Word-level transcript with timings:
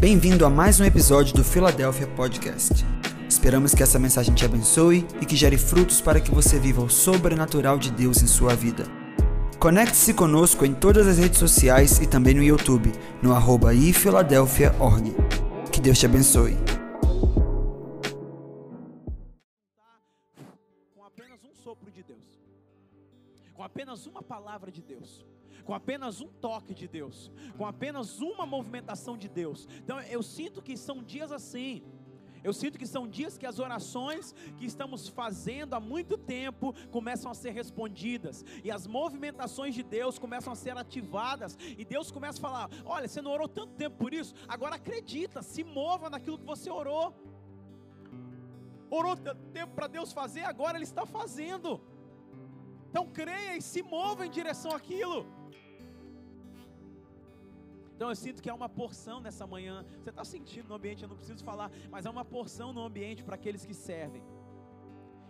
Bem-vindo 0.00 0.44
a 0.44 0.50
mais 0.50 0.80
um 0.80 0.84
episódio 0.84 1.34
do 1.34 1.44
Philadelphia 1.44 2.06
Podcast. 2.08 2.84
Esperamos 3.28 3.74
que 3.74 3.82
essa 3.82 3.98
mensagem 3.98 4.34
te 4.34 4.44
abençoe 4.44 5.06
e 5.20 5.24
que 5.24 5.36
gere 5.36 5.56
frutos 5.56 6.00
para 6.00 6.20
que 6.20 6.30
você 6.30 6.58
viva 6.58 6.82
o 6.82 6.90
sobrenatural 6.90 7.78
de 7.78 7.90
Deus 7.90 8.22
em 8.22 8.26
sua 8.26 8.54
vida. 8.54 8.84
Conecte-se 9.58 10.12
conosco 10.12 10.66
em 10.66 10.74
todas 10.74 11.06
as 11.06 11.18
redes 11.18 11.38
sociais 11.38 12.00
e 12.00 12.06
também 12.06 12.34
no 12.34 12.42
YouTube, 12.42 12.92
no 13.22 13.32
arroba 13.32 13.72
ifiladelphia.org. 13.72 15.14
Que 15.72 15.80
Deus 15.80 15.98
te 15.98 16.06
abençoe. 16.06 16.56
com 20.94 21.04
apenas 21.04 21.44
um 21.44 21.54
sopro 21.54 21.90
de 21.90 22.02
Deus, 22.02 22.42
com 23.54 23.62
apenas 23.62 24.06
uma 24.06 24.22
palavra 24.22 24.70
de 24.70 24.82
Deus, 24.82 25.24
com 25.64 25.74
apenas 25.74 26.20
um 26.20 26.28
toque 26.28 26.74
de 26.74 26.86
Deus, 26.86 27.30
com 27.56 27.66
apenas 27.66 28.20
uma 28.20 28.44
movimentação 28.44 29.16
de 29.16 29.28
Deus. 29.28 29.66
Então 29.82 30.00
eu 30.02 30.22
sinto 30.22 30.62
que 30.62 30.76
são 30.76 31.02
dias 31.02 31.32
assim. 31.32 31.82
Eu 32.42 32.52
sinto 32.52 32.78
que 32.78 32.86
são 32.86 33.08
dias 33.08 33.38
que 33.38 33.46
as 33.46 33.58
orações 33.58 34.34
que 34.58 34.66
estamos 34.66 35.08
fazendo 35.08 35.72
há 35.72 35.80
muito 35.80 36.18
tempo 36.18 36.74
começam 36.90 37.30
a 37.30 37.34
ser 37.34 37.52
respondidas, 37.52 38.44
e 38.62 38.70
as 38.70 38.86
movimentações 38.86 39.74
de 39.74 39.82
Deus 39.82 40.18
começam 40.18 40.52
a 40.52 40.56
ser 40.56 40.76
ativadas, 40.76 41.56
e 41.78 41.86
Deus 41.86 42.10
começa 42.10 42.38
a 42.38 42.42
falar: 42.42 42.70
Olha, 42.84 43.08
você 43.08 43.22
não 43.22 43.30
orou 43.30 43.48
tanto 43.48 43.72
tempo 43.72 43.96
por 43.96 44.12
isso, 44.12 44.34
agora 44.46 44.74
acredita, 44.74 45.42
se 45.42 45.64
mova 45.64 46.10
naquilo 46.10 46.38
que 46.38 46.44
você 46.44 46.70
orou. 46.70 47.14
Orou 48.90 49.16
tanto 49.16 49.42
tempo 49.46 49.72
para 49.74 49.86
Deus 49.86 50.12
fazer, 50.12 50.42
agora 50.42 50.76
Ele 50.76 50.84
está 50.84 51.06
fazendo. 51.06 51.80
Então 52.90 53.06
creia 53.06 53.56
e 53.56 53.62
se 53.62 53.82
mova 53.82 54.26
em 54.26 54.30
direção 54.30 54.72
àquilo. 54.72 55.26
Então 57.94 58.08
eu 58.08 58.16
sinto 58.16 58.42
que 58.42 58.50
há 58.50 58.54
uma 58.54 58.68
porção 58.68 59.20
nessa 59.20 59.46
manhã. 59.46 59.84
Você 60.02 60.10
está 60.10 60.24
sentindo 60.24 60.68
no 60.68 60.74
ambiente, 60.74 61.02
eu 61.02 61.08
não 61.08 61.16
preciso 61.16 61.44
falar, 61.44 61.70
mas 61.90 62.06
há 62.06 62.10
uma 62.10 62.24
porção 62.24 62.72
no 62.72 62.82
ambiente 62.82 63.22
para 63.22 63.36
aqueles 63.36 63.64
que 63.64 63.74
servem. 63.74 64.22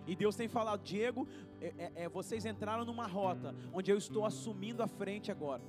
E 0.06 0.14
Deus 0.14 0.36
tem 0.36 0.48
falado, 0.48 0.82
Diego, 0.82 1.26
é, 1.60 1.66
é, 1.78 1.92
é, 2.04 2.08
vocês 2.08 2.44
entraram 2.44 2.84
numa 2.84 3.06
rota 3.06 3.54
onde 3.72 3.90
eu 3.90 3.96
estou 3.96 4.24
assumindo 4.24 4.82
a 4.82 4.86
frente 4.86 5.30
agora. 5.30 5.62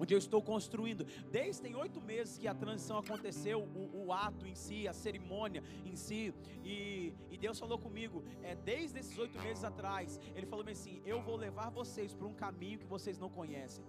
Onde 0.00 0.14
eu 0.14 0.18
estou 0.18 0.40
construindo. 0.40 1.04
Desde 1.30 1.60
tem 1.60 1.74
oito 1.74 2.00
meses 2.00 2.38
que 2.38 2.46
a 2.46 2.54
transição 2.54 2.98
aconteceu, 2.98 3.60
o, 3.60 4.06
o, 4.06 4.12
ato 4.12 4.46
em 4.46 4.54
si, 4.54 4.86
a 4.86 4.92
cerimônia 4.92 5.62
em 5.84 5.96
si. 5.96 6.32
E, 6.64 7.12
e 7.30 7.36
Deus 7.36 7.58
falou 7.58 7.78
comigo, 7.78 8.24
é, 8.42 8.54
desde 8.54 9.00
esses 9.00 9.18
oito 9.18 9.38
meses 9.40 9.64
atrás, 9.64 10.20
Ele 10.36 10.46
falou 10.46 10.64
assim: 10.68 11.02
Eu 11.04 11.20
vou 11.20 11.36
levar 11.36 11.70
vocês 11.70 12.14
para 12.14 12.28
um 12.28 12.34
caminho 12.34 12.78
que 12.78 12.86
vocês 12.86 13.18
não 13.18 13.28
conhecem. 13.28 13.84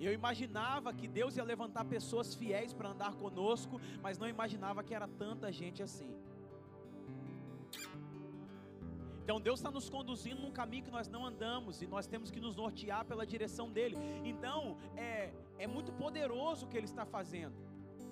Eu 0.00 0.12
imaginava 0.12 0.92
que 0.92 1.08
Deus 1.08 1.36
ia 1.36 1.44
levantar 1.44 1.84
pessoas 1.84 2.34
fiéis 2.34 2.72
para 2.72 2.90
andar 2.90 3.14
conosco, 3.14 3.80
mas 4.00 4.18
não 4.18 4.28
imaginava 4.28 4.82
que 4.82 4.94
era 4.94 5.08
tanta 5.08 5.50
gente 5.52 5.82
assim. 5.82 6.10
Então 9.22 9.38
Deus 9.38 9.58
está 9.58 9.70
nos 9.70 9.90
conduzindo 9.90 10.40
num 10.40 10.50
caminho 10.50 10.84
que 10.84 10.90
nós 10.90 11.06
não 11.06 11.26
andamos 11.26 11.82
e 11.82 11.86
nós 11.86 12.06
temos 12.06 12.30
que 12.30 12.40
nos 12.40 12.56
nortear 12.56 13.04
pela 13.04 13.26
direção 13.26 13.70
dele. 13.70 13.96
Então 14.24 14.78
é, 14.96 15.30
é 15.58 15.66
muito 15.66 15.92
poderoso 15.92 16.64
o 16.64 16.68
que 16.68 16.76
ele 16.78 16.86
está 16.86 17.04
fazendo 17.04 17.67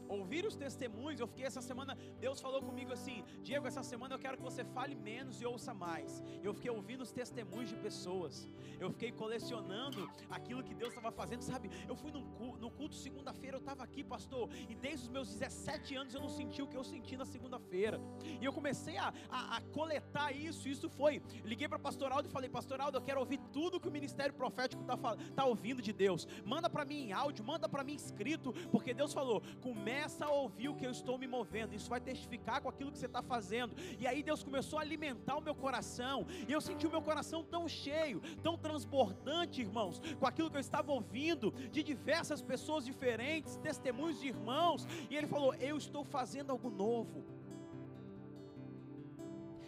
ouvir 0.09 0.47
os 0.47 0.57
testemunhos, 0.57 1.21
eu 1.21 1.27
fiquei 1.27 1.45
essa 1.45 1.61
semana, 1.61 1.97
Deus 2.21 2.41
falou 2.41 2.63
comigo 2.63 2.93
assim: 2.93 3.25
Diego, 3.43 3.67
essa 3.67 3.83
semana 3.83 4.15
eu 4.15 4.19
quero 4.19 4.37
que 4.37 4.43
você 4.43 4.65
fale 4.65 4.95
menos 4.95 5.41
e 5.41 5.47
ouça 5.47 5.75
mais. 5.75 6.23
Eu 6.43 6.55
fiquei 6.55 6.71
ouvindo 6.71 7.03
os 7.03 7.13
testemunhos 7.13 7.71
de 7.71 7.77
pessoas, 7.77 8.49
eu 8.79 8.91
fiquei 8.91 9.13
colecionando 9.13 10.09
aquilo 10.31 10.63
que 10.63 10.75
Deus 10.75 10.91
estava 10.91 11.11
fazendo, 11.11 11.43
sabe? 11.43 11.71
Eu 11.89 11.97
fui 11.97 12.13
culto, 12.13 12.59
no 12.59 12.71
culto 12.71 12.95
segunda-feira, 12.95 13.57
eu 13.57 13.61
estava 13.61 13.83
aqui, 13.83 14.03
pastor, 14.05 14.49
e 14.69 14.75
desde 14.75 15.07
os 15.07 15.09
meus 15.09 15.29
17 15.29 15.95
anos 15.97 16.15
eu 16.15 16.21
não 16.21 16.29
senti 16.29 16.63
o 16.63 16.67
que 16.67 16.77
eu 16.77 16.85
senti 16.85 17.17
na 17.17 17.25
segunda-feira, 17.25 18.01
e 18.41 18.45
eu 18.45 18.53
comecei 18.53 18.97
a, 18.97 19.13
a, 19.29 19.57
a 19.57 19.61
coletar 19.61 20.33
isso, 20.33 20.69
isso 20.69 20.89
foi. 20.89 21.23
Liguei 21.45 21.69
para 21.69 21.79
pastor 21.79 22.13
Aldo 22.13 22.29
e 22.29 22.33
falei: 22.33 22.49
Pastor 22.49 22.81
Aldo, 22.81 22.99
eu 22.99 23.03
quero 23.03 23.21
ouvir 23.21 23.39
tudo 23.53 23.81
que 23.81 23.89
o 23.89 23.93
ministério 23.93 24.35
profético 24.35 24.83
está 24.83 24.97
tá 25.35 25.45
ouvindo 25.45 25.83
de 25.83 25.93
Deus, 25.93 26.27
manda 26.45 26.69
para 26.69 26.85
mim 26.85 27.07
em 27.07 27.13
áudio, 27.13 27.45
manda 27.45 27.69
para 27.69 27.85
mim 27.85 27.95
escrito, 27.95 28.53
porque 28.71 28.95
Deus 28.95 29.13
falou: 29.13 29.43
comece 29.61 29.96
começa 29.97 30.27
a 30.27 30.31
ouvir 30.31 30.69
o 30.69 30.75
que 30.75 30.85
eu 30.85 30.91
estou 30.91 31.17
me 31.17 31.27
movendo, 31.27 31.75
isso 31.75 31.89
vai 31.89 31.99
testificar 31.99 32.61
com 32.61 32.69
aquilo 32.69 32.93
que 32.93 32.99
você 32.99 33.07
está 33.07 33.23
fazendo. 33.23 33.75
E 33.99 34.07
aí 34.07 34.23
Deus 34.23 34.45
começou 34.45 34.79
a 34.79 34.83
alimentar 34.83 35.37
o 35.37 35.41
meu 35.41 35.55
coração, 35.55 36.27
e 36.47 36.53
eu 36.53 36.61
senti 36.61 36.87
o 36.87 36.91
meu 36.91 37.01
coração 37.01 37.43
tão 37.43 37.67
cheio, 37.67 38.21
tão 38.43 38.59
transbordante, 38.59 39.63
irmãos, 39.63 40.03
com 40.21 40.27
aquilo 40.27 40.51
que 40.51 40.57
eu 40.59 40.61
estava 40.61 40.93
ouvindo 40.93 41.51
de 41.71 41.83
diversas 41.83 42.43
pessoas 42.43 42.85
diferentes, 42.85 43.57
testemunhos 43.57 44.21
de 44.21 44.29
irmãos, 44.29 44.87
e 45.09 45.17
Ele 45.17 45.27
falou: 45.27 45.55
Eu 45.55 45.79
estou 45.79 46.05
fazendo 46.05 46.51
algo 46.51 46.69
novo. 46.69 47.25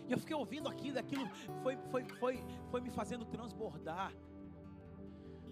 E 0.06 0.12
eu 0.12 0.18
fiquei 0.18 0.36
ouvindo 0.36 0.68
aquilo, 0.68 0.98
aquilo 0.98 1.26
foi, 1.62 1.78
foi, 1.90 2.04
foi, 2.20 2.44
foi 2.70 2.80
me 2.82 2.90
fazendo 2.90 3.24
transbordar 3.24 4.12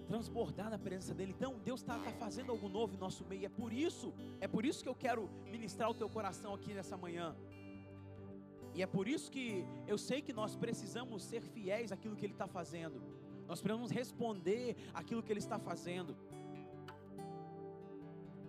transbordar 0.06 0.71
na 0.71 0.78
presença 0.78 1.15
dele. 1.15 1.34
Então 1.37 1.59
Deus 1.65 1.81
está 1.81 1.99
tá 1.99 2.12
fazendo 2.12 2.50
algo 2.53 2.69
novo 2.69 2.94
em 2.94 2.99
nosso 2.99 3.25
meio. 3.25 3.44
É 3.44 3.49
por 3.49 3.72
isso, 3.72 4.12
é 4.41 4.49
por 4.49 4.65
isso 4.65 4.83
que 4.83 4.89
eu 4.89 4.94
quero 4.94 5.28
ministrar 5.50 5.91
o 5.91 5.94
teu 5.94 6.09
coração 6.09 6.55
aqui 6.55 6.72
nessa 6.72 6.97
manhã. 6.97 7.37
E 8.75 8.83
é 8.83 8.87
por 8.87 9.09
isso 9.09 9.31
que 9.31 9.65
eu 9.87 9.99
sei 9.99 10.21
que 10.21 10.33
nós 10.33 10.55
precisamos 10.55 11.22
ser 11.25 11.41
fiéis 11.41 11.93
àquilo 11.93 12.15
que 12.15 12.27
Ele 12.27 12.34
está 12.34 12.47
fazendo. 12.47 13.03
Nós 13.49 13.61
precisamos 13.61 13.91
responder 13.91 14.77
àquilo 14.93 15.22
que 15.22 15.33
Ele 15.33 15.45
está 15.47 15.59
fazendo. 15.59 16.16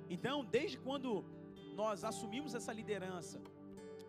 Então, 0.10 0.44
desde 0.44 0.78
quando 0.78 1.24
nós 1.76 2.04
assumimos 2.04 2.54
essa 2.54 2.74
liderança, 2.74 3.42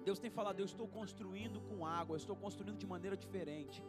Deus 0.05 0.19
tem 0.19 0.31
falado: 0.31 0.59
eu 0.59 0.65
estou 0.65 0.89
construindo 0.89 1.61
com 1.69 1.87
água, 1.87 2.15
eu 2.15 2.23
estou 2.25 2.35
construindo 2.35 2.79
de 2.79 2.87
maneira 2.87 3.17
diferente. 3.17 3.83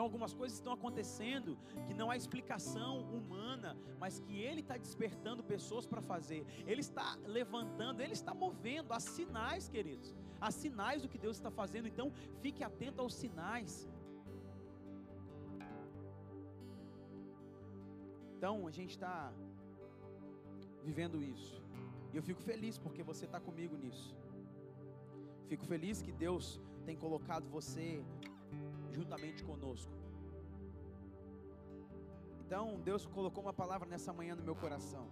Então, 0.00 0.08
algumas 0.08 0.32
coisas 0.32 0.56
estão 0.56 0.72
acontecendo 0.72 1.58
que 1.86 1.92
não 1.92 2.10
há 2.10 2.16
explicação 2.16 2.92
humana, 3.16 3.70
mas 4.02 4.18
que 4.18 4.36
Ele 4.40 4.62
está 4.62 4.78
despertando 4.78 5.44
pessoas 5.44 5.86
para 5.86 6.00
fazer. 6.00 6.40
Ele 6.66 6.80
está 6.80 7.18
levantando, 7.26 8.00
Ele 8.00 8.14
está 8.14 8.32
movendo. 8.32 8.94
Há 8.94 8.98
sinais, 8.98 9.68
queridos. 9.68 10.14
Há 10.40 10.50
sinais 10.50 11.02
do 11.02 11.08
que 11.10 11.18
Deus 11.18 11.36
está 11.36 11.50
fazendo. 11.50 11.86
Então, 11.86 12.10
fique 12.40 12.64
atento 12.64 13.02
aos 13.02 13.12
sinais. 13.12 13.86
Então, 18.38 18.66
a 18.66 18.70
gente 18.70 18.92
está 18.92 19.30
vivendo 20.82 21.22
isso. 21.22 21.62
E 22.10 22.16
eu 22.16 22.22
fico 22.22 22.40
feliz 22.40 22.78
porque 22.78 23.02
você 23.02 23.26
está 23.26 23.38
comigo 23.38 23.76
nisso. 23.76 24.16
Fico 25.46 25.66
feliz 25.66 26.00
que 26.00 26.10
Deus 26.10 26.58
tem 26.86 26.96
colocado 26.96 27.46
você 27.50 28.02
juntamente 28.90 29.42
conosco. 29.44 29.92
Então, 32.44 32.80
Deus 32.80 33.06
colocou 33.06 33.44
uma 33.44 33.52
palavra 33.52 33.88
nessa 33.88 34.12
manhã 34.12 34.34
no 34.34 34.42
meu 34.42 34.56
coração. 34.56 35.06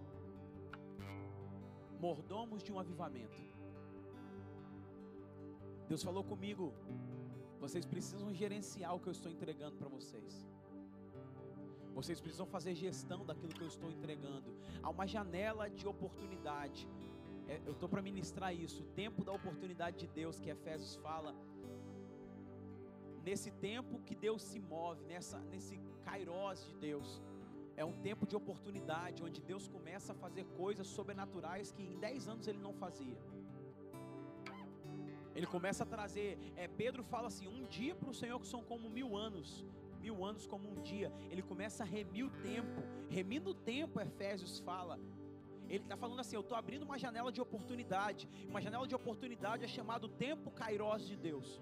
Mordomos 1.99 2.61
de 2.61 2.71
um 2.73 2.79
avivamento. 2.79 3.41
Deus 5.87 6.03
falou 6.03 6.23
comigo, 6.23 6.73
vocês 7.59 7.85
precisam 7.85 8.33
gerenciar 8.33 8.95
o 8.95 8.99
que 8.99 9.07
eu 9.07 9.11
estou 9.11 9.31
entregando 9.31 9.75
para 9.77 9.87
vocês. 9.87 10.45
Vocês 11.93 12.19
precisam 12.21 12.45
fazer 12.45 12.75
gestão 12.75 13.25
daquilo 13.25 13.53
que 13.53 13.61
eu 13.61 13.67
estou 13.67 13.89
entregando. 13.89 14.49
Há 14.83 14.89
uma 14.89 15.07
janela 15.07 15.69
de 15.69 15.87
oportunidade. 15.87 16.87
É, 17.47 17.59
eu 17.65 17.73
estou 17.73 17.89
para 17.89 18.01
ministrar 18.01 18.53
isso. 18.53 18.83
O 18.83 18.85
tempo 19.03 19.23
da 19.23 19.33
oportunidade 19.33 19.97
de 19.97 20.07
Deus, 20.07 20.39
que 20.39 20.49
Efésios 20.49 20.95
fala, 20.97 21.35
nesse 23.29 23.51
tempo 23.51 24.01
que 24.07 24.15
Deus 24.25 24.41
se 24.49 24.59
move, 24.59 25.01
nessa, 25.11 25.39
nesse 25.51 25.75
kairós 26.07 26.65
de 26.67 26.75
Deus. 26.87 27.09
É 27.81 27.85
um 27.85 27.95
tempo 28.07 28.25
de 28.25 28.35
oportunidade, 28.35 29.23
onde 29.27 29.39
Deus 29.51 29.65
começa 29.75 30.09
a 30.13 30.15
fazer 30.23 30.45
coisas 30.61 30.87
sobrenaturais 30.87 31.71
que 31.71 31.83
em 31.83 31.97
10 31.99 32.27
anos 32.33 32.47
ele 32.47 32.61
não 32.67 32.73
fazia. 32.73 33.17
Ele 35.35 35.45
começa 35.55 35.83
a 35.83 35.87
trazer, 35.95 36.29
é, 36.55 36.67
Pedro 36.67 37.03
fala 37.03 37.27
assim: 37.27 37.47
um 37.47 37.63
dia 37.77 37.93
para 37.99 38.09
o 38.09 38.17
Senhor 38.21 38.39
que 38.39 38.47
são 38.47 38.63
como 38.71 38.89
mil 38.89 39.15
anos, 39.15 39.63
mil 40.05 40.25
anos 40.29 40.47
como 40.47 40.65
um 40.71 40.81
dia. 40.81 41.13
Ele 41.29 41.43
começa 41.51 41.83
a 41.83 41.85
remir 41.85 42.25
o 42.25 42.31
tempo, 42.51 42.81
remindo 43.17 43.51
o 43.51 43.59
tempo, 43.73 44.01
Efésios 44.01 44.59
fala. 44.59 44.99
Ele 45.69 45.83
está 45.83 45.95
falando 45.95 46.19
assim: 46.19 46.35
eu 46.35 46.45
estou 46.47 46.57
abrindo 46.57 46.83
uma 46.89 46.97
janela 46.97 47.31
de 47.31 47.41
oportunidade. 47.47 48.27
Uma 48.49 48.59
janela 48.59 48.87
de 48.87 48.95
oportunidade 48.95 49.63
é 49.63 49.67
chamado 49.67 50.09
tempo 50.09 50.49
Kairos 50.49 51.07
de 51.07 51.15
Deus. 51.15 51.61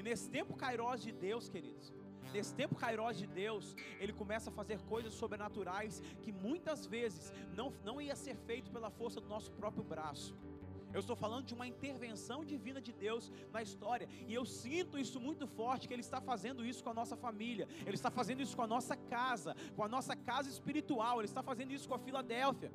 E 0.00 0.02
nesse 0.02 0.30
tempo 0.30 0.56
Kairos 0.56 1.02
de 1.02 1.12
Deus, 1.12 1.46
queridos, 1.50 1.92
nesse 2.32 2.54
tempo 2.54 2.74
Kairos 2.74 3.18
de 3.18 3.26
Deus, 3.26 3.76
ele 3.98 4.14
começa 4.14 4.48
a 4.48 4.52
fazer 4.60 4.80
coisas 4.92 5.12
sobrenaturais 5.12 6.00
que 6.22 6.32
muitas 6.32 6.86
vezes 6.86 7.30
não, 7.54 7.70
não 7.84 8.00
ia 8.00 8.16
ser 8.16 8.34
feito 8.34 8.70
pela 8.70 8.88
força 8.88 9.20
do 9.20 9.28
nosso 9.28 9.50
próprio 9.52 9.84
braço. 9.84 10.34
Eu 10.90 11.00
estou 11.00 11.14
falando 11.14 11.44
de 11.44 11.52
uma 11.52 11.66
intervenção 11.66 12.42
divina 12.46 12.80
de 12.80 12.94
Deus 12.94 13.30
na 13.52 13.60
história. 13.60 14.08
E 14.26 14.32
eu 14.32 14.46
sinto 14.46 14.98
isso 14.98 15.20
muito 15.20 15.46
forte, 15.46 15.86
que 15.86 15.92
Ele 15.92 16.00
está 16.00 16.18
fazendo 16.18 16.64
isso 16.64 16.82
com 16.82 16.88
a 16.88 16.94
nossa 16.94 17.14
família. 17.14 17.68
Ele 17.84 17.94
está 17.94 18.10
fazendo 18.10 18.40
isso 18.40 18.56
com 18.56 18.62
a 18.62 18.66
nossa 18.66 18.96
casa, 18.96 19.54
com 19.76 19.84
a 19.84 19.88
nossa 19.88 20.16
casa 20.16 20.48
espiritual. 20.48 21.20
Ele 21.20 21.28
está 21.28 21.42
fazendo 21.42 21.74
isso 21.74 21.86
com 21.86 21.94
a 21.94 21.98
Filadélfia. 21.98 22.72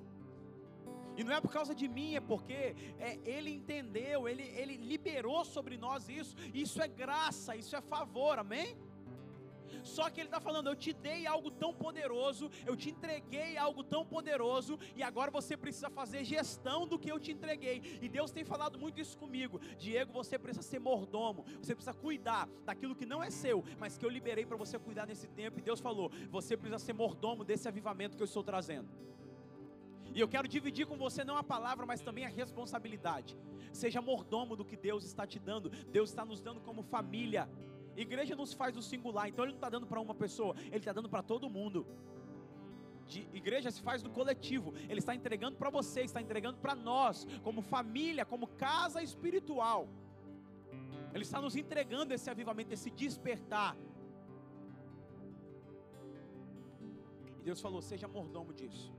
E 1.17 1.23
não 1.23 1.33
é 1.33 1.41
por 1.41 1.51
causa 1.51 1.73
de 1.73 1.87
mim, 1.87 2.15
é 2.15 2.19
porque 2.19 2.75
é, 2.99 3.19
Ele 3.25 3.51
entendeu, 3.51 4.27
ele, 4.27 4.43
ele 4.43 4.75
liberou 4.77 5.43
sobre 5.45 5.77
nós 5.77 6.09
isso. 6.09 6.35
Isso 6.53 6.81
é 6.81 6.87
graça, 6.87 7.55
isso 7.55 7.75
é 7.75 7.81
favor, 7.81 8.39
amém? 8.39 8.77
Só 9.85 10.09
que 10.09 10.19
ele 10.19 10.27
está 10.27 10.39
falando: 10.39 10.67
eu 10.67 10.75
te 10.75 10.91
dei 10.91 11.27
algo 11.27 11.51
tão 11.51 11.73
poderoso, 11.73 12.49
eu 12.65 12.75
te 12.75 12.89
entreguei 12.89 13.55
algo 13.55 13.83
tão 13.83 14.05
poderoso, 14.05 14.79
e 14.95 15.03
agora 15.03 15.29
você 15.29 15.55
precisa 15.55 15.89
fazer 15.89 16.23
gestão 16.23 16.87
do 16.87 16.97
que 16.97 17.11
eu 17.11 17.19
te 17.19 17.31
entreguei. 17.31 17.99
E 18.01 18.09
Deus 18.09 18.31
tem 18.31 18.43
falado 18.43 18.79
muito 18.79 18.99
isso 18.99 19.17
comigo: 19.17 19.59
Diego, 19.77 20.11
você 20.11 20.37
precisa 20.39 20.67
ser 20.67 20.79
mordomo, 20.79 21.45
você 21.61 21.75
precisa 21.75 21.93
cuidar 21.93 22.49
daquilo 22.65 22.95
que 22.95 23.05
não 23.05 23.23
é 23.23 23.29
seu, 23.29 23.63
mas 23.79 23.97
que 23.97 24.05
eu 24.05 24.09
liberei 24.09 24.45
para 24.45 24.57
você 24.57 24.77
cuidar 24.79 25.05
nesse 25.05 25.27
tempo. 25.27 25.59
E 25.59 25.61
Deus 25.61 25.79
falou: 25.79 26.11
você 26.29 26.57
precisa 26.57 26.79
ser 26.79 26.93
mordomo 26.93 27.43
desse 27.43 27.67
avivamento 27.67 28.17
que 28.17 28.23
eu 28.23 28.25
estou 28.25 28.43
trazendo. 28.43 28.89
E 30.15 30.19
eu 30.21 30.29
quero 30.29 30.47
dividir 30.47 30.85
com 30.87 30.97
você 31.05 31.25
não 31.29 31.35
a 31.35 31.43
palavra, 31.43 31.85
mas 31.85 32.01
também 32.01 32.25
a 32.25 32.29
responsabilidade. 32.29 33.37
Seja 33.73 34.01
mordomo 34.01 34.55
do 34.55 34.63
que 34.63 34.77
Deus 34.77 35.03
está 35.03 35.27
te 35.27 35.37
dando. 35.37 35.69
Deus 35.97 36.09
está 36.09 36.23
nos 36.23 36.39
dando 36.39 36.61
como 36.61 36.81
família. 36.81 37.49
Igreja 37.97 38.33
não 38.33 38.45
se 38.45 38.55
faz 38.55 38.73
do 38.73 38.81
singular, 38.81 39.27
então 39.27 39.43
ele 39.43 39.51
não 39.51 39.57
está 39.57 39.69
dando 39.69 39.85
para 39.85 39.99
uma 39.99 40.15
pessoa, 40.15 40.55
ele 40.67 40.77
está 40.77 40.93
dando 40.93 41.09
para 41.09 41.21
todo 41.21 41.49
mundo. 41.49 41.85
De 43.07 43.27
igreja 43.33 43.69
se 43.69 43.81
faz 43.81 44.01
do 44.01 44.09
coletivo, 44.09 44.73
ele 44.89 44.99
está 44.99 45.13
entregando 45.13 45.57
para 45.57 45.69
você, 45.69 46.01
está 46.01 46.21
entregando 46.21 46.57
para 46.57 46.73
nós, 46.73 47.27
como 47.43 47.61
família, 47.61 48.25
como 48.25 48.47
casa 48.47 49.03
espiritual. 49.03 49.87
Ele 51.13 51.23
está 51.23 51.39
nos 51.41 51.55
entregando 51.55 52.13
esse 52.13 52.29
avivamento, 52.29 52.73
esse 52.73 52.89
despertar. 52.89 53.75
E 57.39 57.43
Deus 57.43 57.61
falou: 57.61 57.81
seja 57.81 58.07
mordomo 58.07 58.53
disso. 58.53 58.93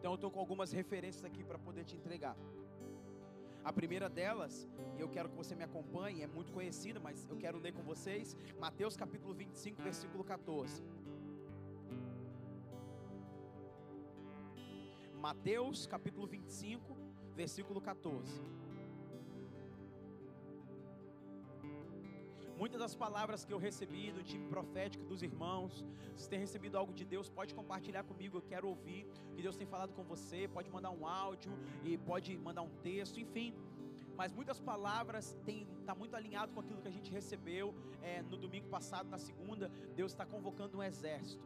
Então 0.00 0.12
eu 0.12 0.14
estou 0.14 0.30
com 0.30 0.40
algumas 0.40 0.72
referências 0.72 1.22
aqui 1.22 1.44
para 1.44 1.58
poder 1.58 1.84
te 1.84 1.94
entregar. 1.94 2.34
A 3.62 3.70
primeira 3.70 4.08
delas, 4.08 4.66
e 4.96 5.00
eu 5.02 5.10
quero 5.10 5.28
que 5.28 5.36
você 5.36 5.54
me 5.54 5.62
acompanhe, 5.62 6.22
é 6.22 6.26
muito 6.26 6.50
conhecida, 6.52 6.98
mas 6.98 7.28
eu 7.28 7.36
quero 7.36 7.58
ler 7.58 7.74
com 7.74 7.82
vocês, 7.82 8.34
Mateus 8.58 8.96
capítulo 8.96 9.34
25, 9.34 9.82
versículo 9.82 10.24
14. 10.24 10.82
Mateus 15.20 15.86
capítulo 15.86 16.26
25, 16.26 16.96
versículo 17.36 17.78
14. 17.78 18.40
Muitas 22.60 22.78
das 22.78 22.94
palavras 22.94 23.42
que 23.42 23.54
eu 23.54 23.58
recebi 23.58 24.12
do 24.12 24.22
time 24.22 24.46
profético 24.46 25.02
dos 25.02 25.22
irmãos, 25.22 25.82
se 26.14 26.28
tem 26.28 26.38
recebido 26.38 26.76
algo 26.76 26.92
de 26.92 27.06
Deus, 27.06 27.30
pode 27.30 27.54
compartilhar 27.54 28.02
comigo, 28.04 28.36
eu 28.36 28.42
quero 28.42 28.68
ouvir 28.68 29.06
que 29.34 29.40
Deus 29.40 29.56
tem 29.56 29.66
falado 29.66 29.94
com 29.94 30.04
você, 30.04 30.46
pode 30.46 30.68
mandar 30.68 30.90
um 30.90 31.06
áudio 31.06 31.50
e 31.82 31.96
pode 31.96 32.36
mandar 32.36 32.60
um 32.60 32.68
texto, 32.82 33.18
enfim. 33.18 33.54
Mas 34.14 34.30
muitas 34.30 34.60
palavras 34.60 35.34
têm 35.46 35.66
está 35.80 35.94
muito 35.94 36.14
alinhado 36.14 36.52
com 36.52 36.60
aquilo 36.60 36.82
que 36.82 36.88
a 36.88 36.90
gente 36.90 37.10
recebeu 37.10 37.74
é, 38.02 38.20
no 38.20 38.36
domingo 38.36 38.68
passado, 38.68 39.08
na 39.08 39.16
segunda. 39.18 39.70
Deus 39.96 40.12
está 40.12 40.26
convocando 40.26 40.76
um 40.76 40.82
exército. 40.82 41.42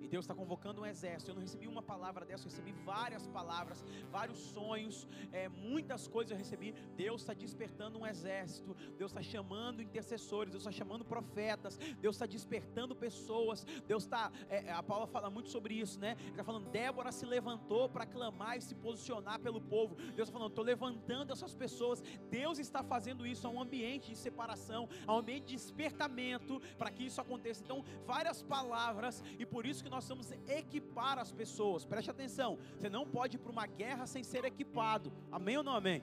E 0.00 0.08
Deus 0.08 0.24
está 0.24 0.34
convocando 0.34 0.82
um 0.82 0.86
exército. 0.86 1.30
Eu 1.30 1.34
não 1.34 1.42
recebi 1.42 1.66
uma 1.66 1.82
palavra 1.82 2.24
dessa, 2.24 2.46
eu 2.46 2.50
recebi 2.50 2.72
várias 2.84 3.26
palavras, 3.26 3.84
vários 4.10 4.38
sonhos, 4.38 5.06
é, 5.32 5.48
muitas 5.48 6.06
coisas 6.08 6.30
eu 6.30 6.36
recebi. 6.36 6.72
Deus 6.96 7.22
está 7.22 7.34
despertando 7.34 7.98
um 7.98 8.06
exército. 8.06 8.74
Deus 8.96 9.10
está 9.10 9.22
chamando 9.22 9.82
intercessores. 9.82 10.52
Deus 10.52 10.62
está 10.62 10.72
chamando 10.72 11.04
profetas. 11.04 11.76
Deus 12.00 12.16
está 12.16 12.26
despertando 12.26 12.94
pessoas. 12.94 13.64
Deus 13.86 14.04
está. 14.04 14.32
É, 14.48 14.66
é, 14.66 14.72
a 14.72 14.82
Paula 14.82 15.06
fala 15.06 15.30
muito 15.30 15.50
sobre 15.50 15.74
isso, 15.74 15.98
né? 15.98 16.16
Ele 16.20 16.30
está 16.30 16.44
falando: 16.44 16.70
Débora 16.70 17.12
se 17.12 17.26
levantou 17.26 17.88
para 17.88 18.06
clamar 18.06 18.56
e 18.56 18.60
se 18.60 18.74
posicionar 18.74 19.38
pelo 19.40 19.60
povo. 19.60 19.94
Deus 19.94 20.28
está 20.28 20.32
falando: 20.32 20.50
estou 20.50 20.64
levantando 20.64 21.32
essas 21.32 21.54
pessoas. 21.54 22.02
Deus 22.30 22.58
está 22.58 22.82
fazendo 22.82 23.26
isso 23.26 23.46
a 23.46 23.50
um 23.50 23.60
ambiente 23.60 24.10
de 24.10 24.16
separação, 24.16 24.88
a 25.06 25.14
um 25.14 25.18
ambiente 25.18 25.46
de 25.46 25.56
despertamento 25.56 26.60
para 26.78 26.90
que 26.90 27.04
isso 27.04 27.20
aconteça. 27.20 27.62
Então, 27.62 27.84
várias 28.06 28.42
palavras 28.42 29.22
e 29.38 29.44
por 29.44 29.66
isso 29.66 29.82
que 29.84 29.89
nós 29.90 30.08
vamos 30.08 30.30
equipar 30.60 31.18
as 31.18 31.32
pessoas. 31.32 31.84
Preste 31.84 32.10
atenção, 32.10 32.58
você 32.76 32.88
não 32.88 33.04
pode 33.06 33.36
ir 33.36 33.40
para 33.40 33.52
uma 33.52 33.66
guerra 33.66 34.06
sem 34.06 34.22
ser 34.22 34.44
equipado. 34.44 35.12
Amém 35.30 35.56
ou 35.58 35.64
não 35.64 35.74
amém? 35.74 36.02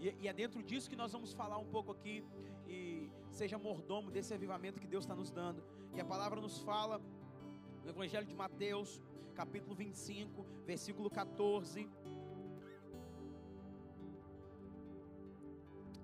E, 0.00 0.16
e, 0.22 0.28
é 0.28 0.32
dentro 0.32 0.62
disso 0.62 0.88
que 0.88 0.96
nós 0.96 1.12
vamos 1.12 1.32
falar 1.32 1.58
um 1.58 1.66
pouco 1.66 1.92
aqui. 1.92 2.24
E 2.66 3.10
seja 3.30 3.58
mordomo 3.58 4.10
desse 4.10 4.32
avivamento 4.32 4.80
que 4.80 4.86
Deus 4.86 5.04
está 5.04 5.14
nos 5.14 5.30
dando. 5.30 5.62
E 5.94 6.00
a 6.00 6.04
palavra 6.04 6.40
nos 6.40 6.58
fala, 6.58 7.00
no 7.84 7.90
Evangelho 7.90 8.26
de 8.26 8.34
Mateus, 8.34 9.00
capítulo 9.34 9.74
25, 9.74 10.46
versículo 10.64 11.10
14. 11.10 11.88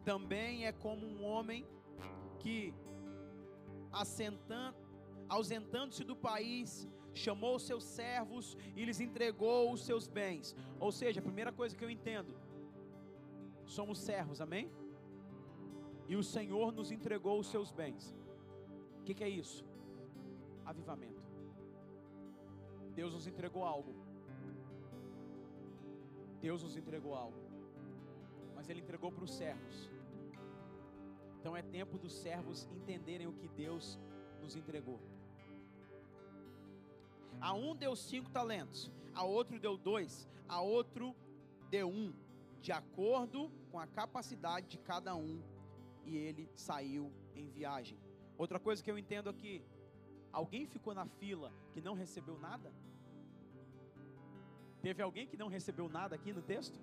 Também 0.05 0.67
é 0.67 0.73
como 0.73 1.07
um 1.07 1.25
homem 1.25 1.67
que 2.39 2.75
assentando 3.91 4.86
ausentando-se 5.29 6.05
do 6.05 6.17
país, 6.17 6.89
chamou 7.13 7.59
seus 7.59 7.85
servos 7.85 8.57
e 8.75 8.85
lhes 8.85 9.01
entregou 9.01 9.73
os 9.73 9.85
seus 9.85 10.07
bens. 10.07 10.55
Ou 10.79 10.93
seja, 10.93 11.21
a 11.21 11.23
primeira 11.23 11.53
coisa 11.53 11.77
que 11.77 11.85
eu 11.85 11.91
entendo, 11.91 12.35
somos 13.65 13.99
servos, 13.99 14.41
amém? 14.41 14.71
E 16.09 16.15
o 16.17 16.23
Senhor 16.23 16.73
nos 16.73 16.91
entregou 16.91 17.39
os 17.41 17.49
seus 17.49 17.73
bens. 17.73 18.15
O 19.01 19.05
que, 19.05 19.15
que 19.15 19.25
é 19.25 19.29
isso? 19.29 19.65
Avivamento. 20.65 21.25
Deus 22.95 23.13
nos 23.13 23.27
entregou 23.27 23.65
algo. 23.65 23.95
Deus 26.41 26.63
nos 26.63 26.77
entregou 26.77 27.15
algo. 27.15 27.39
Mas 28.55 28.69
Ele 28.69 28.81
entregou 28.81 29.11
para 29.11 29.25
os 29.25 29.33
servos. 29.33 29.91
Então 31.39 31.57
é 31.57 31.63
tempo 31.63 31.99
dos 31.99 32.13
servos 32.13 32.69
entenderem 32.73 33.27
o 33.27 33.33
que 33.33 33.49
Deus 33.49 33.99
nos 34.41 34.57
entregou. 34.57 35.01
A 37.41 37.53
um 37.53 37.75
deu 37.75 37.95
cinco 37.95 38.31
talentos, 38.31 38.91
a 39.15 39.25
outro 39.25 39.59
deu 39.59 39.77
dois, 39.77 40.29
a 40.49 40.61
outro 40.61 41.15
deu 41.71 41.89
um, 41.89 42.13
de 42.61 42.73
acordo 42.73 43.51
com 43.71 43.79
a 43.79 43.87
capacidade 43.87 44.67
de 44.69 44.79
cada 44.79 45.15
um, 45.15 45.43
e 46.05 46.17
ele 46.17 46.49
saiu 46.55 47.13
em 47.35 47.49
viagem. 47.49 47.99
Outra 48.39 48.59
coisa 48.59 48.83
que 48.83 48.91
eu 48.91 48.99
entendo 48.99 49.29
aqui: 49.29 49.65
alguém 50.33 50.67
ficou 50.67 50.95
na 50.95 51.07
fila 51.07 51.53
que 51.73 51.81
não 51.81 51.95
recebeu 51.95 52.39
nada? 52.39 52.73
Teve 54.83 55.03
alguém 55.03 55.27
que 55.27 55.37
não 55.37 55.49
recebeu 55.49 55.89
nada 55.89 56.15
aqui 56.15 56.33
no 56.33 56.43
texto? 56.43 56.79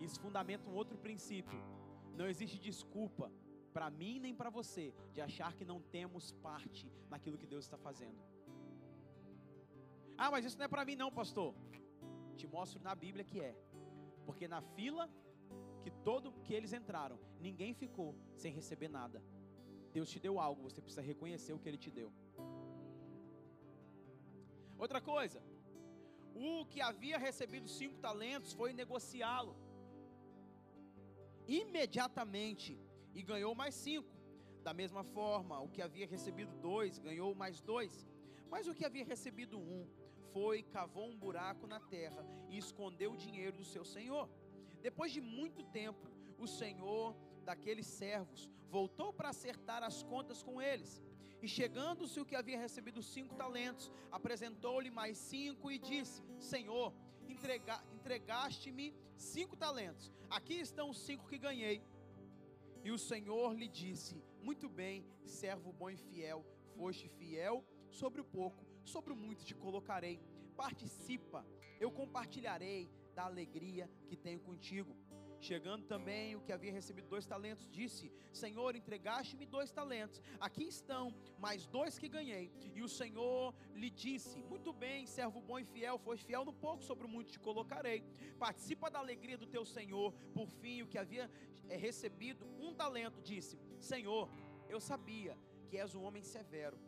Isso 0.00 0.18
fundamenta 0.20 0.68
um 0.70 0.74
outro 0.74 0.96
princípio. 0.96 1.60
Não 2.16 2.26
existe 2.26 2.58
desculpa 2.58 3.30
para 3.72 3.90
mim 3.90 4.18
nem 4.18 4.34
para 4.34 4.50
você 4.50 4.92
de 5.12 5.20
achar 5.20 5.54
que 5.54 5.64
não 5.64 5.80
temos 5.80 6.32
parte 6.32 6.90
naquilo 7.08 7.38
que 7.38 7.46
Deus 7.46 7.64
está 7.64 7.76
fazendo. 7.76 8.18
Ah, 10.22 10.30
mas 10.32 10.44
isso 10.44 10.58
não 10.58 10.66
é 10.66 10.68
para 10.68 10.84
mim 10.84 10.96
não, 11.02 11.10
pastor. 11.10 11.54
Te 12.36 12.46
mostro 12.46 12.78
na 12.86 12.94
Bíblia 12.94 13.24
que 13.24 13.40
é. 13.40 13.52
Porque 14.26 14.46
na 14.54 14.60
fila 14.76 15.04
que 15.82 15.90
todo 16.08 16.34
que 16.44 16.52
eles 16.52 16.74
entraram, 16.78 17.18
ninguém 17.46 17.72
ficou 17.82 18.08
sem 18.42 18.52
receber 18.52 18.88
nada. 18.88 19.22
Deus 19.94 20.10
te 20.10 20.20
deu 20.20 20.34
algo, 20.38 20.62
você 20.68 20.82
precisa 20.82 21.00
reconhecer 21.00 21.54
o 21.54 21.58
que 21.58 21.68
ele 21.70 21.78
te 21.84 21.90
deu. 21.90 22.12
Outra 24.78 25.00
coisa, 25.00 25.40
o 26.34 26.66
que 26.66 26.82
havia 26.82 27.16
recebido 27.16 27.66
cinco 27.66 27.96
talentos 27.98 28.52
foi 28.52 28.74
negociá-lo. 28.74 29.56
Imediatamente 31.48 32.78
e 33.14 33.22
ganhou 33.22 33.54
mais 33.54 33.74
cinco. 33.74 34.12
Da 34.62 34.74
mesma 34.74 35.02
forma, 35.02 35.58
o 35.60 35.70
que 35.70 35.80
havia 35.80 36.06
recebido 36.06 36.52
dois 36.68 36.98
ganhou 36.98 37.34
mais 37.34 37.62
dois. 37.62 38.06
Mas 38.50 38.68
o 38.68 38.74
que 38.74 38.84
havia 38.84 39.06
recebido 39.14 39.58
um 39.58 39.88
foi, 40.32 40.62
cavou 40.62 41.06
um 41.08 41.16
buraco 41.16 41.66
na 41.66 41.80
terra 41.80 42.24
e 42.48 42.56
escondeu 42.58 43.12
o 43.12 43.16
dinheiro 43.16 43.56
do 43.56 43.64
seu 43.64 43.84
senhor. 43.84 44.28
Depois 44.80 45.12
de 45.12 45.20
muito 45.20 45.62
tempo, 45.64 46.08
o 46.38 46.46
senhor 46.46 47.14
daqueles 47.44 47.86
servos 47.86 48.48
voltou 48.70 49.12
para 49.12 49.30
acertar 49.30 49.82
as 49.82 50.02
contas 50.02 50.42
com 50.42 50.60
eles. 50.60 51.02
E 51.42 51.48
chegando-se 51.48 52.20
o 52.20 52.24
que 52.24 52.36
havia 52.36 52.58
recebido 52.58 53.02
cinco 53.02 53.34
talentos, 53.34 53.90
apresentou-lhe 54.10 54.90
mais 54.90 55.16
cinco 55.16 55.70
e 55.70 55.78
disse: 55.78 56.22
Senhor, 56.38 56.92
entrega, 57.28 57.82
entregaste-me 57.94 58.94
cinco 59.16 59.56
talentos. 59.56 60.12
Aqui 60.28 60.54
estão 60.54 60.90
os 60.90 61.00
cinco 61.00 61.26
que 61.26 61.38
ganhei. 61.38 61.82
E 62.84 62.90
o 62.90 62.98
Senhor 62.98 63.54
lhe 63.54 63.68
disse: 63.68 64.22
Muito 64.42 64.68
bem, 64.68 65.04
servo 65.24 65.72
bom 65.72 65.90
e 65.90 65.96
fiel, 65.96 66.44
foste 66.76 67.08
fiel 67.08 67.64
sobre 67.90 68.20
o 68.20 68.24
pouco, 68.24 68.64
sobre 68.90 69.12
o 69.12 69.16
muito 69.16 69.44
te 69.44 69.54
colocarei. 69.54 70.20
Participa, 70.56 71.46
eu 71.78 71.90
compartilharei 71.90 72.90
da 73.14 73.24
alegria 73.24 73.88
que 74.08 74.16
tenho 74.16 74.40
contigo. 74.40 74.96
Chegando 75.40 75.86
também 75.86 76.36
o 76.36 76.40
que 76.42 76.52
havia 76.52 76.70
recebido 76.70 77.08
dois 77.08 77.24
talentos, 77.24 77.66
disse: 77.70 78.12
Senhor, 78.30 78.76
entregaste-me 78.76 79.46
dois 79.46 79.70
talentos, 79.72 80.20
aqui 80.38 80.64
estão 80.64 81.14
mais 81.38 81.66
dois 81.66 81.98
que 81.98 82.08
ganhei. 82.08 82.52
E 82.74 82.82
o 82.82 82.88
Senhor 82.88 83.54
lhe 83.74 83.88
disse: 83.88 84.42
Muito 84.42 84.70
bem, 84.70 85.06
servo 85.06 85.40
bom 85.40 85.58
e 85.58 85.64
fiel, 85.64 85.98
foste 85.98 86.26
fiel 86.26 86.44
no 86.44 86.52
pouco, 86.52 86.84
sobre 86.84 87.06
o 87.06 87.08
muito 87.08 87.32
te 87.32 87.40
colocarei. 87.40 88.04
Participa 88.38 88.90
da 88.90 88.98
alegria 88.98 89.38
do 89.38 89.46
teu 89.46 89.64
Senhor. 89.64 90.12
Por 90.34 90.46
fim, 90.60 90.82
o 90.82 90.86
que 90.86 90.98
havia 90.98 91.30
eh, 91.70 91.76
recebido 91.76 92.46
um 92.58 92.74
talento, 92.74 93.22
disse: 93.22 93.58
Senhor, 93.78 94.28
eu 94.68 94.78
sabia 94.78 95.38
que 95.70 95.78
és 95.78 95.94
um 95.94 96.02
homem 96.02 96.22
severo 96.22 96.78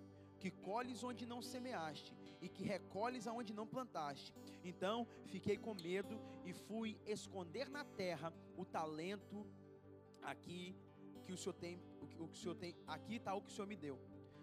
que 0.43 0.51
colhes 0.69 1.05
onde 1.09 1.25
não 1.33 1.41
semeaste 1.41 2.13
e 2.45 2.49
que 2.55 2.65
recolhes 2.65 3.29
aonde 3.29 3.53
não 3.59 3.67
plantaste. 3.75 4.35
Então 4.71 5.07
fiquei 5.33 5.57
com 5.57 5.73
medo 5.91 6.15
e 6.45 6.53
fui 6.53 6.89
esconder 7.17 7.69
na 7.77 7.85
terra 7.85 8.33
o 8.57 8.65
talento 8.65 9.47
aqui 10.21 10.75
que 11.25 11.33
o 11.33 11.37
Senhor 11.43 11.55
tem, 11.65 11.77
o 12.01 12.09
que 12.09 12.21
o 12.21 12.35
Senhor 12.41 12.57
tem, 12.57 12.75
aqui 12.95 13.15
está 13.21 13.33
o 13.37 13.43
que 13.43 13.53
o 13.53 13.55
Senhor 13.55 13.69
me 13.69 13.77
deu. 13.77 13.97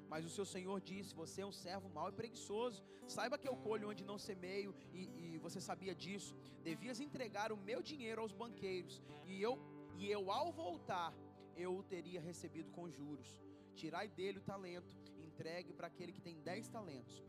Mas 0.08 0.26
o 0.26 0.30
seu 0.30 0.46
Senhor 0.46 0.80
disse: 0.80 1.14
Você 1.14 1.42
é 1.42 1.46
um 1.46 1.52
servo 1.66 1.90
mau 1.98 2.08
e 2.08 2.14
preguiçoso. 2.14 2.82
Saiba 3.16 3.38
que 3.38 3.50
eu 3.52 3.58
colho 3.68 3.90
onde 3.90 4.06
não 4.06 4.18
semeio, 4.18 4.74
e, 4.94 5.02
e 5.24 5.38
você 5.38 5.60
sabia 5.60 5.94
disso. 5.94 6.34
Devias 6.64 7.02
entregar 7.02 7.52
o 7.52 7.58
meu 7.58 7.82
dinheiro 7.92 8.22
aos 8.22 8.32
banqueiros, 8.32 9.02
e 9.26 9.42
eu, 9.42 9.54
e 9.98 10.10
eu 10.10 10.32
ao 10.32 10.50
voltar, 10.64 11.14
eu 11.58 11.76
o 11.76 11.84
teria 11.84 12.22
recebido 12.22 12.72
com 12.72 12.90
juros. 12.90 13.30
Tirai 13.76 14.08
dele 14.08 14.40
o 14.40 14.48
talento 14.54 14.96
entregue 15.40 15.72
para 15.72 15.88
aquele 15.88 16.12
que 16.12 16.22
tem 16.22 16.38
dez 16.42 16.68
talentos, 16.68 17.24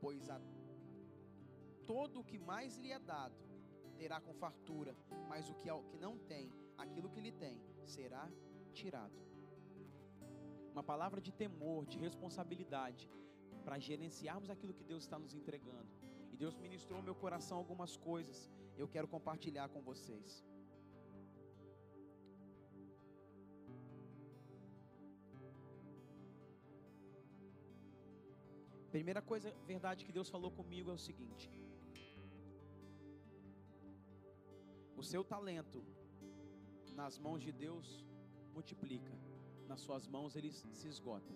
pois 0.00 0.28
a 0.28 0.40
todo 1.86 2.18
o 2.20 2.24
que 2.24 2.38
mais 2.38 2.76
lhe 2.76 2.90
é 2.90 2.98
dado 2.98 3.36
terá 3.96 4.20
com 4.20 4.34
fartura, 4.34 4.94
mas 5.28 5.48
o 5.48 5.54
que, 5.54 5.70
o 5.70 5.84
que 5.84 5.96
não 5.96 6.18
tem, 6.18 6.52
aquilo 6.76 7.08
que 7.08 7.20
lhe 7.20 7.30
tem, 7.30 7.62
será 7.84 8.28
tirado. 8.72 9.16
Uma 10.72 10.82
palavra 10.82 11.20
de 11.20 11.32
temor, 11.32 11.86
de 11.86 11.98
responsabilidade, 11.98 13.08
para 13.64 13.78
gerenciarmos 13.78 14.50
aquilo 14.50 14.74
que 14.74 14.84
Deus 14.84 15.04
está 15.04 15.18
nos 15.18 15.32
entregando. 15.32 15.88
E 16.32 16.36
Deus 16.36 16.56
ministrou 16.56 17.00
meu 17.00 17.14
coração 17.14 17.56
algumas 17.56 17.96
coisas, 17.96 18.50
eu 18.76 18.88
quero 18.88 19.08
compartilhar 19.08 19.68
com 19.68 19.80
vocês. 19.80 20.44
Primeira 28.96 29.20
coisa, 29.30 29.48
verdade 29.66 30.06
que 30.06 30.12
Deus 30.18 30.28
falou 30.34 30.50
comigo 30.58 30.90
é 30.90 30.94
o 30.94 31.02
seguinte: 31.06 31.46
o 35.00 35.02
seu 35.10 35.22
talento 35.32 35.80
nas 37.00 37.18
mãos 37.18 37.42
de 37.46 37.52
Deus 37.52 37.86
multiplica, 38.54 39.12
nas 39.68 39.82
suas 39.82 40.06
mãos 40.14 40.34
ele 40.34 40.50
se 40.50 40.88
esgota. 40.88 41.34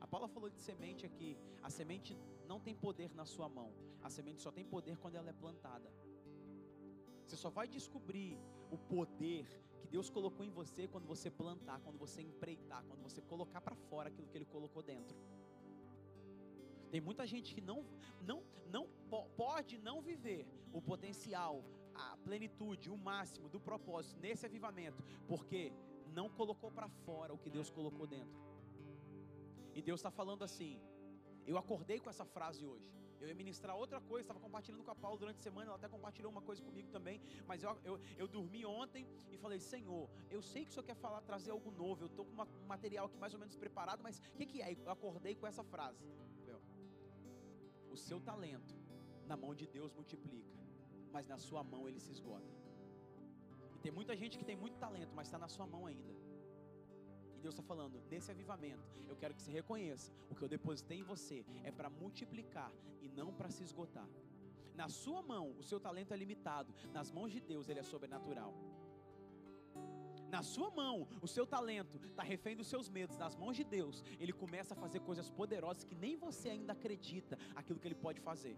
A 0.00 0.06
Paula 0.08 0.26
falou 0.26 0.50
de 0.50 0.58
semente 0.58 1.06
aqui. 1.06 1.30
A 1.62 1.70
semente 1.70 2.18
não 2.50 2.58
tem 2.58 2.74
poder 2.74 3.14
na 3.14 3.24
sua 3.24 3.48
mão. 3.48 3.70
A 4.02 4.10
semente 4.10 4.40
só 4.40 4.50
tem 4.50 4.64
poder 4.64 4.96
quando 4.98 5.14
ela 5.14 5.30
é 5.30 5.32
plantada. 5.44 5.88
Você 7.24 7.36
só 7.36 7.50
vai 7.50 7.68
descobrir 7.68 8.36
o 8.68 8.78
poder 8.94 9.46
que 9.80 9.86
Deus 9.86 10.10
colocou 10.10 10.44
em 10.44 10.50
você 10.50 10.88
quando 10.88 11.06
você 11.06 11.30
plantar, 11.30 11.78
quando 11.84 11.98
você 11.98 12.20
empreitar, 12.20 12.82
quando 12.88 13.02
você 13.08 13.22
colocar 13.22 13.60
para 13.60 13.76
fora 13.76 14.08
aquilo 14.08 14.26
que 14.26 14.38
Ele 14.38 14.44
colocou 14.56 14.82
dentro. 14.82 15.16
Tem 16.90 17.00
muita 17.00 17.26
gente 17.26 17.54
que 17.54 17.60
não, 17.60 17.84
não, 18.20 18.42
não 18.70 18.86
pode 19.36 19.78
não 19.78 20.00
viver 20.00 20.46
o 20.72 20.80
potencial, 20.80 21.64
a 21.94 22.16
plenitude, 22.16 22.90
o 22.90 22.96
máximo 22.96 23.48
do 23.48 23.60
propósito 23.60 24.20
nesse 24.20 24.46
avivamento, 24.46 25.02
porque 25.26 25.72
não 26.12 26.28
colocou 26.28 26.70
para 26.70 26.88
fora 26.88 27.32
o 27.34 27.38
que 27.38 27.50
Deus 27.50 27.70
colocou 27.70 28.06
dentro. 28.06 28.38
E 29.74 29.82
Deus 29.82 30.00
está 30.00 30.10
falando 30.10 30.42
assim. 30.42 30.80
Eu 31.46 31.56
acordei 31.56 31.98
com 31.98 32.10
essa 32.10 32.24
frase 32.26 32.66
hoje. 32.66 32.90
Eu 33.20 33.26
ia 33.28 33.34
ministrar 33.34 33.74
outra 33.76 34.00
coisa, 34.00 34.22
estava 34.22 34.38
compartilhando 34.38 34.84
com 34.84 34.90
a 34.90 34.94
Paula 34.94 35.18
durante 35.18 35.38
a 35.38 35.42
semana, 35.42 35.66
ela 35.68 35.76
até 35.76 35.88
compartilhou 35.88 36.30
uma 36.30 36.40
coisa 36.40 36.62
comigo 36.62 36.88
também, 36.88 37.20
mas 37.48 37.62
eu, 37.64 37.76
eu, 37.84 37.98
eu 38.16 38.28
dormi 38.28 38.64
ontem 38.64 39.08
e 39.32 39.36
falei, 39.36 39.58
Senhor, 39.58 40.08
eu 40.30 40.40
sei 40.40 40.64
que 40.64 40.70
o 40.70 40.74
Senhor 40.74 40.84
quer 40.84 40.94
falar, 40.94 41.20
trazer 41.22 41.50
algo 41.50 41.70
novo, 41.72 42.04
eu 42.04 42.06
estou 42.06 42.24
com 42.24 42.32
um 42.32 42.66
material 42.66 43.06
aqui 43.06 43.18
mais 43.18 43.34
ou 43.34 43.40
menos 43.40 43.56
preparado, 43.56 44.02
mas 44.02 44.18
o 44.18 44.36
que, 44.36 44.46
que 44.46 44.62
é? 44.62 44.72
Eu 44.72 44.92
acordei 44.92 45.34
com 45.34 45.48
essa 45.48 45.64
frase 45.64 46.00
o 47.90 47.96
seu 47.96 48.20
talento 48.20 48.74
na 49.26 49.36
mão 49.36 49.54
de 49.54 49.66
Deus 49.66 49.92
multiplica, 49.92 50.58
mas 51.12 51.26
na 51.26 51.38
sua 51.38 51.62
mão 51.62 51.88
ele 51.88 52.00
se 52.00 52.10
esgota. 52.10 52.54
E 53.74 53.78
tem 53.78 53.92
muita 53.92 54.16
gente 54.16 54.38
que 54.38 54.44
tem 54.44 54.56
muito 54.56 54.78
talento, 54.78 55.14
mas 55.14 55.26
está 55.28 55.38
na 55.38 55.48
sua 55.48 55.66
mão 55.66 55.86
ainda. 55.86 56.12
E 57.36 57.40
Deus 57.40 57.54
está 57.54 57.62
falando, 57.62 58.02
nesse 58.10 58.30
avivamento, 58.30 58.84
eu 59.06 59.16
quero 59.16 59.34
que 59.34 59.42
você 59.42 59.52
reconheça: 59.52 60.12
o 60.30 60.34
que 60.34 60.42
eu 60.42 60.48
depositei 60.48 60.98
em 60.98 61.04
você 61.04 61.44
é 61.62 61.70
para 61.70 61.88
multiplicar 61.88 62.72
e 63.00 63.08
não 63.08 63.32
para 63.32 63.50
se 63.50 63.62
esgotar. 63.62 64.08
Na 64.74 64.88
sua 64.88 65.22
mão, 65.22 65.54
o 65.58 65.62
seu 65.62 65.78
talento 65.78 66.12
é 66.12 66.16
limitado, 66.16 66.72
nas 66.92 67.10
mãos 67.10 67.32
de 67.32 67.40
Deus, 67.40 67.68
ele 67.68 67.80
é 67.80 67.82
sobrenatural 67.82 68.54
na 70.28 70.42
sua 70.42 70.70
mão, 70.70 71.08
o 71.22 71.28
seu 71.28 71.46
talento 71.46 72.00
está 72.04 72.22
refém 72.22 72.56
dos 72.56 72.66
seus 72.66 72.88
medos, 72.88 73.16
nas 73.16 73.34
mãos 73.34 73.56
de 73.56 73.64
Deus, 73.64 74.04
ele 74.20 74.32
começa 74.32 74.74
a 74.74 74.76
fazer 74.76 75.00
coisas 75.00 75.30
poderosas 75.30 75.84
que 75.84 75.94
nem 75.94 76.16
você 76.16 76.50
ainda 76.50 76.72
acredita 76.72 77.38
aquilo 77.54 77.78
que 77.78 77.88
ele 77.88 77.94
pode 77.94 78.20
fazer. 78.20 78.56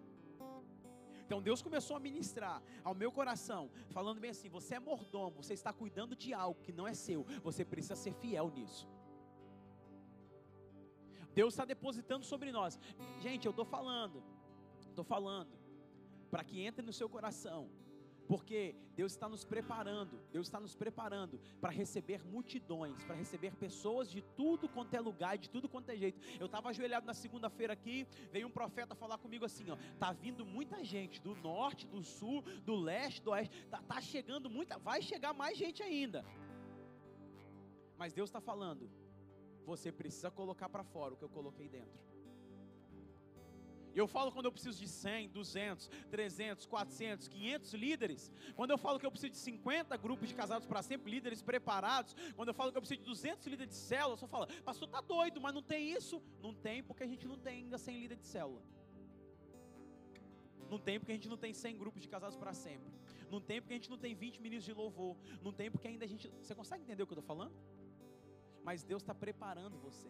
Então 1.25 1.41
Deus 1.41 1.61
começou 1.61 1.95
a 1.95 1.99
ministrar 1.99 2.61
ao 2.83 2.93
meu 2.93 3.09
coração, 3.09 3.71
falando 3.91 4.19
bem 4.19 4.31
assim: 4.31 4.49
você 4.49 4.75
é 4.75 4.79
mordomo, 4.79 5.41
você 5.41 5.53
está 5.53 5.71
cuidando 5.71 6.13
de 6.13 6.33
algo 6.33 6.61
que 6.61 6.73
não 6.73 6.85
é 6.85 6.93
seu, 6.93 7.23
você 7.41 7.63
precisa 7.63 7.95
ser 7.95 8.13
fiel 8.15 8.49
nisso. 8.49 8.85
Deus 11.33 11.53
está 11.53 11.63
depositando 11.63 12.25
sobre 12.25 12.51
nós. 12.51 12.77
Gente, 13.21 13.45
eu 13.45 13.51
estou 13.51 13.63
falando, 13.63 14.21
estou 14.89 15.05
falando, 15.05 15.57
para 16.29 16.43
que 16.43 16.59
entre 16.59 16.85
no 16.85 16.91
seu 16.91 17.07
coração 17.07 17.69
porque 18.27 18.75
Deus 18.95 19.11
está 19.11 19.27
nos 19.27 19.43
preparando, 19.43 20.19
Deus 20.31 20.47
está 20.47 20.59
nos 20.59 20.75
preparando 20.75 21.39
para 21.59 21.71
receber 21.71 22.23
multidões, 22.25 23.03
para 23.03 23.15
receber 23.15 23.55
pessoas 23.55 24.09
de 24.09 24.21
tudo 24.21 24.69
quanto 24.69 24.93
é 24.93 24.99
lugar, 24.99 25.37
de 25.37 25.49
tudo 25.49 25.67
quanto 25.67 25.89
é 25.89 25.97
jeito. 25.97 26.19
Eu 26.39 26.45
estava 26.45 26.69
ajoelhado 26.69 27.05
na 27.05 27.13
segunda-feira 27.13 27.73
aqui, 27.73 28.07
veio 28.31 28.47
um 28.47 28.51
profeta 28.51 28.95
falar 28.95 29.17
comigo 29.17 29.45
assim, 29.45 29.69
ó, 29.69 29.77
tá 29.99 30.11
vindo 30.11 30.45
muita 30.45 30.83
gente 30.83 31.21
do 31.21 31.35
norte, 31.35 31.87
do 31.87 32.03
sul, 32.03 32.41
do 32.63 32.75
leste, 32.75 33.21
do 33.21 33.31
oeste, 33.31 33.65
tá, 33.69 33.81
tá 33.81 34.01
chegando 34.01 34.49
muita, 34.49 34.77
vai 34.77 35.01
chegar 35.01 35.33
mais 35.33 35.57
gente 35.57 35.81
ainda. 35.81 36.25
Mas 37.97 38.13
Deus 38.13 38.29
está 38.29 38.41
falando, 38.41 38.89
você 39.65 39.91
precisa 39.91 40.31
colocar 40.31 40.69
para 40.69 40.83
fora 40.83 41.13
o 41.13 41.17
que 41.17 41.23
eu 41.23 41.29
coloquei 41.29 41.69
dentro. 41.69 42.10
Eu 43.95 44.07
falo 44.07 44.31
quando 44.31 44.45
eu 44.45 44.51
preciso 44.51 44.79
de 44.79 44.87
100, 44.87 45.29
200, 45.29 45.89
300, 46.09 46.65
400, 46.65 47.27
500 47.27 47.73
líderes. 47.73 48.31
Quando 48.55 48.71
eu 48.71 48.77
falo 48.77 48.99
que 48.99 49.05
eu 49.05 49.11
preciso 49.11 49.31
de 49.31 49.37
50 49.37 49.97
grupos 49.97 50.29
de 50.29 50.35
casados 50.35 50.67
para 50.67 50.81
sempre, 50.81 51.11
líderes 51.11 51.41
preparados. 51.41 52.15
Quando 52.35 52.49
eu 52.49 52.53
falo 52.53 52.71
que 52.71 52.77
eu 52.77 52.81
preciso 52.81 53.01
de 53.01 53.05
200 53.05 53.47
líderes 53.47 53.73
de 53.73 53.79
célula, 53.79 54.13
eu 54.13 54.17
só 54.17 54.27
falo, 54.27 54.47
pastor, 54.63 54.87
tá 54.87 55.01
doido, 55.01 55.41
mas 55.41 55.53
não 55.53 55.61
tem 55.61 55.91
isso? 55.91 56.21
Não 56.41 56.53
tem, 56.53 56.83
porque 56.83 57.03
a 57.03 57.07
gente 57.07 57.27
não 57.27 57.37
tem 57.37 57.63
ainda 57.63 57.77
100 57.77 57.99
líderes 57.99 58.23
de 58.23 58.29
célula. 58.29 58.61
Não 60.69 60.79
tem 60.79 60.97
porque 60.97 61.11
a 61.11 61.15
gente 61.15 61.27
não 61.27 61.37
tem 61.37 61.53
100 61.53 61.77
grupos 61.77 62.01
de 62.01 62.07
casados 62.07 62.37
para 62.37 62.53
sempre. 62.53 62.93
Não 63.29 63.41
tem 63.41 63.61
porque 63.61 63.73
a 63.73 63.77
gente 63.77 63.89
não 63.89 63.97
tem 63.97 64.15
20 64.15 64.41
ministros 64.41 64.65
de 64.65 64.73
louvor. 64.73 65.17
Não 65.41 65.51
tem 65.51 65.69
porque 65.69 65.87
ainda 65.87 66.05
a 66.05 66.07
gente. 66.07 66.29
Você 66.41 66.55
consegue 66.55 66.83
entender 66.83 67.03
o 67.03 67.07
que 67.07 67.13
eu 67.13 67.19
estou 67.19 67.27
falando? 67.35 67.53
Mas 68.63 68.83
Deus 68.83 69.01
está 69.01 69.13
preparando 69.13 69.77
você. 69.77 70.09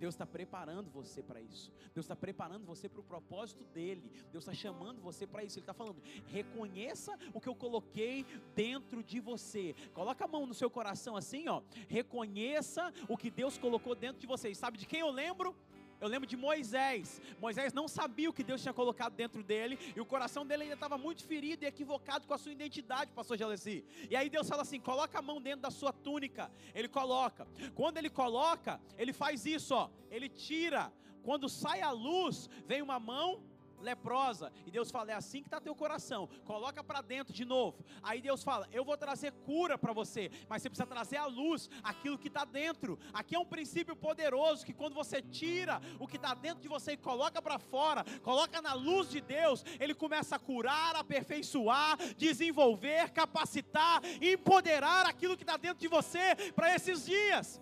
Deus 0.00 0.14
está 0.14 0.24
preparando 0.24 0.90
você 0.90 1.22
para 1.22 1.42
isso. 1.42 1.70
Deus 1.94 2.06
está 2.06 2.16
preparando 2.16 2.64
você 2.64 2.88
para 2.88 3.02
o 3.02 3.04
propósito 3.04 3.62
dele. 3.64 4.10
Deus 4.32 4.44
está 4.44 4.54
chamando 4.54 4.98
você 5.02 5.26
para 5.26 5.44
isso. 5.44 5.58
Ele 5.58 5.64
está 5.64 5.74
falando: 5.74 6.02
reconheça 6.28 7.16
o 7.34 7.40
que 7.40 7.48
eu 7.48 7.54
coloquei 7.54 8.24
dentro 8.54 9.02
de 9.04 9.20
você. 9.20 9.74
Coloca 9.92 10.24
a 10.24 10.28
mão 10.28 10.46
no 10.46 10.54
seu 10.54 10.70
coração 10.70 11.16
assim, 11.16 11.46
ó. 11.48 11.60
Reconheça 11.86 12.92
o 13.08 13.16
que 13.16 13.30
Deus 13.30 13.58
colocou 13.58 13.94
dentro 13.94 14.18
de 14.18 14.26
você. 14.26 14.48
E 14.48 14.54
sabe 14.54 14.78
de 14.78 14.86
quem 14.86 15.00
eu 15.00 15.10
lembro? 15.10 15.54
Eu 16.00 16.08
lembro 16.08 16.26
de 16.26 16.36
Moisés. 16.36 17.20
Moisés 17.38 17.72
não 17.72 17.86
sabia 17.86 18.30
o 18.30 18.32
que 18.32 18.42
Deus 18.42 18.62
tinha 18.62 18.72
colocado 18.72 19.14
dentro 19.14 19.42
dele. 19.42 19.78
E 19.94 20.00
o 20.00 20.06
coração 20.06 20.46
dele 20.46 20.62
ainda 20.62 20.74
estava 20.74 20.96
muito 20.96 21.24
ferido 21.24 21.64
e 21.64 21.68
equivocado 21.68 22.26
com 22.26 22.32
a 22.32 22.38
sua 22.38 22.52
identidade, 22.52 23.12
pastor 23.12 23.36
Jaleci. 23.36 23.84
E 24.08 24.16
aí 24.16 24.30
Deus 24.30 24.48
fala 24.48 24.62
assim: 24.62 24.80
coloca 24.80 25.18
a 25.18 25.22
mão 25.22 25.40
dentro 25.40 25.60
da 25.60 25.70
sua 25.70 25.92
túnica. 25.92 26.50
Ele 26.74 26.88
coloca. 26.88 27.46
Quando 27.74 27.98
ele 27.98 28.08
coloca, 28.08 28.80
ele 28.96 29.12
faz 29.12 29.44
isso, 29.44 29.74
ó. 29.74 29.90
Ele 30.10 30.28
tira. 30.28 30.92
Quando 31.22 31.48
sai 31.50 31.82
a 31.82 31.90
luz, 31.90 32.48
vem 32.66 32.80
uma 32.80 32.98
mão 32.98 33.42
leprosa. 33.80 34.52
E 34.66 34.70
Deus 34.70 34.90
fala: 34.90 35.12
é 35.12 35.14
assim 35.14 35.40
que 35.40 35.48
está 35.48 35.60
teu 35.60 35.74
coração. 35.74 36.28
Coloca 36.44 36.82
para 36.82 37.00
dentro 37.00 37.32
de 37.32 37.44
novo. 37.44 37.84
Aí 38.02 38.20
Deus 38.20 38.42
fala: 38.42 38.68
eu 38.72 38.84
vou 38.84 38.96
trazer 38.96 39.32
cura 39.44 39.78
para 39.78 39.92
você, 39.92 40.30
mas 40.48 40.62
você 40.62 40.70
precisa 40.70 40.86
trazer 40.86 41.16
à 41.16 41.26
luz 41.26 41.68
aquilo 41.82 42.18
que 42.18 42.28
está 42.28 42.44
dentro. 42.44 42.98
Aqui 43.12 43.34
é 43.34 43.38
um 43.38 43.44
princípio 43.44 43.96
poderoso 43.96 44.64
que 44.64 44.72
quando 44.72 44.94
você 44.94 45.22
tira 45.22 45.80
o 45.98 46.06
que 46.06 46.16
está 46.16 46.34
dentro 46.34 46.60
de 46.60 46.68
você 46.68 46.92
e 46.92 46.96
coloca 46.96 47.40
para 47.40 47.58
fora, 47.58 48.04
coloca 48.22 48.60
na 48.62 48.72
luz 48.74 49.08
de 49.08 49.20
Deus, 49.20 49.64
Ele 49.78 49.94
começa 49.94 50.36
a 50.36 50.38
curar, 50.38 50.96
aperfeiçoar, 50.96 51.96
desenvolver, 52.16 53.10
capacitar, 53.10 54.02
empoderar 54.20 55.06
aquilo 55.06 55.36
que 55.36 55.42
está 55.42 55.56
dentro 55.56 55.78
de 55.78 55.88
você 55.88 56.34
para 56.54 56.74
esses 56.74 57.06
dias. 57.06 57.60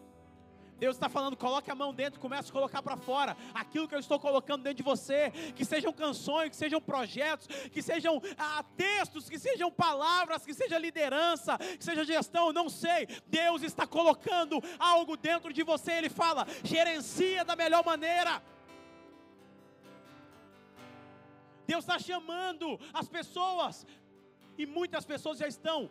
Deus 0.79 0.95
está 0.97 1.09
falando, 1.09 1.37
coloque 1.37 1.71
a 1.71 1.75
mão 1.75 1.93
dentro, 1.93 2.21
comece 2.21 2.51
a 2.51 2.53
colocar 2.53 2.83
para 2.83 2.97
fora 2.97 3.37
aquilo 3.53 3.89
que 3.89 3.95
eu 3.95 3.99
estou 3.99 4.19
colocando 4.21 4.63
dentro 4.63 4.77
de 4.77 4.83
você, 4.83 5.31
que 5.57 5.65
sejam 5.65 5.93
canções, 5.93 6.51
que 6.51 6.57
sejam 6.57 6.81
projetos, 6.81 7.49
que 7.73 7.83
sejam 7.83 8.23
ah, 8.39 8.65
textos, 8.77 9.29
que 9.29 9.39
sejam 9.39 9.71
palavras, 9.73 10.45
que 10.47 10.55
seja 10.55 10.79
liderança, 10.79 11.59
que 11.59 11.85
seja 11.85 12.05
gestão, 12.05 12.53
não 12.53 12.69
sei. 12.69 13.09
Deus 13.27 13.63
está 13.63 13.87
colocando 13.87 14.63
algo 14.79 15.17
dentro 15.17 15.53
de 15.53 15.65
você, 15.65 15.93
Ele 15.93 16.09
fala, 16.09 16.47
gerencia 16.63 17.45
da 17.45 17.57
melhor 17.57 17.85
maneira. 17.85 18.41
Deus 21.67 21.85
está 21.85 21.99
chamando 21.99 22.79
as 22.95 23.09
pessoas, 23.09 23.87
e 24.57 24.65
muitas 24.65 25.05
pessoas 25.05 25.39
já 25.39 25.47
estão 25.47 25.91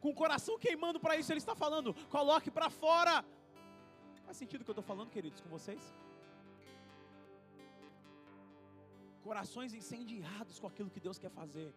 com 0.00 0.10
o 0.10 0.14
coração 0.14 0.58
queimando 0.58 0.98
para 0.98 1.16
isso, 1.16 1.30
Ele 1.32 1.38
está 1.38 1.54
falando, 1.54 1.92
coloque 2.08 2.50
para 2.50 2.70
fora. 2.70 3.24
Faz 4.30 4.38
sentido 4.38 4.60
o 4.60 4.64
que 4.64 4.70
eu 4.70 4.78
estou 4.78 4.84
falando, 4.84 5.10
queridos, 5.10 5.40
com 5.40 5.48
vocês? 5.48 5.84
Corações 9.24 9.74
incendiados 9.74 10.60
com 10.60 10.68
aquilo 10.68 10.88
que 10.88 11.00
Deus 11.00 11.18
quer 11.18 11.30
fazer, 11.30 11.74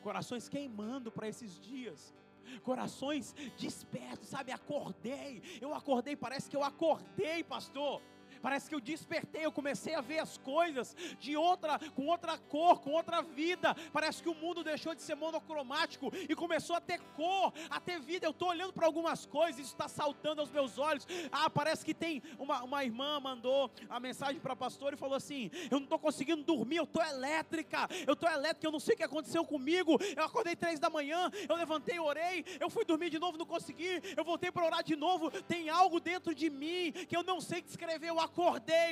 corações 0.00 0.48
queimando 0.48 1.12
para 1.12 1.28
esses 1.28 1.60
dias, 1.60 2.14
corações 2.62 3.34
despertos, 3.58 4.30
sabe? 4.30 4.50
Acordei, 4.50 5.42
eu 5.60 5.74
acordei, 5.74 6.16
parece 6.16 6.48
que 6.48 6.56
eu 6.56 6.64
acordei, 6.64 7.44
pastor. 7.44 8.00
Parece 8.44 8.68
que 8.68 8.74
eu 8.74 8.80
despertei, 8.80 9.42
eu 9.46 9.50
comecei 9.50 9.94
a 9.94 10.02
ver 10.02 10.18
as 10.18 10.36
coisas 10.36 10.94
de 11.18 11.34
outra, 11.34 11.78
com 11.96 12.08
outra 12.08 12.36
cor, 12.36 12.78
com 12.78 12.90
outra 12.90 13.22
vida. 13.22 13.74
Parece 13.90 14.22
que 14.22 14.28
o 14.28 14.34
mundo 14.34 14.62
deixou 14.62 14.94
de 14.94 15.00
ser 15.00 15.14
monocromático 15.14 16.12
e 16.28 16.34
começou 16.34 16.76
a 16.76 16.80
ter 16.80 17.00
cor, 17.16 17.54
a 17.70 17.80
ter 17.80 17.98
vida. 18.00 18.26
Eu 18.26 18.32
estou 18.32 18.50
olhando 18.50 18.74
para 18.74 18.84
algumas 18.84 19.24
coisas, 19.24 19.60
isso 19.60 19.72
está 19.72 19.88
saltando 19.88 20.42
aos 20.42 20.50
meus 20.50 20.76
olhos. 20.76 21.06
Ah, 21.32 21.48
parece 21.48 21.86
que 21.86 21.94
tem 21.94 22.22
uma, 22.38 22.62
uma 22.62 22.84
irmã 22.84 23.18
mandou 23.18 23.70
a 23.88 23.98
mensagem 23.98 24.38
para 24.38 24.52
a 24.52 24.56
pastora 24.56 24.94
e 24.94 24.98
falou 24.98 25.16
assim: 25.16 25.50
Eu 25.70 25.78
não 25.78 25.84
estou 25.84 25.98
conseguindo 25.98 26.42
dormir, 26.42 26.76
eu 26.76 26.84
estou 26.84 27.02
elétrica, 27.02 27.88
eu 28.06 28.12
estou 28.12 28.30
elétrica, 28.30 28.66
eu 28.66 28.72
não 28.72 28.80
sei 28.80 28.92
o 28.92 28.98
que 28.98 29.04
aconteceu 29.04 29.42
comigo. 29.46 29.98
Eu 30.14 30.22
acordei 30.22 30.54
três 30.54 30.78
da 30.78 30.90
manhã, 30.90 31.30
eu 31.48 31.56
levantei, 31.56 31.98
orei, 31.98 32.44
eu 32.60 32.68
fui 32.68 32.84
dormir 32.84 33.08
de 33.08 33.18
novo, 33.18 33.38
não 33.38 33.46
consegui, 33.46 34.02
eu 34.14 34.22
voltei 34.22 34.52
para 34.52 34.66
orar 34.66 34.84
de 34.84 34.96
novo. 34.96 35.30
Tem 35.44 35.70
algo 35.70 35.98
dentro 35.98 36.34
de 36.34 36.50
mim 36.50 36.92
que 37.08 37.16
eu 37.16 37.22
não 37.22 37.40
sei 37.40 37.62
descrever. 37.62 38.10
Eu 38.10 38.20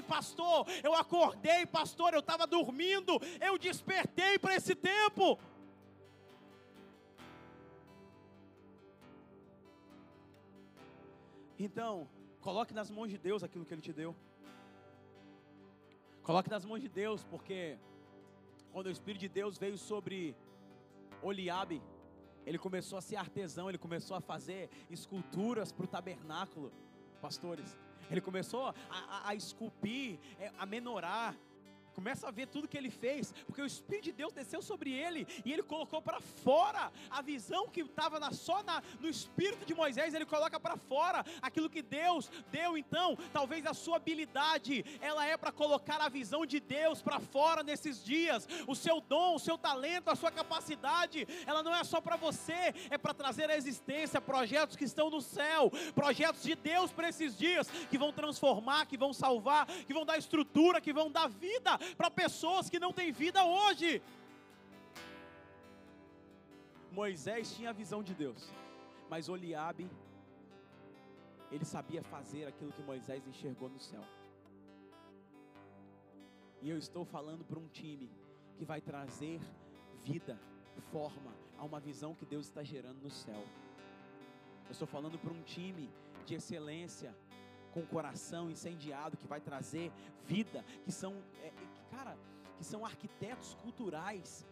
pastor. 0.03 0.67
Eu 0.83 0.95
acordei, 0.95 1.67
pastor. 1.67 2.15
Eu 2.15 2.21
estava 2.21 2.47
dormindo. 2.47 3.21
Eu 3.41 3.59
despertei 3.59 4.39
para 4.39 4.55
esse 4.55 4.75
tempo. 4.75 5.39
Então, 11.59 12.09
coloque 12.41 12.75
nas 12.75 12.91
mãos 12.91 13.09
de 13.09 13.19
Deus 13.19 13.43
aquilo 13.43 13.65
que 13.65 13.73
Ele 13.75 13.83
te 13.83 13.93
deu. 13.93 14.17
Coloque 16.23 16.51
nas 16.51 16.65
mãos 16.65 16.81
de 16.81 16.89
Deus, 16.89 17.25
porque 17.25 17.79
quando 18.73 18.87
o 18.87 18.91
Espírito 18.91 19.21
de 19.21 19.29
Deus 19.29 19.59
veio 19.59 19.77
sobre 19.77 20.37
Oliabe, 21.23 21.83
ele 22.45 22.59
começou 22.59 22.99
a 22.99 23.01
ser 23.01 23.17
artesão, 23.17 23.69
ele 23.69 23.79
começou 23.79 24.17
a 24.17 24.21
fazer 24.21 24.69
esculturas 24.91 25.71
para 25.71 25.85
o 25.85 25.89
tabernáculo, 25.89 26.73
pastores. 27.21 27.79
Ele 28.12 28.21
começou 28.21 28.66
a, 28.66 28.75
a, 28.90 29.28
a 29.28 29.35
esculpir, 29.35 30.19
é, 30.38 30.50
a 30.59 30.66
menorar, 30.66 31.35
Começa 31.95 32.27
a 32.29 32.31
ver 32.31 32.47
tudo 32.47 32.69
que 32.69 32.77
ele 32.77 32.91
fez, 32.91 33.33
porque 33.47 33.61
o 33.61 33.67
Espírito 33.67 34.05
de 34.05 34.13
Deus 34.13 34.33
desceu 34.33 34.63
sobre 34.63 34.93
ele 34.93 35.27
e 35.45 35.53
ele 35.53 35.63
colocou 35.63 36.01
para 36.01 36.21
fora 36.21 36.91
a 37.11 37.21
visão 37.21 37.69
que 37.69 37.83
estava 37.83 38.33
só 38.33 38.63
na, 38.63 38.83
no 38.99 39.09
Espírito 39.09 39.67
de 39.67 39.75
Moisés, 39.75 40.15
ele 40.15 40.25
coloca 40.25 40.59
para 40.59 40.77
fora 40.77 41.25
aquilo 41.41 41.69
que 41.69 41.83
Deus 41.83 42.31
deu. 42.51 42.79
Então, 42.79 43.17
talvez 43.33 43.67
a 43.67 43.75
sua 43.75 43.97
habilidade, 43.97 44.85
ela 45.01 45.27
é 45.27 45.37
para 45.37 45.53
colocar 45.53 46.01
a 46.01 46.09
visão 46.09 46.47
de 46.47 46.61
Deus 46.61 47.03
para 47.03 47.21
fora 47.21 47.63
nesses 47.63 48.03
dias. 48.03 48.49
O 48.67 48.75
seu 48.75 49.01
dom, 49.01 49.35
o 49.35 49.39
seu 49.39 49.59
talento, 49.59 50.09
a 50.09 50.17
sua 50.17 50.31
capacidade, 50.31 51.26
ela 51.47 51.63
não 51.63 51.75
é 51.75 51.85
só 51.85 52.00
para 52.00 52.17
você, 52.17 52.75
é 52.91 52.97
para 52.97 53.13
trazer 53.13 53.50
à 53.50 53.57
existência 53.57 54.21
projetos 54.21 54.76
que 54.76 54.85
estão 54.85 55.11
no 55.11 55.21
céu, 55.21 55.71
projetos 55.95 56.43
de 56.43 56.55
Deus 56.55 56.91
para 56.91 57.09
esses 57.09 57.37
dias, 57.37 57.69
que 57.91 57.99
vão 57.99 58.13
transformar, 58.13 58.87
que 58.87 58.97
vão 58.97 59.13
salvar, 59.13 59.67
que 59.67 59.93
vão 59.93 60.07
dar 60.07 60.17
estrutura, 60.17 60.81
que 60.81 60.93
vão 60.93 61.11
dar 61.11 61.28
vida 61.28 61.78
para 61.97 62.10
pessoas 62.10 62.68
que 62.71 62.78
não 62.78 62.92
têm 62.92 63.12
vida 63.12 63.45
hoje. 63.45 64.02
Moisés 66.90 67.54
tinha 67.54 67.71
a 67.71 67.73
visão 67.73 68.02
de 68.02 68.14
Deus, 68.14 68.50
mas 69.08 69.28
Oliabe, 69.28 69.88
ele 71.50 71.64
sabia 71.64 72.02
fazer 72.02 72.47
aquilo 72.47 72.73
que 72.73 72.82
Moisés 72.82 73.26
enxergou 73.26 73.68
no 73.68 73.80
céu. 73.80 74.04
E 76.60 76.71
eu 76.71 76.78
estou 76.78 77.04
falando 77.04 77.45
para 77.45 77.58
um 77.58 77.68
time 77.68 78.10
que 78.56 78.64
vai 78.64 78.80
trazer 78.80 79.40
vida, 80.04 80.38
forma 80.90 81.32
a 81.58 81.64
uma 81.64 81.80
visão 81.80 82.14
que 82.14 82.25
Deus 82.25 82.47
está 82.47 82.62
gerando 82.62 83.00
no 83.02 83.10
céu. 83.10 83.45
Eu 84.66 84.73
estou 84.73 84.86
falando 84.86 85.18
para 85.18 85.32
um 85.32 85.42
time 85.42 85.90
de 86.25 86.34
excelência, 86.34 87.14
com 87.73 87.80
o 87.80 87.86
coração 87.86 88.50
incendiado, 88.50 89.16
que 89.16 89.26
vai 89.26 89.40
trazer 89.40 89.90
vida, 90.25 90.64
que 90.84 90.92
são, 90.92 91.23
é, 91.42 91.52
cara, 91.95 92.17
que 92.57 92.65
são 92.65 92.85
arquitetos 92.85 93.55
culturais, 93.63 94.47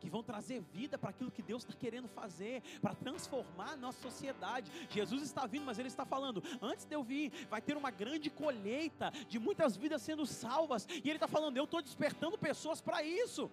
que 0.00 0.10
vão 0.14 0.22
trazer 0.30 0.60
vida 0.60 0.98
para 0.98 1.10
aquilo 1.10 1.30
que 1.36 1.44
Deus 1.50 1.62
está 1.62 1.74
querendo 1.84 2.08
fazer, 2.08 2.56
para 2.80 2.94
transformar 2.94 3.72
a 3.74 3.76
nossa 3.84 4.00
sociedade. 4.08 4.70
Jesus 4.90 5.22
está 5.22 5.46
vindo, 5.46 5.64
mas 5.64 5.78
Ele 5.78 5.92
está 5.94 6.04
falando: 6.04 6.42
antes 6.60 6.84
de 6.84 6.94
eu 6.94 7.02
vir, 7.02 7.30
vai 7.48 7.60
ter 7.62 7.76
uma 7.76 7.90
grande 7.90 8.28
colheita 8.28 9.10
de 9.28 9.38
muitas 9.38 9.76
vidas 9.76 10.02
sendo 10.02 10.26
salvas, 10.26 10.86
e 11.04 11.08
Ele 11.08 11.20
está 11.20 11.28
falando: 11.28 11.56
eu 11.56 11.64
estou 11.64 11.80
despertando 11.80 12.36
pessoas 12.36 12.80
para 12.80 13.02
isso. 13.02 13.50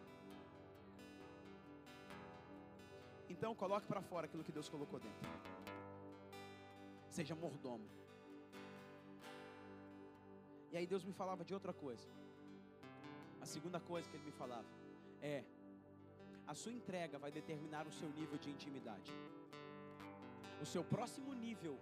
Então, 3.30 3.54
coloque 3.64 3.88
para 3.92 4.02
fora 4.02 4.26
aquilo 4.26 4.44
que 4.44 4.52
Deus 4.52 4.68
colocou 4.68 5.00
dentro. 5.00 5.30
Seja 7.10 7.36
mordomo. 7.36 7.88
E 10.72 10.78
aí 10.78 10.86
Deus 10.86 11.04
me 11.04 11.14
falava 11.14 11.46
de 11.46 11.54
outra 11.54 11.74
coisa. 11.74 12.08
A 13.42 13.46
segunda 13.46 13.80
coisa 13.80 14.10
que 14.10 14.16
ele 14.18 14.26
me 14.26 14.32
falava 14.32 14.68
é: 15.22 15.44
a 16.48 16.54
sua 16.54 16.72
entrega 16.72 17.18
vai 17.18 17.32
determinar 17.32 17.88
o 17.88 17.92
seu 17.92 18.10
nível 18.10 18.38
de 18.38 18.50
intimidade. 18.50 19.12
O 20.62 20.66
seu 20.66 20.84
próximo 20.84 21.34
nível 21.34 21.80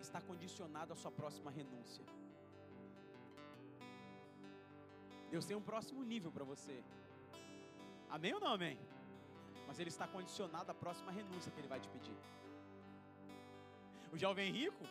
está 0.00 0.20
condicionado 0.20 0.92
à 0.92 0.96
sua 0.96 1.10
próxima 1.10 1.50
renúncia. 1.50 2.04
Deus 5.30 5.44
tem 5.44 5.56
um 5.56 5.62
próximo 5.62 6.02
nível 6.02 6.30
para 6.32 6.44
você. 6.44 6.82
Amém 8.08 8.34
ou 8.34 8.40
não 8.40 8.52
amém? 8.58 8.78
Mas 9.66 9.78
ele 9.78 9.90
está 9.90 10.06
condicionado 10.08 10.70
à 10.70 10.74
próxima 10.74 11.12
renúncia 11.12 11.52
que 11.52 11.60
ele 11.60 11.68
vai 11.68 11.80
te 11.80 11.88
pedir. 11.88 12.16
O 14.12 14.16
jovem 14.16 14.50
rico, 14.50 14.84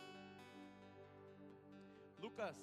Lucas 2.19 2.57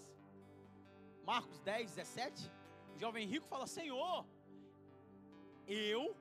Marcos 1.25 1.59
10, 1.61 1.95
17, 1.95 2.51
o 2.95 2.99
jovem 2.99 3.27
rico 3.27 3.47
fala: 3.47 3.67
Senhor, 3.67 4.25
eu, 5.67 6.17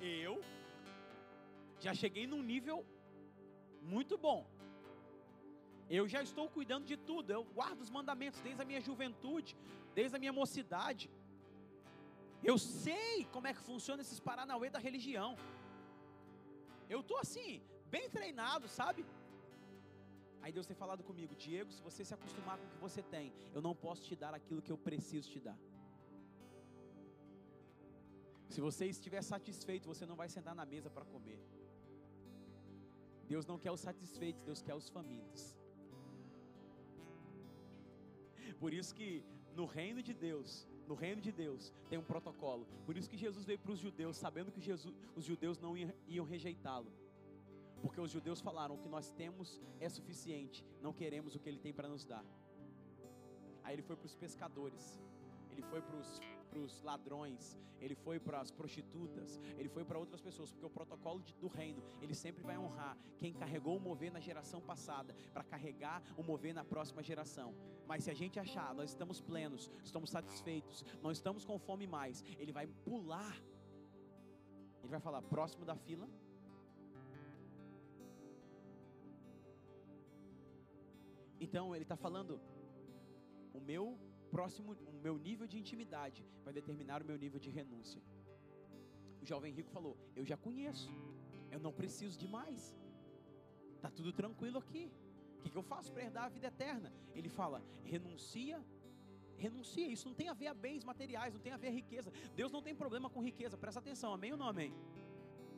eu, 0.00 0.34
já 1.78 1.94
cheguei 2.02 2.26
num 2.26 2.42
nível 2.42 2.84
muito 3.82 4.16
bom. 4.26 4.40
Eu 5.98 6.04
já 6.08 6.22
estou 6.22 6.48
cuidando 6.48 6.86
de 6.92 6.96
tudo. 6.96 7.30
Eu 7.30 7.44
guardo 7.58 7.80
os 7.80 7.90
mandamentos 7.90 8.40
desde 8.40 8.62
a 8.62 8.64
minha 8.64 8.80
juventude, 8.80 9.56
desde 9.94 10.16
a 10.16 10.18
minha 10.18 10.32
mocidade. 10.32 11.10
Eu 12.42 12.56
sei 12.58 13.24
como 13.32 13.46
é 13.46 13.54
que 13.54 13.60
funciona 13.60 14.02
esses 14.02 14.20
paranauê 14.20 14.70
da 14.70 14.78
religião. 14.78 15.36
Eu 16.88 17.00
estou 17.00 17.18
assim, 17.18 17.62
bem 17.90 18.08
treinado, 18.16 18.68
sabe? 18.68 19.04
Aí 20.42 20.52
Deus 20.52 20.66
tem 20.66 20.76
falado 20.76 21.02
comigo, 21.02 21.34
Diego, 21.34 21.70
se 21.72 21.82
você 21.82 22.04
se 22.04 22.12
acostumar 22.12 22.58
com 22.58 22.66
o 22.66 22.70
que 22.70 22.76
você 22.86 23.02
tem, 23.02 23.32
eu 23.54 23.62
não 23.62 23.74
posso 23.74 24.02
te 24.08 24.14
dar 24.14 24.34
aquilo 24.34 24.60
que 24.60 24.72
eu 24.74 24.76
preciso 24.76 25.30
te 25.30 25.40
dar. 25.40 25.56
Se 28.54 28.60
você 28.60 28.84
estiver 28.86 29.20
satisfeito, 29.20 29.88
você 29.92 30.06
não 30.06 30.14
vai 30.14 30.28
sentar 30.28 30.54
na 30.54 30.64
mesa 30.64 30.88
para 30.88 31.04
comer. 31.04 31.40
Deus 33.30 33.44
não 33.50 33.58
quer 33.58 33.72
os 33.72 33.80
satisfeitos, 33.80 34.44
Deus 34.48 34.62
quer 34.62 34.74
os 34.80 34.88
famintos. 34.96 35.42
Por 38.60 38.72
isso 38.72 38.94
que 38.94 39.08
no 39.56 39.66
reino 39.66 40.00
de 40.08 40.14
Deus, 40.26 40.50
No 40.86 40.96
reino 41.02 41.20
de 41.26 41.32
Deus 41.32 41.72
tem 41.88 41.98
um 41.98 42.04
protocolo. 42.12 42.64
Por 42.86 42.94
isso 42.98 43.10
que 43.10 43.16
Jesus 43.16 43.44
veio 43.50 43.58
para 43.58 43.72
os 43.72 43.80
judeus, 43.84 44.18
sabendo 44.24 44.52
que 44.52 44.60
Jesus, 44.60 44.94
os 45.16 45.24
judeus 45.24 45.58
não 45.58 45.72
iam, 46.16 46.26
rejeitá-lo. 46.32 46.92
Porque 47.82 48.00
os 48.06 48.10
judeus 48.16 48.40
falaram: 48.48 48.74
o 48.76 48.82
que 48.82 48.90
nós 48.96 49.10
temos 49.22 49.60
é 49.80 49.88
suficiente, 49.88 50.64
não 50.80 50.92
queremos 50.92 51.34
o 51.34 51.40
que 51.40 51.48
ele 51.48 51.62
tem 51.66 51.72
para 51.72 51.88
nos 51.88 52.04
dar. 52.04 52.24
Aí 53.64 53.74
ele 53.74 53.86
foi 53.88 53.96
para 53.96 54.10
os 54.12 54.14
pescadores, 54.24 54.84
ele 55.50 55.62
foi 55.62 55.80
para 56.54 56.62
os 56.62 56.80
ladrões, 56.82 57.58
ele 57.80 57.96
foi 57.96 58.20
para 58.20 58.40
as 58.40 58.50
prostitutas, 58.50 59.40
ele 59.58 59.68
foi 59.68 59.84
para 59.84 59.98
outras 59.98 60.20
pessoas, 60.20 60.52
porque 60.52 60.64
o 60.64 60.70
protocolo 60.70 61.20
de, 61.20 61.34
do 61.34 61.48
reino, 61.48 61.82
ele 62.00 62.14
sempre 62.14 62.44
vai 62.44 62.56
honrar 62.56 62.96
quem 63.18 63.34
carregou 63.34 63.76
o 63.76 63.80
mover 63.80 64.12
na 64.12 64.20
geração 64.20 64.60
passada, 64.60 65.12
para 65.32 65.42
carregar 65.42 66.00
o 66.16 66.22
mover 66.22 66.54
na 66.54 66.64
próxima 66.64 67.02
geração. 67.02 67.52
Mas 67.88 68.04
se 68.04 68.10
a 68.10 68.14
gente 68.14 68.38
achar, 68.38 68.72
nós 68.72 68.90
estamos 68.90 69.20
plenos, 69.20 69.68
estamos 69.82 70.10
satisfeitos, 70.10 70.84
não 71.02 71.10
estamos 71.10 71.44
com 71.44 71.58
fome 71.58 71.88
mais, 71.88 72.22
ele 72.38 72.52
vai 72.52 72.68
pular, 72.68 73.36
ele 74.80 74.88
vai 74.88 75.00
falar: 75.00 75.20
próximo 75.22 75.64
da 75.64 75.74
fila. 75.74 76.08
Então 81.40 81.74
ele 81.74 81.82
está 81.82 81.96
falando, 81.96 82.40
o 83.52 83.60
meu 83.60 83.98
próximo, 84.34 84.76
o 84.92 84.98
meu 85.06 85.16
nível 85.26 85.46
de 85.52 85.56
intimidade 85.62 86.20
vai 86.44 86.52
determinar 86.58 86.98
o 87.02 87.06
meu 87.10 87.18
nível 87.24 87.40
de 87.44 87.50
renúncia. 87.58 88.02
O 89.22 89.26
jovem 89.32 89.52
rico 89.58 89.70
falou: 89.76 89.94
Eu 90.18 90.24
já 90.30 90.36
conheço, 90.46 90.90
eu 91.54 91.60
não 91.66 91.72
preciso 91.80 92.16
de 92.22 92.28
mais, 92.36 92.60
está 93.76 93.90
tudo 93.98 94.12
tranquilo 94.20 94.58
aqui. 94.64 94.84
O 95.36 95.40
que, 95.42 95.50
que 95.52 95.60
eu 95.62 95.66
faço 95.74 95.92
para 95.92 96.02
herdar 96.06 96.24
a 96.24 96.32
vida 96.36 96.48
eterna? 96.54 96.90
Ele 97.18 97.30
fala: 97.40 97.60
renuncia 97.94 98.58
renuncia. 99.36 99.86
Isso 99.94 100.06
não 100.08 100.14
tem 100.14 100.28
a 100.28 100.36
ver 100.40 100.48
a 100.48 100.54
bens 100.54 100.84
materiais, 100.90 101.34
não 101.34 101.40
tem 101.40 101.52
a 101.52 101.56
ver 101.56 101.68
a 101.68 101.76
riqueza. 101.80 102.10
Deus 102.40 102.50
não 102.52 102.62
tem 102.66 102.74
problema 102.82 103.08
com 103.10 103.20
riqueza, 103.30 103.56
presta 103.64 103.80
atenção, 103.80 104.12
amém 104.12 104.32
ou 104.32 104.38
não 104.42 104.48
amém? 104.48 104.72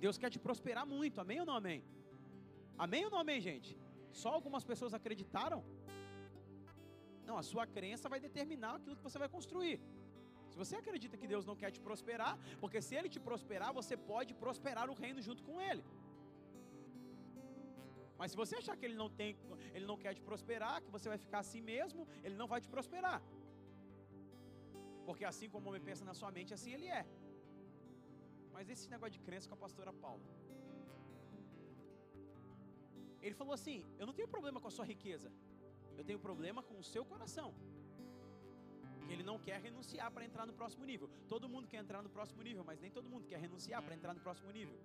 Deus 0.05 0.19
quer 0.19 0.31
te 0.31 0.39
prosperar 0.39 0.87
muito, 0.87 1.21
amém 1.21 1.41
ou 1.41 1.47
não 1.51 1.57
amém? 1.61 1.83
Amém 2.77 3.05
ou 3.07 3.11
não 3.11 3.19
amém, 3.19 3.41
gente? 3.41 3.79
Só 4.13 4.31
algumas 4.31 4.65
pessoas 4.65 4.93
acreditaram? 4.95 5.61
Não, 7.29 7.37
a 7.43 7.45
sua 7.51 7.65
crença 7.77 8.11
vai 8.13 8.21
determinar 8.27 8.73
aquilo 8.79 8.97
que 8.99 9.07
você 9.09 9.19
vai 9.23 9.29
construir. 9.37 9.77
Se 10.51 10.57
você 10.63 10.75
acredita 10.83 11.19
que 11.21 11.31
Deus 11.33 11.45
não 11.51 11.57
quer 11.63 11.71
te 11.77 11.81
prosperar, 11.87 12.35
porque 12.63 12.81
se 12.87 12.95
Ele 12.99 13.09
te 13.15 13.21
prosperar, 13.29 13.71
você 13.81 13.97
pode 14.13 14.33
prosperar 14.45 14.87
o 14.93 14.99
reino 15.05 15.21
junto 15.29 15.43
com 15.49 15.57
Ele. 15.71 15.85
Mas 18.19 18.31
se 18.33 18.37
você 18.43 18.55
achar 18.61 18.77
que 18.79 18.87
Ele 18.89 18.99
não 19.03 19.09
tem, 19.21 19.31
Ele 19.75 19.87
não 19.91 19.99
quer 20.05 20.13
te 20.19 20.23
prosperar, 20.29 20.77
que 20.85 20.95
você 20.97 21.09
vai 21.13 21.19
ficar 21.25 21.41
assim 21.47 21.63
mesmo, 21.73 22.03
Ele 22.27 22.37
não 22.43 22.49
vai 22.53 22.61
te 22.65 22.71
prosperar. 22.77 23.19
Porque 25.07 25.25
assim 25.31 25.49
como 25.53 25.67
o 25.67 25.69
homem 25.71 25.83
pensa 25.89 26.05
na 26.11 26.15
sua 26.21 26.31
mente, 26.37 26.53
assim 26.57 26.73
ele 26.77 26.89
é. 27.01 27.03
Mas 28.55 28.71
esse 28.75 28.87
negócio 28.95 29.15
de 29.17 29.23
crença 29.27 29.49
com 29.49 29.57
a 29.59 29.63
pastora 29.65 29.93
Paula. 30.05 30.27
Ele 33.27 33.37
falou 33.41 33.55
assim: 33.59 33.79
Eu 34.01 34.07
não 34.09 34.17
tenho 34.19 34.33
problema 34.37 34.61
com 34.63 34.69
a 34.73 34.75
sua 34.79 34.87
riqueza. 34.93 35.31
Eu 35.99 36.05
tenho 36.09 36.19
problema 36.19 36.63
com 36.69 36.79
o 36.79 36.87
seu 36.95 37.05
coração. 37.13 37.49
Que 39.05 39.13
ele 39.15 39.23
não 39.31 39.39
quer 39.47 39.59
renunciar 39.61 40.11
para 40.15 40.25
entrar 40.29 40.45
no 40.51 40.55
próximo 40.61 40.85
nível. 40.91 41.09
Todo 41.33 41.49
mundo 41.55 41.67
quer 41.73 41.81
entrar 41.85 42.03
no 42.07 42.11
próximo 42.17 42.43
nível, 42.49 42.65
mas 42.71 42.81
nem 42.85 42.91
todo 42.91 43.09
mundo 43.13 43.27
quer 43.31 43.39
renunciar 43.47 43.83
para 43.83 43.95
entrar 43.99 44.15
no 44.15 44.21
próximo 44.21 44.51
nível. 44.59 44.79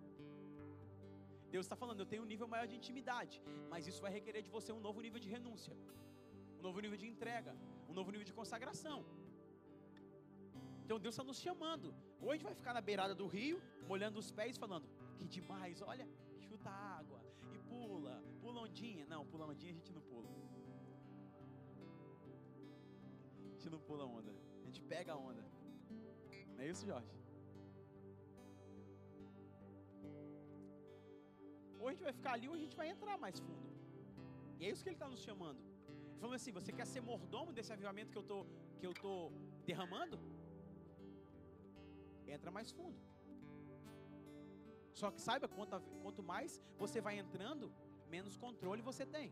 Deus 1.53 1.65
está 1.65 1.75
falando, 1.75 1.99
eu 1.99 2.09
tenho 2.11 2.23
um 2.25 2.29
nível 2.33 2.47
maior 2.47 2.67
de 2.71 2.75
intimidade, 2.79 3.41
mas 3.71 3.87
isso 3.89 4.01
vai 4.05 4.11
requerer 4.17 4.41
de 4.41 4.49
você 4.49 4.71
um 4.71 4.79
novo 4.79 5.01
nível 5.05 5.19
de 5.19 5.29
renúncia, 5.35 5.75
um 6.59 6.61
novo 6.67 6.79
nível 6.79 6.97
de 7.01 7.07
entrega, 7.13 7.53
um 7.89 7.93
novo 7.93 8.09
nível 8.13 8.25
de 8.29 8.35
consagração. 8.39 8.99
Então 10.83 10.97
Deus 10.99 11.13
está 11.15 11.23
nos 11.23 11.39
chamando. 11.45 11.93
Ou 12.21 12.29
a 12.29 12.33
gente 12.33 12.43
vai 12.43 12.53
ficar 12.53 12.73
na 12.73 12.81
beirada 12.81 13.13
do 13.21 13.27
rio, 13.27 13.61
molhando 13.87 14.19
os 14.19 14.29
pés, 14.39 14.57
falando: 14.57 14.87
Que 15.17 15.25
demais, 15.25 15.81
olha, 15.81 16.07
chuta 16.45 16.69
água 16.69 17.19
e 17.53 17.57
pula, 17.69 18.23
pula 18.41 18.61
ondinha. 18.61 19.05
Não, 19.05 19.25
pula 19.25 19.45
ondinha 19.45 19.71
a 19.71 19.75
gente 19.75 19.91
não 19.91 20.01
pula. 20.01 20.29
Gente 23.61 23.73
não 23.73 23.81
pula 23.87 24.05
onda, 24.17 24.31
a 24.61 24.65
gente 24.67 24.81
pega 24.91 25.09
a 25.13 25.17
onda. 25.29 25.43
Não 26.53 26.61
é 26.63 26.67
isso, 26.73 26.83
Jorge? 26.91 27.11
Ou 31.79 31.87
a 31.87 31.91
gente 31.91 32.03
vai 32.07 32.13
ficar 32.19 32.31
ali 32.37 32.47
ou 32.51 32.55
a 32.59 32.61
gente 32.63 32.75
vai 32.79 32.87
entrar 32.93 33.17
mais 33.25 33.37
fundo. 33.45 33.67
E 34.59 34.65
é 34.65 34.69
isso 34.71 34.83
que 34.83 34.89
ele 34.89 34.99
está 35.01 35.09
nos 35.13 35.21
chamando. 35.27 35.61
Ele 36.09 36.19
falou 36.23 36.35
assim: 36.39 36.51
você 36.59 36.71
quer 36.79 36.87
ser 36.93 37.01
mordomo 37.11 37.53
desse 37.57 37.71
avivamento 37.75 38.11
que 38.13 38.19
eu 38.21 38.27
tô, 38.31 38.39
que 38.79 38.87
eu 38.89 38.93
tô 39.05 39.15
derramando? 39.69 40.19
Entra 42.35 42.51
mais 42.57 42.71
fundo. 42.79 42.99
Só 45.01 45.09
que 45.11 45.21
saiba, 45.27 45.47
quanto, 45.55 45.79
quanto 46.03 46.23
mais 46.33 46.59
você 46.83 46.99
vai 47.07 47.15
entrando, 47.23 47.71
menos 48.15 48.35
controle 48.45 48.89
você 48.91 49.05
tem. 49.17 49.29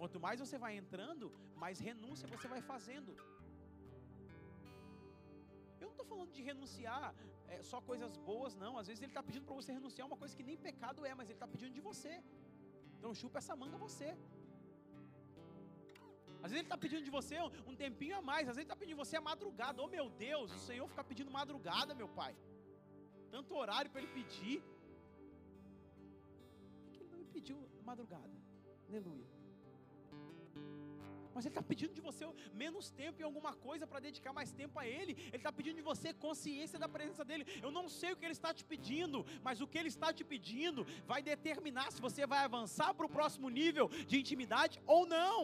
Quanto 0.00 0.18
mais 0.26 0.40
você 0.42 0.56
vai 0.64 0.72
entrando, 0.82 1.26
mais 1.62 1.78
renúncia 1.86 2.26
você 2.34 2.48
vai 2.52 2.60
fazendo. 2.70 3.10
Eu 5.80 5.86
não 5.88 5.94
estou 5.94 6.06
falando 6.12 6.30
de 6.36 6.42
renunciar 6.50 7.02
é, 7.52 7.56
só 7.70 7.78
coisas 7.90 8.12
boas, 8.28 8.54
não. 8.62 8.72
Às 8.80 8.86
vezes 8.88 9.02
ele 9.02 9.10
está 9.10 9.22
pedindo 9.28 9.44
para 9.48 9.58
você 9.60 9.72
renunciar 9.78 10.06
uma 10.10 10.16
coisa 10.22 10.34
que 10.38 10.46
nem 10.50 10.56
pecado 10.68 11.04
é, 11.08 11.12
mas 11.18 11.26
ele 11.28 11.36
está 11.36 11.48
pedindo 11.54 11.74
de 11.78 11.82
você. 11.88 12.12
Então 12.96 13.12
chupa 13.22 13.38
essa 13.42 13.54
manga 13.62 13.76
você. 13.88 14.08
Às 16.42 16.50
vezes 16.50 16.60
ele 16.60 16.70
está 16.70 16.78
pedindo 16.84 17.04
de 17.08 17.12
você 17.18 17.36
um 17.72 17.76
tempinho 17.84 18.16
a 18.20 18.22
mais. 18.30 18.44
Às 18.48 18.56
vezes 18.56 18.60
ele 18.60 18.68
está 18.70 18.76
pedindo 18.82 18.96
de 18.96 19.02
você 19.04 19.16
a 19.18 19.26
madrugada. 19.32 19.82
Oh 19.82 19.90
meu 19.96 20.08
Deus, 20.26 20.50
o 20.58 20.62
Senhor 20.68 20.88
fica 20.94 21.04
pedindo 21.10 21.30
madrugada, 21.30 21.98
meu 22.02 22.08
Pai. 22.20 22.34
Tanto 23.34 23.54
horário 23.54 23.90
para 23.90 24.00
ele 24.00 24.12
pedir. 24.20 24.62
Por 26.84 26.90
que 26.92 27.02
ele 27.02 27.10
não 27.10 27.18
me 27.18 27.28
pediu 27.36 27.58
madrugada? 27.90 28.34
Aleluia. 28.88 29.39
Mas 31.40 31.46
Ele 31.46 31.54
está 31.54 31.62
pedindo 31.62 31.94
de 31.98 32.02
você 32.06 32.24
menos 32.62 32.86
tempo 32.90 33.18
em 33.20 33.24
alguma 33.28 33.52
coisa 33.66 33.86
para 33.90 34.00
dedicar 34.06 34.32
mais 34.38 34.50
tempo 34.58 34.78
a 34.78 34.86
Ele. 34.86 35.12
Ele 35.28 35.38
está 35.42 35.50
pedindo 35.58 35.76
de 35.80 35.84
você 35.90 36.08
consciência 36.24 36.78
da 36.82 36.88
presença 36.96 37.24
dEle. 37.30 37.46
Eu 37.66 37.70
não 37.76 37.84
sei 37.88 38.10
o 38.12 38.16
que 38.18 38.26
Ele 38.26 38.36
está 38.38 38.50
te 38.58 38.64
pedindo, 38.72 39.18
mas 39.46 39.62
o 39.62 39.66
que 39.70 39.78
Ele 39.80 39.88
está 39.88 40.08
te 40.18 40.22
pedindo 40.32 40.84
vai 41.12 41.20
determinar 41.22 41.86
se 41.92 42.02
você 42.06 42.26
vai 42.32 42.40
avançar 42.44 42.92
para 42.92 43.06
o 43.06 43.14
próximo 43.16 43.48
nível 43.48 43.88
de 44.10 44.18
intimidade 44.22 44.82
ou 44.86 45.06
não. 45.06 45.36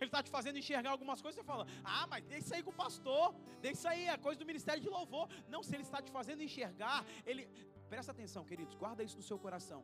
Ele 0.00 0.10
está 0.10 0.22
te 0.22 0.30
fazendo 0.36 0.58
enxergar 0.62 0.90
algumas 0.90 1.22
coisas, 1.22 1.40
você 1.40 1.46
fala, 1.52 1.66
ah, 1.82 2.06
mas 2.10 2.26
deixa 2.26 2.44
isso 2.44 2.54
aí 2.56 2.62
com 2.66 2.74
o 2.74 2.80
pastor, 2.84 3.34
deixa 3.62 3.78
isso 3.78 3.88
aí, 3.88 4.04
é 4.08 4.18
coisa 4.18 4.38
do 4.42 4.50
ministério 4.52 4.82
de 4.82 4.90
louvor. 4.98 5.26
Não, 5.48 5.62
se 5.62 5.74
ele 5.74 5.86
está 5.88 6.02
te 6.02 6.12
fazendo 6.18 6.42
enxergar, 6.42 6.98
ele. 7.24 7.48
Presta 7.88 8.12
atenção, 8.12 8.44
queridos, 8.44 8.74
guarda 8.74 9.02
isso 9.02 9.16
no 9.16 9.22
seu 9.30 9.38
coração 9.46 9.82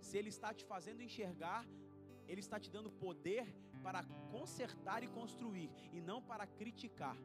se 0.00 0.16
Ele 0.18 0.28
está 0.28 0.52
te 0.52 0.64
fazendo 0.64 1.02
enxergar, 1.02 1.66
Ele 2.26 2.40
está 2.40 2.58
te 2.58 2.70
dando 2.70 2.90
poder 2.90 3.46
para 3.82 4.02
consertar 4.30 5.02
e 5.02 5.08
construir, 5.08 5.70
e 5.92 6.00
não 6.00 6.20
para 6.22 6.46
criticar. 6.46 7.16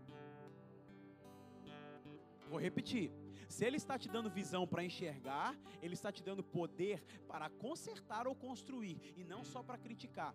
Vou 2.50 2.60
repetir. 2.60 3.12
Se 3.48 3.66
Ele 3.66 3.78
está 3.78 3.98
te 3.98 4.10
dando 4.10 4.30
visão 4.30 4.68
para 4.68 4.84
enxergar, 4.84 5.56
Ele 5.82 5.94
está 5.94 6.12
te 6.12 6.24
dando 6.24 6.44
poder 6.44 7.04
para 7.28 7.50
consertar 7.50 8.28
ou 8.28 8.36
construir, 8.36 9.14
e 9.16 9.24
não 9.24 9.44
só 9.44 9.62
para 9.64 9.78
criticar. 9.78 10.34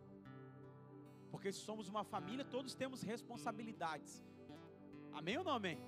Porque 1.31 1.53
se 1.53 1.61
somos 1.61 1.89
uma 1.89 2.05
família, 2.05 2.45
todos 2.45 2.75
temos 2.75 3.03
responsabilidades. 3.03 4.25
Amém 5.13 5.39
ou 5.39 5.45
não 5.45 5.53
amém? 5.53 5.79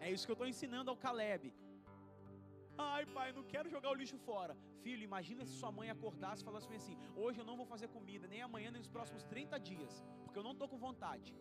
É 0.00 0.10
isso 0.10 0.26
que 0.26 0.32
eu 0.32 0.34
estou 0.34 0.48
ensinando 0.48 0.90
ao 0.90 0.96
Caleb. 0.96 1.54
Ai, 2.78 3.06
pai, 3.06 3.32
não 3.32 3.42
quero 3.52 3.68
jogar 3.74 3.90
o 3.90 3.98
lixo 4.00 4.18
fora. 4.18 4.54
Filho, 4.84 5.02
imagina 5.02 5.44
se 5.44 5.52
sua 5.60 5.72
mãe 5.72 5.88
acordasse 5.90 6.42
e 6.42 6.44
falasse 6.44 6.74
assim: 6.74 6.96
Hoje 7.14 7.40
eu 7.40 7.44
não 7.44 7.56
vou 7.56 7.66
fazer 7.66 7.88
comida, 7.88 8.26
nem 8.26 8.42
amanhã, 8.42 8.70
nem 8.70 8.80
nos 8.82 8.88
próximos 8.96 9.24
30 9.24 9.58
dias, 9.58 10.04
porque 10.24 10.38
eu 10.38 10.42
não 10.42 10.52
estou 10.52 10.68
com 10.68 10.78
vontade. 10.78 11.34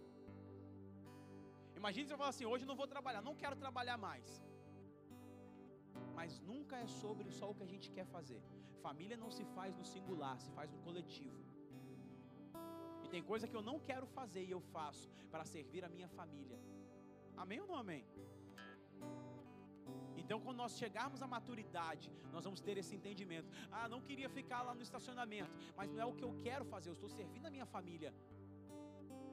Imagina 1.76 2.08
se 2.08 2.14
eu 2.14 2.18
falar 2.18 2.30
assim: 2.30 2.46
Hoje 2.46 2.64
eu 2.64 2.68
não 2.68 2.76
vou 2.76 2.88
trabalhar, 2.88 3.22
não 3.22 3.36
quero 3.36 3.56
trabalhar 3.56 3.98
mais. 3.98 4.42
Mas 6.14 6.40
nunca 6.40 6.78
é 6.78 6.88
sobre 6.88 7.30
só 7.30 7.50
o 7.52 7.56
que 7.56 7.64
a 7.64 7.72
gente 7.74 7.92
quer 7.92 8.06
fazer. 8.06 8.42
Família 8.82 9.18
não 9.18 9.30
se 9.38 9.44
faz 9.58 9.76
no 9.76 9.84
singular, 9.84 10.40
se 10.40 10.50
faz 10.52 10.72
no 10.72 10.80
coletivo. 10.80 11.40
E 13.04 13.10
tem 13.10 13.22
coisa 13.32 13.48
que 13.48 13.56
eu 13.56 13.62
não 13.62 13.78
quero 13.80 14.08
fazer 14.08 14.44
e 14.46 14.52
eu 14.52 14.62
faço 14.76 15.10
para 15.32 15.44
servir 15.44 15.84
a 15.84 15.90
minha 15.90 16.08
família. 16.08 16.60
Amém 17.36 17.60
ou 17.60 17.68
não 17.68 17.76
amém? 17.76 18.06
Então, 20.22 20.40
quando 20.46 20.58
nós 20.64 20.78
chegarmos 20.78 21.22
à 21.22 21.28
maturidade, 21.36 22.12
nós 22.34 22.44
vamos 22.48 22.62
ter 22.68 22.78
esse 22.78 22.94
entendimento. 22.96 23.50
Ah, 23.72 23.88
não 23.94 24.02
queria 24.08 24.30
ficar 24.38 24.62
lá 24.68 24.74
no 24.74 24.82
estacionamento, 24.88 25.54
mas 25.78 25.90
não 25.92 26.02
é 26.06 26.06
o 26.06 26.16
que 26.20 26.26
eu 26.28 26.34
quero 26.46 26.66
fazer, 26.74 26.90
eu 26.90 26.98
estou 27.00 27.10
servindo 27.10 27.46
a 27.46 27.54
minha 27.56 27.68
família. 27.76 28.14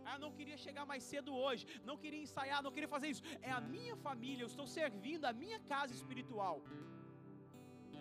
Ah, 0.04 0.18
não 0.18 0.32
queria 0.38 0.56
chegar 0.64 0.84
mais 0.92 1.02
cedo 1.12 1.32
hoje, 1.44 1.64
não 1.88 1.96
queria 1.96 2.22
ensaiar, 2.26 2.60
não 2.66 2.72
queria 2.72 2.88
fazer 2.96 3.08
isso. 3.14 3.22
É 3.40 3.50
a 3.50 3.60
minha 3.74 3.96
família, 4.06 4.42
eu 4.42 4.52
estou 4.54 4.66
servindo 4.66 5.24
a 5.24 5.32
minha 5.32 5.60
casa 5.60 5.94
espiritual. 5.94 6.56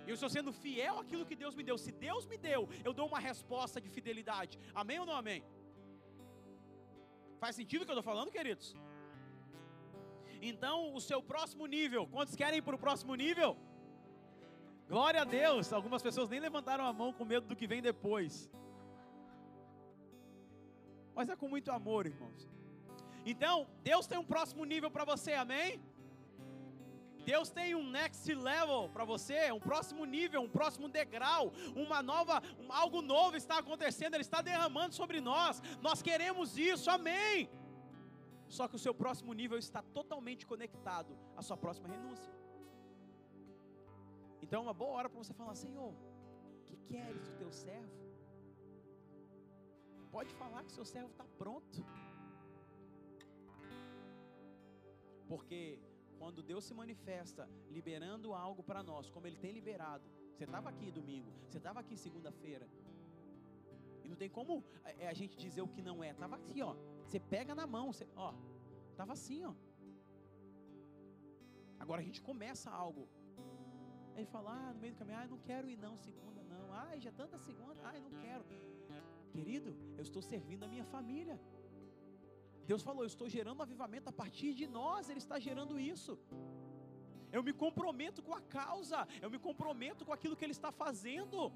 Eu 0.10 0.16
estou 0.16 0.30
sendo 0.36 0.52
fiel 0.52 0.96
àquilo 1.00 1.26
que 1.30 1.36
Deus 1.36 1.56
me 1.56 1.64
deu. 1.64 1.78
Se 1.78 1.92
Deus 1.92 2.26
me 2.32 2.38
deu, 2.38 2.62
eu 2.84 2.94
dou 3.00 3.08
uma 3.12 3.20
resposta 3.20 3.80
de 3.80 3.90
fidelidade. 3.98 4.60
Amém 4.74 5.00
ou 5.00 5.06
não 5.06 5.16
amém? 5.16 5.44
Faz 7.40 7.56
sentido 7.56 7.82
o 7.82 7.86
que 7.86 7.92
eu 7.92 7.98
estou 7.98 8.10
falando, 8.12 8.32
queridos? 8.32 8.76
Então, 10.42 10.94
o 10.96 11.00
seu 11.00 11.22
próximo 11.22 11.68
nível, 11.68 12.08
quantos 12.08 12.36
querem 12.36 12.58
ir 12.58 12.64
para 12.64 12.76
o 12.76 12.80
próximo 12.80 13.14
nível? 13.14 13.56
Glória 14.90 15.22
a 15.22 15.24
Deus! 15.24 15.72
Algumas 15.72 16.02
pessoas 16.02 16.30
nem 16.30 16.40
levantaram 16.40 16.86
a 16.86 16.92
mão 16.92 17.14
com 17.14 17.24
medo 17.24 17.46
do 17.48 17.56
que 17.56 17.68
vem 17.68 17.82
depois. 17.82 18.50
Mas 21.14 21.30
é 21.30 21.36
com 21.36 21.48
muito 21.48 21.72
amor, 21.72 22.08
irmãos. 22.08 22.50
Então, 23.24 23.68
Deus 23.84 24.08
tem 24.08 24.18
um 24.18 24.26
próximo 24.26 24.66
nível 24.66 24.90
para 24.90 25.06
você, 25.06 25.34
amém? 25.34 25.80
Deus 27.24 27.52
tem 27.52 27.76
um 27.76 27.88
next 27.88 28.34
level 28.34 28.90
para 28.90 29.06
você, 29.06 29.52
um 29.52 29.60
próximo 29.60 30.06
nível, 30.06 30.42
um 30.42 30.50
próximo 30.50 30.90
degrau, 30.90 31.54
uma 31.76 32.02
nova, 32.02 32.42
algo 32.68 33.00
novo 33.02 33.38
está 33.38 33.60
acontecendo, 33.60 34.16
Ele 34.16 34.24
está 34.24 34.42
derramando 34.42 34.96
sobre 34.96 35.22
nós. 35.22 35.62
Nós 35.82 36.02
queremos 36.02 36.58
isso, 36.58 36.90
amém. 36.90 37.48
Só 38.58 38.64
que 38.70 38.78
o 38.78 38.84
seu 38.86 38.94
próximo 39.02 39.32
nível 39.42 39.58
está 39.66 39.82
totalmente 39.98 40.46
conectado 40.52 41.12
à 41.40 41.42
sua 41.48 41.58
próxima 41.64 41.88
renúncia. 41.94 42.34
Então 44.44 44.60
é 44.62 44.64
uma 44.68 44.78
boa 44.82 44.94
hora 44.96 45.10
para 45.10 45.24
você 45.24 45.34
falar: 45.42 45.56
Senhor, 45.56 45.94
o 45.94 46.64
que 46.68 46.76
queres 46.92 47.22
do 47.30 47.36
teu 47.42 47.52
servo? 47.66 47.96
Pode 50.16 50.34
falar 50.42 50.64
que 50.66 50.74
seu 50.78 50.84
servo 50.94 51.12
está 51.12 51.26
pronto. 51.42 51.80
Porque 55.30 55.80
quando 56.20 56.44
Deus 56.44 56.66
se 56.66 56.74
manifesta 56.74 57.50
liberando 57.70 58.34
algo 58.34 58.62
para 58.62 58.84
nós, 58.84 59.10
como 59.10 59.28
Ele 59.28 59.38
tem 59.38 59.54
liberado, 59.60 60.04
você 60.36 60.44
estava 60.44 60.68
aqui 60.74 60.92
domingo, 60.92 61.32
você 61.48 61.58
estava 61.58 61.80
aqui 61.80 61.96
segunda-feira, 61.96 62.68
e 64.04 64.10
não 64.10 64.18
tem 64.18 64.30
como 64.30 64.64
é, 64.84 65.08
a 65.08 65.14
gente 65.14 65.38
dizer 65.38 65.62
o 65.62 65.70
que 65.70 65.82
não 65.82 66.04
é, 66.04 66.12
estava 66.12 66.36
aqui, 66.36 66.62
ó. 66.62 66.76
Você 67.12 67.20
pega 67.20 67.54
na 67.54 67.68
mão, 67.68 67.86
você, 67.92 68.08
ó, 68.16 68.34
estava 68.90 69.12
assim, 69.12 69.40
ó. 69.44 69.54
Agora 71.78 72.00
a 72.00 72.06
gente 72.08 72.22
começa 72.22 72.70
algo. 72.84 73.04
Ele 74.16 74.28
fala, 74.34 74.52
ah, 74.60 74.74
no 74.74 74.80
meio 74.80 74.94
do 74.94 75.00
caminho, 75.02 75.18
ah, 75.22 75.28
não 75.34 75.40
quero 75.50 75.70
ir 75.74 75.76
não, 75.86 75.98
segunda 75.98 76.42
não. 76.54 76.66
Ah, 76.82 76.98
já 77.06 77.12
tanta 77.12 77.38
segunda, 77.48 77.82
ah, 77.90 78.00
não 78.06 78.14
quero. 78.22 78.46
Querido, 79.34 79.76
eu 79.98 80.04
estou 80.08 80.22
servindo 80.22 80.64
a 80.64 80.70
minha 80.74 80.86
família. 80.86 81.38
Deus 82.72 82.82
falou: 82.88 83.04
Eu 83.04 83.12
estou 83.14 83.28
gerando 83.38 83.66
avivamento 83.68 84.08
a 84.08 84.16
partir 84.22 84.54
de 84.54 84.66
nós, 84.80 85.10
Ele 85.10 85.22
está 85.26 85.38
gerando 85.48 85.78
isso. 85.94 86.14
Eu 87.36 87.44
me 87.48 87.54
comprometo 87.64 88.22
com 88.28 88.34
a 88.40 88.42
causa, 88.60 89.02
eu 89.22 89.30
me 89.36 89.40
comprometo 89.48 90.06
com 90.06 90.14
aquilo 90.18 90.38
que 90.38 90.46
Ele 90.46 90.58
está 90.60 90.72
fazendo. 90.84 91.52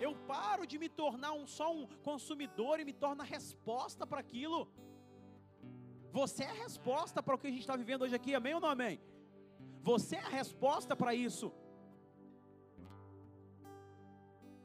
Eu 0.00 0.12
paro 0.32 0.66
de 0.66 0.78
me 0.82 0.88
tornar 0.88 1.32
um, 1.32 1.46
só 1.46 1.66
um 1.72 1.86
consumidor 2.08 2.80
e 2.80 2.84
me 2.84 2.92
torno 2.92 3.22
a 3.22 3.24
resposta 3.24 4.06
para 4.06 4.20
aquilo. 4.20 4.60
Você 6.10 6.42
é 6.44 6.50
a 6.50 6.62
resposta 6.64 7.22
para 7.22 7.34
o 7.34 7.38
que 7.38 7.46
a 7.46 7.50
gente 7.50 7.60
está 7.60 7.76
vivendo 7.76 8.02
hoje 8.02 8.14
aqui, 8.14 8.34
amém 8.34 8.54
ou 8.54 8.60
não 8.60 8.70
amém? 8.76 9.00
Você 9.82 10.16
é 10.16 10.24
a 10.30 10.34
resposta 10.40 10.96
para 10.96 11.14
isso. 11.14 11.52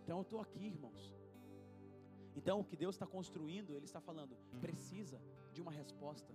Então 0.01 0.17
eu 0.17 0.23
estou 0.23 0.39
aqui, 0.39 0.65
irmãos. 0.65 1.13
Então, 2.35 2.59
o 2.59 2.63
que 2.63 2.75
Deus 2.75 2.95
está 2.95 3.07
construindo, 3.07 3.75
Ele 3.75 3.85
está 3.85 4.01
falando, 4.01 4.35
precisa 4.59 5.19
de 5.53 5.61
uma 5.61 5.71
resposta. 5.71 6.31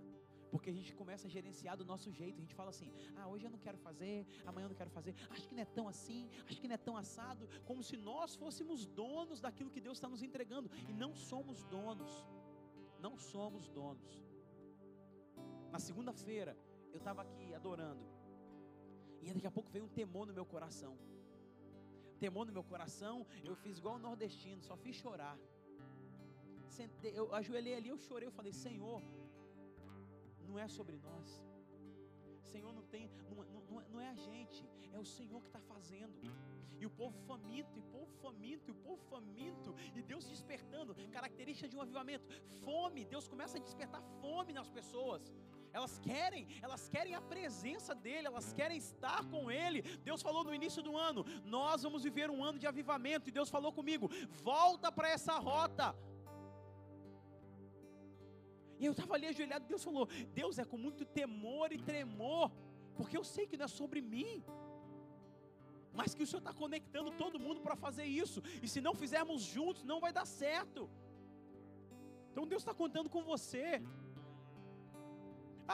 Porque 0.51 0.69
a 0.69 0.73
gente 0.73 0.93
começa 1.01 1.27
a 1.27 1.31
gerenciar 1.35 1.75
do 1.81 1.85
nosso 1.91 2.09
jeito. 2.19 2.37
A 2.39 2.41
gente 2.45 2.55
fala 2.59 2.69
assim: 2.75 2.89
ah, 3.15 3.27
hoje 3.31 3.45
eu 3.47 3.51
não 3.55 3.61
quero 3.65 3.77
fazer, 3.77 4.27
amanhã 4.45 4.65
eu 4.65 4.69
não 4.73 4.79
quero 4.81 4.91
fazer. 4.97 5.15
Acho 5.29 5.47
que 5.47 5.55
não 5.55 5.63
é 5.67 5.69
tão 5.77 5.87
assim, 5.87 6.29
acho 6.47 6.59
que 6.61 6.67
não 6.67 6.75
é 6.75 6.83
tão 6.89 6.97
assado. 6.97 7.47
Como 7.69 7.81
se 7.89 7.95
nós 7.97 8.35
fôssemos 8.35 8.85
donos 8.85 9.39
daquilo 9.45 9.69
que 9.75 9.81
Deus 9.87 9.97
está 9.97 10.09
nos 10.09 10.21
entregando. 10.21 10.69
E 10.89 10.93
não 10.93 11.15
somos 11.15 11.63
donos. 11.75 12.11
Não 12.99 13.17
somos 13.17 13.69
donos. 13.69 14.11
Na 15.71 15.79
segunda-feira, 15.79 16.57
eu 16.91 16.97
estava 16.97 17.21
aqui 17.21 17.53
adorando. 17.53 18.05
E 19.21 19.33
daqui 19.33 19.47
a 19.47 19.51
pouco 19.51 19.71
veio 19.71 19.85
um 19.85 19.93
temor 20.01 20.27
no 20.27 20.33
meu 20.33 20.45
coração. 20.45 20.93
Temor 22.19 22.45
no 22.45 22.51
meu 22.51 22.63
coração, 22.63 23.25
eu 23.43 23.55
fiz 23.55 23.77
igual 23.79 23.95
o 23.95 23.99
nordestino, 23.99 24.61
só 24.61 24.75
fiz 24.75 24.95
chorar 24.95 25.37
eu 27.03 27.33
ajoelhei 27.35 27.75
ali, 27.75 27.89
eu 27.89 27.97
chorei, 27.97 28.27
eu 28.27 28.31
falei, 28.31 28.53
Senhor, 28.53 29.01
não 30.51 30.59
é 30.59 30.67
sobre 30.67 30.97
nós. 31.07 31.27
Senhor 32.51 32.73
não 32.77 32.85
tem, 32.93 33.09
não, 33.29 33.37
não, 33.53 33.81
não 33.93 34.01
é 34.01 34.09
a 34.09 34.15
gente, 34.15 34.61
é 34.91 34.99
o 34.99 35.05
Senhor 35.17 35.39
que 35.41 35.47
está 35.47 35.61
fazendo. 35.73 36.15
E 36.81 36.85
o 36.85 36.89
povo 36.89 37.17
faminto, 37.29 37.71
e 37.77 37.79
o 37.79 37.87
povo 37.95 38.11
faminto, 38.23 38.65
e 38.69 38.71
o 38.71 38.79
povo 38.87 39.01
faminto, 39.13 39.69
e 39.95 40.01
Deus 40.01 40.25
despertando, 40.33 40.95
característica 41.17 41.69
de 41.69 41.77
um 41.77 41.81
avivamento, 41.81 42.25
fome, 42.65 43.05
Deus 43.05 43.27
começa 43.33 43.57
a 43.57 43.61
despertar 43.61 44.01
fome 44.19 44.51
nas 44.51 44.69
pessoas. 44.77 45.31
Elas 45.71 45.93
querem, 45.99 46.47
elas 46.61 46.89
querem 46.89 47.13
a 47.15 47.21
presença 47.21 47.93
dele, 48.05 48.27
elas 48.27 48.51
querem 48.51 48.77
estar 48.77 49.23
com 49.33 49.49
ele. 49.49 49.81
Deus 50.09 50.21
falou 50.21 50.43
no 50.43 50.53
início 50.59 50.81
do 50.87 50.97
ano: 50.97 51.23
nós 51.45 51.83
vamos 51.83 52.03
viver 52.03 52.29
um 52.29 52.43
ano 52.43 52.59
de 52.59 52.67
avivamento, 52.67 53.29
e 53.29 53.31
Deus 53.39 53.49
falou 53.49 53.71
comigo: 53.71 54.09
volta 54.51 54.91
para 54.91 55.09
essa 55.09 55.37
rota. 55.37 55.95
E 58.81 58.85
eu 58.87 58.93
estava 58.93 59.13
ali 59.15 59.27
ajoelhado, 59.27 59.65
Deus 59.71 59.83
falou: 59.87 60.05
Deus 60.41 60.57
é 60.63 60.65
com 60.71 60.77
muito 60.85 61.03
temor 61.19 61.67
e 61.75 61.77
tremor, 61.89 62.45
porque 62.97 63.15
eu 63.19 63.25
sei 63.33 63.45
que 63.49 63.59
não 63.59 63.65
é 63.65 63.73
sobre 63.81 64.01
mim, 64.13 64.43
mas 65.93 66.15
que 66.15 66.23
o 66.23 66.27
Senhor 66.29 66.39
está 66.39 66.53
conectando 66.61 67.11
todo 67.11 67.43
mundo 67.45 67.61
para 67.65 67.75
fazer 67.85 68.05
isso, 68.23 68.41
e 68.63 68.67
se 68.73 68.81
não 68.87 68.95
fizermos 69.01 69.43
juntos, 69.43 69.83
não 69.91 69.99
vai 70.05 70.11
dar 70.11 70.25
certo. 70.25 70.89
Então 72.31 72.47
Deus 72.47 72.63
está 72.63 72.73
contando 72.73 73.09
com 73.15 73.23
você. 73.33 73.67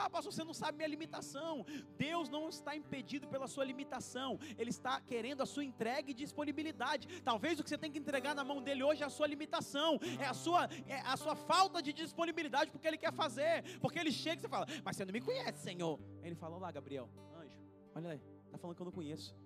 Ah, 0.00 0.08
pastor, 0.08 0.32
você 0.32 0.44
não 0.44 0.54
sabe 0.54 0.76
minha 0.78 0.88
limitação. 0.88 1.66
Deus 1.96 2.28
não 2.28 2.48
está 2.48 2.76
impedido 2.76 3.26
pela 3.26 3.48
sua 3.54 3.64
limitação. 3.64 4.38
Ele 4.56 4.70
está 4.70 5.00
querendo 5.00 5.42
a 5.42 5.46
sua 5.46 5.64
entrega 5.64 6.10
e 6.10 6.14
disponibilidade. 6.14 7.22
Talvez 7.22 7.58
o 7.58 7.64
que 7.64 7.70
você 7.70 7.78
tem 7.78 7.90
que 7.90 7.98
entregar 7.98 8.34
na 8.34 8.44
mão 8.44 8.62
dele 8.62 8.82
hoje 8.82 9.02
é 9.02 9.06
a 9.06 9.10
sua 9.10 9.26
limitação, 9.26 9.98
é 10.20 10.26
a 10.26 10.34
sua, 10.34 10.68
é 10.86 11.00
a 11.00 11.16
sua 11.16 11.34
falta 11.34 11.82
de 11.82 11.92
disponibilidade 11.92 12.70
porque 12.70 12.86
ele 12.86 12.98
quer 12.98 13.12
fazer. 13.12 13.78
Porque 13.80 13.98
ele 13.98 14.12
chega 14.12 14.36
e 14.36 14.42
você 14.42 14.48
fala, 14.48 14.66
mas 14.84 14.96
você 14.96 15.04
não 15.04 15.12
me 15.12 15.20
conhece, 15.20 15.62
Senhor. 15.62 15.98
Ele 16.22 16.34
fala, 16.34 16.56
olá, 16.56 16.70
Gabriel, 16.70 17.08
anjo, 17.36 17.58
olha 17.94 18.10
aí, 18.10 18.22
está 18.46 18.58
falando 18.58 18.76
que 18.76 18.82
eu 18.82 18.86
não 18.86 18.92
conheço. 18.92 19.36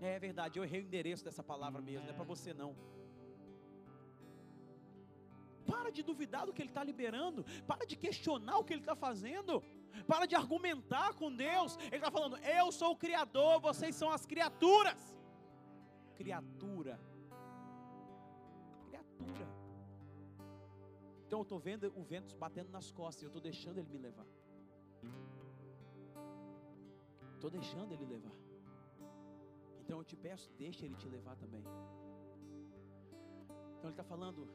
É, 0.00 0.14
é 0.14 0.18
verdade, 0.18 0.58
eu 0.58 0.64
errei 0.64 0.80
o 0.80 0.84
endereço 0.84 1.24
dessa 1.24 1.42
palavra 1.42 1.80
mesmo, 1.80 2.04
não 2.04 2.12
é 2.12 2.16
para 2.16 2.24
você 2.24 2.54
não. 2.54 2.74
Para 5.72 5.90
de 5.90 6.02
duvidar 6.02 6.44
do 6.46 6.52
que 6.52 6.62
Ele 6.62 6.70
está 6.70 6.84
liberando. 6.84 7.44
Para 7.66 7.84
de 7.90 7.96
questionar 7.96 8.58
o 8.58 8.64
que 8.64 8.72
Ele 8.74 8.82
está 8.82 8.96
fazendo. 8.96 9.62
Para 10.06 10.26
de 10.26 10.34
argumentar 10.34 11.14
com 11.14 11.34
Deus. 11.34 11.76
Ele 11.86 11.96
está 11.96 12.10
falando: 12.10 12.36
Eu 12.38 12.70
sou 12.70 12.92
o 12.92 12.96
Criador, 12.96 13.60
vocês 13.60 13.94
são 13.94 14.10
as 14.10 14.24
criaturas. 14.26 15.00
Criatura. 16.14 17.00
Criatura. 18.86 19.48
Então 21.26 21.40
eu 21.40 21.42
estou 21.42 21.58
vendo 21.58 21.92
o 21.96 22.02
vento 22.02 22.36
batendo 22.36 22.70
nas 22.70 22.90
costas. 22.90 23.22
Eu 23.22 23.28
estou 23.28 23.42
deixando 23.42 23.78
ele 23.78 23.88
me 23.88 23.98
levar. 23.98 24.26
Estou 27.34 27.50
deixando 27.50 27.92
ele 27.92 28.04
levar. 28.04 28.36
Então 29.80 29.98
eu 29.98 30.04
te 30.04 30.16
peço, 30.16 30.50
deixa 30.58 30.84
ele 30.84 30.96
te 30.96 31.08
levar 31.08 31.36
também. 31.36 31.62
Então 33.76 33.84
ele 33.84 33.90
está 33.90 34.02
falando, 34.02 34.48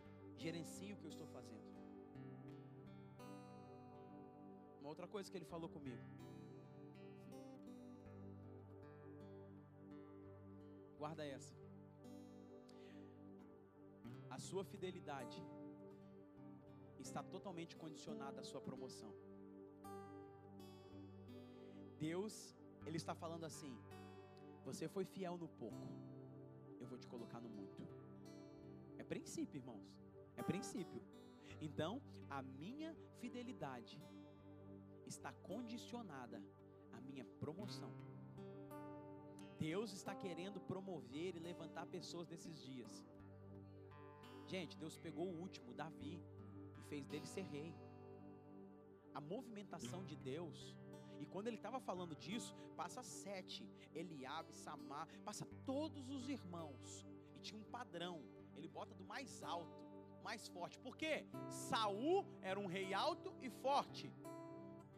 gerencie 0.45 0.91
o 0.93 0.97
que 0.99 1.07
eu 1.07 1.13
estou 1.15 1.27
fazendo. 1.35 1.69
Uma 4.79 4.89
outra 4.93 5.07
coisa 5.13 5.29
que 5.31 5.37
ele 5.39 5.49
falou 5.53 5.69
comigo. 5.77 6.05
Guarda 11.01 11.23
essa. 11.37 11.55
A 14.35 14.39
sua 14.47 14.63
fidelidade 14.71 15.39
está 17.05 17.21
totalmente 17.35 17.75
condicionada 17.83 18.39
à 18.41 18.47
sua 18.51 18.61
promoção. 18.69 19.13
Deus, 22.07 22.35
Ele 22.87 22.97
está 23.01 23.13
falando 23.23 23.45
assim: 23.49 23.73
você 24.67 24.87
foi 24.95 25.05
fiel 25.15 25.35
no 25.43 25.49
pouco, 25.63 25.87
eu 26.79 26.87
vou 26.91 26.97
te 27.01 27.07
colocar 27.13 27.41
no 27.45 27.49
muito. 27.49 27.81
É 29.01 29.03
princípio, 29.03 29.59
irmãos. 29.61 29.89
É 30.35 30.43
princípio. 30.43 31.01
Então, 31.59 32.01
a 32.29 32.41
minha 32.41 32.95
fidelidade 33.19 34.01
está 35.05 35.31
condicionada 35.33 36.41
à 36.91 37.01
minha 37.01 37.25
promoção. 37.39 37.91
Deus 39.59 39.93
está 39.93 40.15
querendo 40.15 40.59
promover 40.59 41.35
e 41.35 41.39
levantar 41.39 41.85
pessoas 41.85 42.27
nesses 42.27 42.59
dias. 42.59 43.05
Gente, 44.47 44.77
Deus 44.77 44.97
pegou 44.97 45.27
o 45.27 45.39
último, 45.39 45.73
Davi, 45.73 46.19
e 46.77 46.81
fez 46.89 47.05
dele 47.05 47.27
ser 47.27 47.43
rei. 47.43 47.75
A 49.13 49.21
movimentação 49.21 50.03
de 50.03 50.15
Deus, 50.15 50.75
e 51.19 51.25
quando 51.25 51.47
ele 51.47 51.57
estava 51.57 51.79
falando 51.79 52.15
disso, 52.15 52.55
passa 52.75 53.03
sete, 53.03 53.69
Eliabe, 53.93 54.53
Samar, 54.53 55.07
passa 55.23 55.45
todos 55.65 56.09
os 56.09 56.27
irmãos, 56.27 57.05
e 57.35 57.39
tinha 57.39 57.59
um 57.59 57.69
padrão, 57.77 58.23
ele 58.55 58.67
bota 58.67 58.95
do 58.95 59.03
mais 59.03 59.43
alto 59.43 59.90
mais 60.21 60.47
forte. 60.47 60.79
Por 60.79 60.95
quê? 60.95 61.25
Saul 61.49 62.25
era 62.41 62.59
um 62.59 62.67
rei 62.67 62.93
alto 62.93 63.33
e 63.41 63.49
forte. 63.49 64.11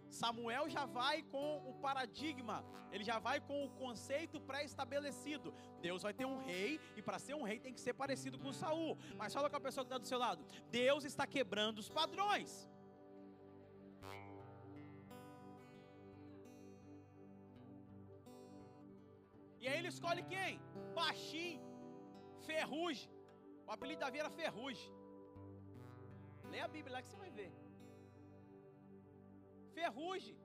Samuel 0.10 0.70
já 0.70 0.86
vai 0.86 1.24
com 1.24 1.48
o 1.70 1.74
paradigma, 1.86 2.64
ele 2.92 3.04
já 3.04 3.18
vai 3.18 3.40
com 3.42 3.66
o 3.66 3.70
conceito 3.72 4.40
pré-estabelecido. 4.40 5.54
Deus 5.82 6.04
vai 6.04 6.14
ter 6.14 6.26
um 6.26 6.38
rei 6.38 6.80
e 6.96 7.02
para 7.02 7.18
ser 7.18 7.34
um 7.34 7.44
rei 7.44 7.60
tem 7.60 7.74
que 7.74 7.82
ser 7.82 7.94
parecido 7.94 8.38
com 8.38 8.54
Saul. 8.54 8.96
Mas 9.18 9.34
fala 9.34 9.50
com 9.50 9.58
a 9.58 9.66
pessoa 9.68 9.84
que 9.84 9.90
está 9.90 9.98
do 9.98 10.08
seu 10.08 10.20
lado. 10.20 10.46
Deus 10.70 11.04
está 11.04 11.26
quebrando 11.26 11.80
os 11.80 11.90
padrões. 11.90 12.52
E 19.64 19.68
aí 19.68 19.78
ele 19.80 19.88
escolhe 19.88 20.24
quem? 20.24 20.60
Baixinho, 20.94 21.62
Ferrugem. 22.46 23.10
O 23.66 23.72
apelido 23.72 24.02
da 24.02 24.10
era 24.24 24.30
Ferrugem. 24.30 24.92
Lê 26.54 26.60
a 26.66 26.72
Bíblia 26.76 26.94
lá 26.96 27.02
que 27.04 27.10
você 27.12 27.20
vai 27.24 27.32
ver. 27.40 27.52
Ferrugem. 29.78 30.38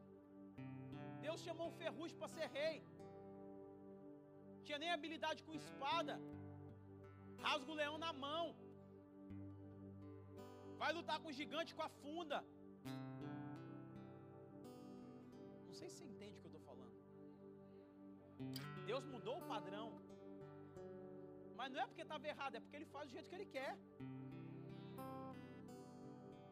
Deus 1.24 1.40
chamou 1.46 1.66
Ferrugem 1.80 2.18
para 2.20 2.34
ser 2.36 2.46
rei. 2.58 2.76
Tinha 4.66 4.78
nem 4.82 4.90
habilidade 4.94 5.40
com 5.46 5.58
espada. 5.62 6.14
Rasga 7.44 7.72
o 7.72 7.78
leão 7.80 7.96
na 8.04 8.12
mão. 8.24 8.44
Vai 10.82 10.90
lutar 10.98 11.18
com 11.22 11.28
o 11.32 11.36
gigante 11.40 11.74
com 11.76 11.84
a 11.88 11.90
funda. 12.00 12.38
Não 15.66 15.74
sei 15.78 15.88
se 15.88 15.96
você 15.96 16.06
entende 16.12 16.38
o 16.38 16.42
que 16.42 16.48
eu 16.48 16.52
estou 16.52 16.64
falando. 16.70 16.96
Deus 18.90 19.04
mudou 19.14 19.36
o 19.38 19.48
padrão. 19.54 19.88
Mas 21.60 21.70
não 21.72 21.80
é 21.84 21.86
porque 21.90 22.06
estava 22.08 22.26
errado, 22.32 22.54
é 22.58 22.60
porque 22.64 22.78
Ele 22.80 22.92
faz 22.96 23.04
do 23.08 23.14
jeito 23.16 23.30
que 23.30 23.38
Ele 23.38 23.50
quer. 23.58 23.72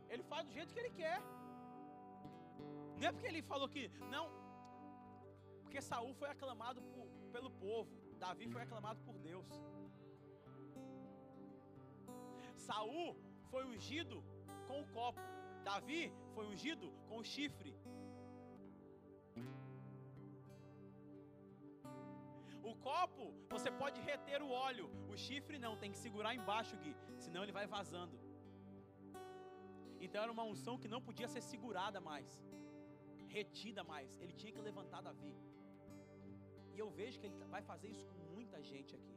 Ele 0.09 0.23
faz 0.23 0.47
do 0.47 0.53
jeito 0.53 0.73
que 0.75 0.81
Ele 0.81 0.91
quer. 0.91 1.21
Não 2.99 3.09
é 3.09 3.13
porque 3.13 3.29
ele 3.33 3.43
falou 3.43 3.69
que. 3.69 3.83
Não. 4.15 4.27
Porque 5.63 5.81
Saul 5.81 6.15
foi 6.21 6.29
aclamado 6.31 6.81
por, 6.93 7.07
pelo 7.35 7.51
povo. 7.51 7.91
Davi 8.25 8.47
foi 8.55 8.63
aclamado 8.63 9.01
por 9.07 9.17
Deus. 9.19 9.49
Saul 12.67 13.17
foi 13.51 13.65
ungido 13.73 14.25
com 14.69 14.81
o 14.81 14.87
copo. 14.99 15.21
Davi 15.63 16.13
foi 16.35 16.47
ungido 16.47 16.87
com 17.09 17.19
o 17.19 17.25
chifre. 17.25 17.73
O 22.71 22.75
copo, 22.89 23.25
você 23.51 23.71
pode 23.71 24.01
reter 24.01 24.41
o 24.43 24.51
óleo. 24.51 24.87
O 25.13 25.17
chifre 25.17 25.59
não, 25.59 25.77
tem 25.77 25.93
que 25.93 25.99
segurar 25.99 26.35
embaixo, 26.35 26.77
Gui. 26.79 26.97
Senão 27.19 27.43
ele 27.43 27.53
vai 27.53 27.67
vazando. 27.67 28.26
Então 30.01 30.23
era 30.23 30.33
uma 30.33 30.45
unção 30.45 30.79
que 30.79 30.89
não 30.89 31.01
podia 31.01 31.29
ser 31.29 31.43
segurada 31.43 32.01
mais 32.01 32.41
retida 33.37 33.85
mais. 33.85 34.19
Ele 34.23 34.33
tinha 34.41 34.53
que 34.53 34.61
levantar 34.69 35.03
Davi. 35.03 35.35
E 36.75 36.79
eu 36.79 36.89
vejo 36.91 37.19
que 37.21 37.27
ele 37.27 37.37
vai 37.55 37.63
fazer 37.71 37.89
isso 37.89 38.07
com 38.07 38.19
muita 38.35 38.63
gente 38.63 38.95
aqui. 38.99 39.15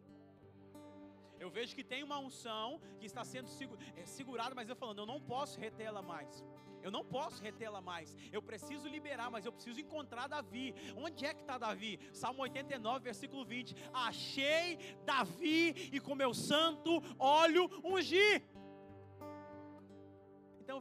Eu 1.44 1.50
vejo 1.50 1.74
que 1.74 1.86
tem 1.92 2.04
uma 2.04 2.20
unção 2.20 2.82
que 3.00 3.06
está 3.06 3.24
sendo 3.24 3.48
é, 3.96 4.06
segurada, 4.06 4.54
mas 4.54 4.68
eu 4.68 4.76
falando, 4.76 5.00
eu 5.00 5.06
não 5.06 5.22
posso 5.22 5.58
retê-la 5.66 6.02
mais. 6.02 6.44
Eu 6.82 6.92
não 6.96 7.04
posso 7.04 7.42
retê-la 7.42 7.82
mais. 7.82 8.16
Eu 8.32 8.42
preciso 8.42 8.88
liberar, 8.88 9.30
mas 9.30 9.46
eu 9.46 9.54
preciso 9.54 9.80
encontrar 9.80 10.28
Davi. 10.28 10.68
Onde 11.06 11.26
é 11.26 11.34
que 11.34 11.42
está 11.42 11.58
Davi? 11.58 11.94
Salmo 12.14 12.42
89, 12.42 13.04
versículo 13.04 13.46
20. 13.46 13.76
Achei 13.94 14.78
Davi 15.06 15.90
e 15.96 16.00
com 16.00 16.16
meu 16.16 16.34
santo 16.34 17.02
óleo 17.18 17.70
ungi. 17.84 18.44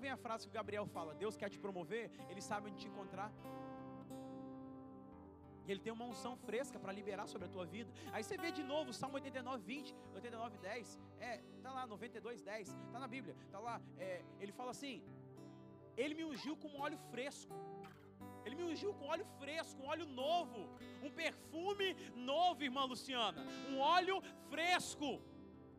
Vem 0.05 0.11
a 0.11 0.17
frase 0.17 0.45
que 0.47 0.53
o 0.55 0.59
Gabriel 0.61 0.87
fala: 0.87 1.15
Deus 1.15 1.37
quer 1.37 1.51
te 1.55 1.59
promover, 1.59 2.11
Ele 2.31 2.43
sabe 2.51 2.69
onde 2.69 2.79
te 2.83 2.89
encontrar. 2.89 3.31
E 5.67 5.71
Ele 5.73 5.81
tem 5.81 5.93
uma 5.93 6.07
unção 6.13 6.35
fresca 6.49 6.79
para 6.79 6.93
liberar 6.99 7.27
sobre 7.33 7.47
a 7.47 7.51
tua 7.55 7.67
vida. 7.67 7.91
Aí 8.13 8.23
você 8.23 8.37
vê 8.39 8.51
de 8.59 8.63
novo 8.63 8.93
Salmo 9.01 9.17
89, 9.17 9.63
20, 9.63 9.95
89, 10.15 10.59
10. 10.59 10.99
É, 11.21 11.43
tá 11.63 11.71
lá, 11.73 11.87
92, 11.87 12.43
10. 12.43 12.75
Tá 12.93 12.99
na 12.99 13.09
Bíblia. 13.17 13.37
Tá 13.53 13.59
lá. 13.59 13.81
É, 13.99 14.23
ele 14.41 14.53
fala 14.53 14.71
assim: 14.71 15.03
Ele 15.97 16.15
me 16.15 16.25
ungiu 16.25 16.57
com 16.57 16.69
um 16.69 16.81
óleo 16.81 16.99
fresco. 17.11 17.55
Ele 18.45 18.57
me 18.57 18.65
ungiu 18.65 18.95
com 18.95 19.07
óleo 19.15 19.27
fresco, 19.39 19.83
um 19.83 19.89
óleo 19.89 20.07
novo, 20.07 20.61
um 21.03 21.11
perfume 21.11 21.89
novo, 22.15 22.63
irmã 22.63 22.85
Luciana, 22.85 23.45
um 23.71 23.79
óleo 23.79 24.23
fresco. 24.49 25.21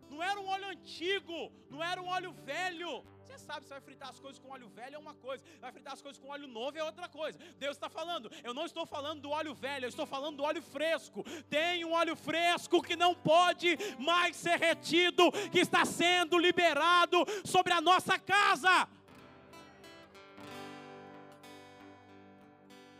Não 0.07 0.21
era 0.21 0.39
um 0.39 0.47
óleo 0.47 0.67
antigo, 0.67 1.51
não 1.69 1.83
era 1.83 1.99
um 2.01 2.07
óleo 2.07 2.31
velho. 2.31 3.03
Sabe, 3.45 3.65
você 3.65 3.73
vai 3.73 3.81
fritar 3.81 4.09
as 4.09 4.19
coisas 4.19 4.39
com 4.39 4.49
óleo 4.49 4.69
velho 4.69 4.95
é 4.95 4.97
uma 4.97 5.13
coisa, 5.13 5.43
vai 5.59 5.71
fritar 5.71 5.93
as 5.93 6.01
coisas 6.01 6.21
com 6.21 6.29
óleo 6.29 6.47
novo 6.47 6.77
é 6.77 6.83
outra 6.83 7.07
coisa. 7.07 7.39
Deus 7.57 7.75
está 7.75 7.89
falando, 7.89 8.31
eu 8.43 8.53
não 8.53 8.65
estou 8.65 8.85
falando 8.85 9.21
do 9.21 9.31
óleo 9.31 9.53
velho, 9.53 9.85
eu 9.85 9.89
estou 9.89 10.05
falando 10.05 10.37
do 10.37 10.43
óleo 10.43 10.61
fresco. 10.61 11.23
Tem 11.49 11.83
um 11.85 11.93
óleo 11.93 12.15
fresco 12.15 12.81
que 12.81 12.95
não 12.95 13.13
pode 13.15 13.77
mais 13.97 14.35
ser 14.35 14.59
retido, 14.59 15.31
que 15.51 15.59
está 15.59 15.85
sendo 15.85 16.37
liberado 16.37 17.25
sobre 17.43 17.73
a 17.73 17.81
nossa 17.81 18.19
casa. 18.19 18.87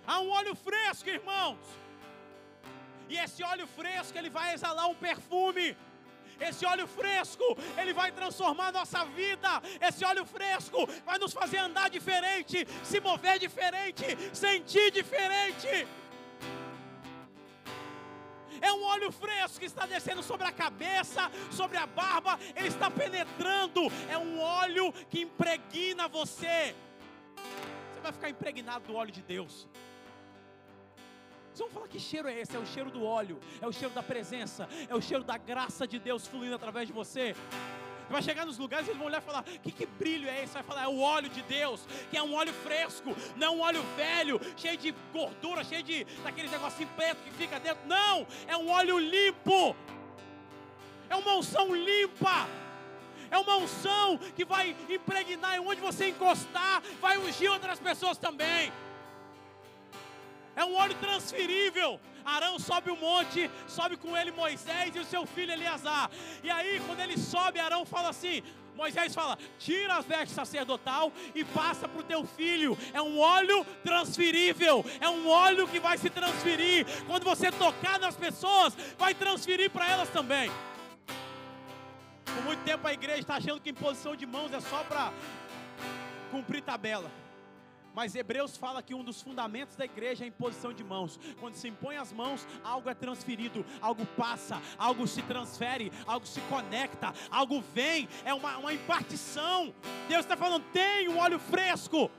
Há 0.06 0.20
um 0.22 0.32
óleo 0.32 0.56
fresco, 0.56 1.08
irmãos. 1.10 1.60
E 3.08 3.18
esse 3.18 3.44
óleo 3.44 3.68
fresco, 3.68 4.18
ele 4.18 4.30
vai 4.30 4.54
exalar 4.54 4.88
um 4.88 4.96
perfume. 4.96 5.78
Esse 6.40 6.66
óleo 6.66 6.88
fresco, 6.88 7.44
ele 7.78 7.94
vai 7.94 8.12
transformar 8.12 8.72
nossa 8.72 9.06
vida. 9.06 9.62
Esse 9.82 10.06
óleo 10.06 10.26
fresco 10.26 10.88
vai 11.06 11.18
nos 11.18 11.34
fazer 11.34 11.58
andar 11.58 11.90
diferente, 11.90 12.66
se 12.84 13.00
mover 13.00 13.40
diferente, 13.40 14.06
sentir 14.34 14.92
diferente. 14.92 15.88
É 18.62 18.72
um 18.74 18.84
óleo 18.84 19.12
fresco 19.12 19.60
que 19.60 19.66
está 19.66 19.86
descendo 19.86 20.22
sobre 20.22 20.46
a 20.46 20.52
cabeça, 20.52 21.32
sobre 21.52 21.78
a 21.78 21.86
barba, 21.86 22.38
ele 22.56 22.68
está 22.68 22.90
penetrando. 22.92 23.82
É 24.10 24.18
um 24.18 24.40
óleo 24.40 24.92
que 25.10 25.22
impregna 25.22 26.08
você. 26.08 26.76
Você 27.94 28.02
vai 28.02 28.12
ficar 28.12 28.30
impregnado 28.30 28.86
do 28.86 28.96
óleo 28.96 29.12
de 29.12 29.22
Deus. 29.22 29.68
Vocês 31.60 31.74
vão 31.74 31.82
falar 31.82 31.90
que 31.90 32.00
cheiro 32.00 32.30
é 32.30 32.40
esse? 32.40 32.56
É 32.56 32.60
o 32.60 32.66
cheiro 32.66 32.90
do 32.90 33.04
óleo, 33.04 33.38
é 33.60 33.68
o 33.68 33.72
cheiro 33.74 33.94
da 33.94 34.02
presença, 34.02 34.66
é 34.88 34.96
o 34.96 35.02
cheiro 35.02 35.26
da 35.26 35.38
graça 35.38 35.86
de 35.86 36.00
Deus 36.00 36.26
fluindo 36.26 36.56
através 36.56 36.88
de 36.88 36.94
você. 36.94 37.36
Vai 38.10 38.22
chegar 38.22 38.46
nos 38.46 38.58
lugares 38.58 38.88
e 38.88 38.92
eles 38.92 38.98
vão 38.98 39.08
olhar 39.08 39.22
e 39.22 39.26
falar: 39.26 39.44
que, 39.44 39.70
que 39.70 39.86
brilho 39.86 40.30
é 40.30 40.42
esse? 40.42 40.54
Vai 40.54 40.64
falar: 40.64 40.84
é 40.84 40.88
o 40.88 41.02
óleo 41.02 41.28
de 41.28 41.42
Deus, 41.42 41.86
que 42.10 42.16
é 42.16 42.24
um 42.24 42.34
óleo 42.34 42.54
fresco, 42.54 43.14
não 43.36 43.58
um 43.58 43.60
óleo 43.60 43.84
velho, 43.98 44.40
cheio 44.56 44.78
de 44.78 44.96
gordura, 45.12 45.66
cheio 45.66 45.84
de 45.84 46.06
daqueles 46.24 46.50
negocinho 46.50 46.88
preto 46.96 47.22
que 47.26 47.32
fica 47.32 47.60
dentro. 47.60 47.86
Não, 47.86 48.26
é 48.48 48.56
um 48.56 48.70
óleo 48.70 48.98
limpo, 48.98 49.76
é 51.10 51.16
uma 51.18 51.36
unção 51.36 51.76
limpa. 51.76 52.48
É 53.32 53.38
uma 53.38 53.58
unção 53.58 54.18
que 54.36 54.44
vai 54.44 54.76
impregnar 54.90 55.56
e 55.56 55.60
onde 55.60 55.80
você 55.80 56.08
encostar, 56.08 56.82
vai 57.00 57.16
ungir 57.20 57.52
outras 57.52 57.80
pessoas 57.80 58.18
também 58.18 58.72
é 60.60 60.66
um 60.66 60.76
óleo 60.76 60.96
transferível. 60.96 62.00
Arão 62.26 62.60
sobe 62.60 62.92
o 62.92 62.98
monte, 62.98 63.50
sobe 63.66 63.96
com 63.96 64.16
ele 64.16 64.30
Moisés 64.30 64.94
e 64.94 65.00
o 65.00 65.06
seu 65.06 65.26
filho 65.26 65.54
Eleazar. 65.54 66.12
E 66.44 66.52
aí, 66.52 66.82
quando 66.86 67.00
ele 67.00 67.18
sobe, 67.18 67.60
Arão 67.60 67.86
fala 67.86 68.10
assim: 68.10 68.44
Moisés 68.76 69.16
fala: 69.16 69.38
tira 69.58 69.96
as 69.96 70.06
vestes 70.06 70.36
sacerdotal 70.36 71.14
e 71.34 71.46
passa 71.46 71.88
para 71.88 72.02
o 72.02 72.04
teu 72.04 72.26
filho. 72.26 72.78
É 72.94 73.02
um 73.02 73.18
óleo 73.20 73.66
transferível, 73.84 74.86
é 75.00 75.10
um 75.10 75.30
óleo 75.30 75.66
que 75.66 75.80
vai 75.80 75.98
se 75.98 76.10
transferir. 76.10 76.86
Quando 77.08 77.24
você 77.24 77.52
tocar 77.54 77.98
nas 77.98 78.18
pessoas, 78.18 78.76
vai 78.98 79.14
transferir 79.14 79.72
para 79.72 79.90
elas 79.90 80.10
também. 80.10 80.52
Por 82.26 82.44
muito 82.44 82.64
tempo 82.66 82.86
a 82.86 82.94
igreja 82.94 83.22
está 83.22 83.36
achando 83.38 83.62
que 83.62 83.70
imposição 83.70 84.14
de 84.14 84.26
mãos 84.26 84.52
é 84.52 84.60
só 84.60 84.84
para 84.84 85.14
cumprir 86.32 86.62
tabela. 86.62 87.10
Mas 88.00 88.16
Hebreus 88.16 88.56
fala 88.56 88.82
que 88.82 88.96
um 88.96 89.04
dos 89.04 89.22
fundamentos 89.22 89.76
da 89.76 89.84
igreja 89.84 90.24
é 90.24 90.26
a 90.26 90.30
imposição 90.30 90.72
de 90.72 90.86
mãos. 90.86 91.20
Quando 91.38 91.56
se 91.56 91.68
impõe 91.68 91.98
as 91.98 92.14
mãos, 92.14 92.48
algo 92.64 92.90
é 92.90 92.94
transferido, 92.94 93.66
algo 93.82 94.06
passa, 94.06 94.62
algo 94.78 95.06
se 95.06 95.22
transfere, 95.24 95.92
algo 96.08 96.26
se 96.26 96.40
conecta, 96.44 97.14
algo 97.30 97.60
vem, 97.60 98.08
é 98.24 98.34
uma, 98.34 98.58
uma 98.58 98.74
impartição. 98.74 99.74
Deus 100.08 100.22
está 100.22 100.38
falando: 100.38 100.64
tem 100.72 101.10
um 101.10 101.18
óleo 101.18 101.40
fresco. 101.40 102.10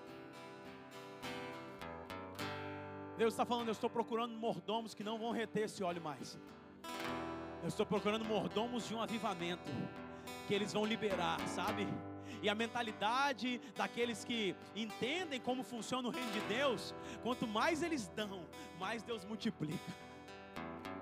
Deus 3.16 3.32
está 3.32 3.46
falando: 3.46 3.68
eu 3.68 3.72
estou 3.72 3.88
procurando 3.88 4.34
mordomos 4.34 4.92
que 4.92 5.02
não 5.02 5.16
vão 5.16 5.30
reter 5.30 5.62
esse 5.62 5.82
óleo 5.82 6.02
mais. 6.02 6.38
Eu 7.62 7.68
estou 7.68 7.86
procurando 7.86 8.26
mordomos 8.26 8.86
de 8.86 8.94
um 8.94 9.00
avivamento 9.00 9.72
que 10.46 10.52
eles 10.52 10.74
vão 10.74 10.84
liberar, 10.84 11.40
sabe? 11.48 11.88
E 12.42 12.48
a 12.48 12.54
mentalidade 12.54 13.60
daqueles 13.76 14.24
que 14.24 14.54
entendem 14.74 15.40
como 15.40 15.62
funciona 15.62 16.08
o 16.08 16.10
reino 16.10 16.30
de 16.32 16.40
Deus, 16.40 16.94
quanto 17.22 17.46
mais 17.46 17.82
eles 17.82 18.08
dão, 18.08 18.46
mais 18.78 19.02
Deus 19.02 19.24
multiplica. 19.24 20.10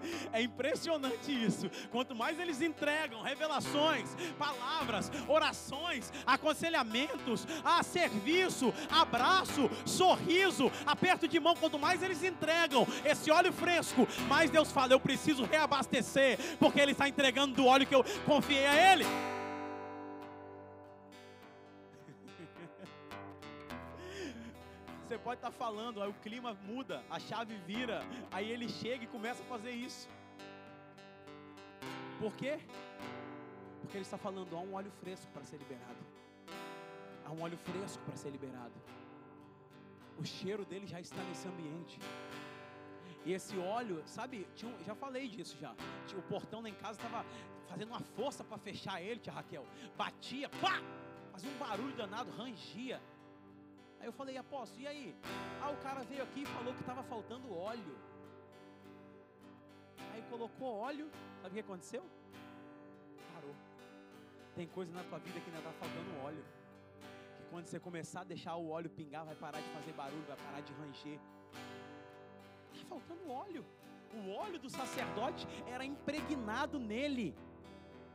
É 0.32 0.41
impressionante 0.43 1.32
isso. 1.32 1.68
Quanto 1.91 2.14
mais 2.14 2.39
eles 2.39 2.61
entregam 2.61 3.20
revelações, 3.22 4.14
palavras, 4.39 5.11
orações, 5.26 6.12
aconselhamentos, 6.26 7.47
a 7.64 7.82
serviço, 7.82 8.72
abraço, 8.91 9.70
sorriso, 9.84 10.70
aperto 10.86 11.26
de 11.26 11.41
mão, 11.41 11.55
quanto 11.57 11.78
mais 11.78 12.03
eles 12.03 12.22
entregam 12.22 12.86
esse 13.05 13.30
óleo 13.30 13.53
fresco, 13.53 14.07
mais 14.28 14.51
Deus 14.51 14.70
fala: 14.70 14.93
eu 14.93 15.01
preciso 15.01 15.45
reabastecer, 15.45 16.39
porque 16.59 16.80
Ele 16.80 16.93
está 16.93 17.09
entregando 17.09 17.55
do 17.55 17.66
óleo 17.66 17.86
que 17.86 17.95
eu 17.95 18.05
confiei 18.24 18.66
a 18.66 18.93
Ele. 18.93 19.05
Pode 25.29 25.41
estar 25.41 25.51
falando, 25.51 26.03
aí 26.03 26.09
o 26.09 26.14
clima 26.14 26.55
muda, 26.55 27.05
a 27.11 27.18
chave 27.20 27.55
vira, 27.66 28.01
aí 28.31 28.51
ele 28.51 28.66
chega 28.66 29.05
e 29.05 29.07
começa 29.07 29.43
a 29.43 29.47
fazer 29.47 29.72
isso. 29.72 30.09
Por 32.18 32.33
quê? 32.35 32.59
Porque 33.81 33.99
ele 33.99 34.05
está 34.05 34.16
falando, 34.16 34.57
há 34.57 34.61
um 34.61 34.72
óleo 34.72 34.91
fresco 35.03 35.31
para 35.35 35.45
ser 35.45 35.59
liberado. 35.59 35.99
Há 37.26 37.31
um 37.31 37.43
óleo 37.43 37.59
fresco 37.59 38.03
para 38.07 38.16
ser 38.16 38.31
liberado. 38.31 38.72
O 40.18 40.24
cheiro 40.24 40.64
dele 40.64 40.87
já 40.87 40.99
está 40.99 41.22
nesse 41.24 41.47
ambiente. 41.47 42.01
E 43.26 43.35
esse 43.35 43.59
óleo, 43.59 44.03
sabe, 44.07 44.49
tinha, 44.55 44.74
já 44.87 44.95
falei 44.95 45.29
disso 45.29 45.59
já. 45.61 45.74
O 46.16 46.22
portão 46.22 46.62
lá 46.62 46.70
em 46.70 46.74
casa 46.74 46.99
estava 47.03 47.22
fazendo 47.68 47.91
uma 47.91 48.01
força 48.01 48.43
para 48.43 48.57
fechar 48.57 49.03
ele, 49.03 49.20
tia 49.20 49.35
Raquel. 49.35 49.66
Batia, 49.95 50.49
pá! 50.49 50.81
Fazia 51.33 51.51
um 51.51 51.59
barulho 51.59 51.95
danado, 51.95 52.31
rangia. 52.31 52.99
Aí 54.01 54.07
eu 54.07 54.12
falei, 54.12 54.36
apóstolo, 54.36 54.82
e 54.82 54.86
aí? 54.86 55.16
Ah, 55.62 55.70
o 55.70 55.76
cara 55.78 56.01
veio 56.05 56.22
aqui 56.22 56.42
e 56.42 56.46
falou 56.46 56.72
que 56.72 56.80
estava 56.80 57.03
faltando 57.03 57.55
óleo. 57.55 57.96
Aí 60.12 60.22
colocou 60.30 60.68
óleo, 60.88 61.11
sabe 61.40 61.49
o 61.49 61.55
que 61.55 61.61
aconteceu? 61.61 62.05
Parou. 63.34 63.55
Tem 64.55 64.66
coisa 64.66 64.92
na 64.92 65.03
tua 65.05 65.18
vida 65.18 65.40
que 65.40 65.51
ainda 65.51 65.59
está 65.59 65.72
faltando 65.72 66.24
óleo. 66.24 66.44
Que 67.36 67.42
quando 67.51 67.66
você 67.66 67.80
começar 67.80 68.20
a 68.20 68.24
deixar 68.24 68.55
o 68.57 68.70
óleo 68.70 68.90
pingar, 68.90 69.24
vai 69.24 69.34
parar 69.34 69.61
de 69.61 69.68
fazer 69.70 69.92
barulho, 69.92 70.24
vai 70.26 70.36
parar 70.36 70.61
de 70.61 70.72
ranger. 70.74 71.18
Está 72.72 72.86
faltando 72.86 73.30
óleo. 73.30 73.64
O 74.14 74.30
óleo 74.30 74.59
do 74.59 74.70
sacerdote 74.70 75.46
era 75.66 75.84
impregnado 75.84 76.78
nele 76.78 77.34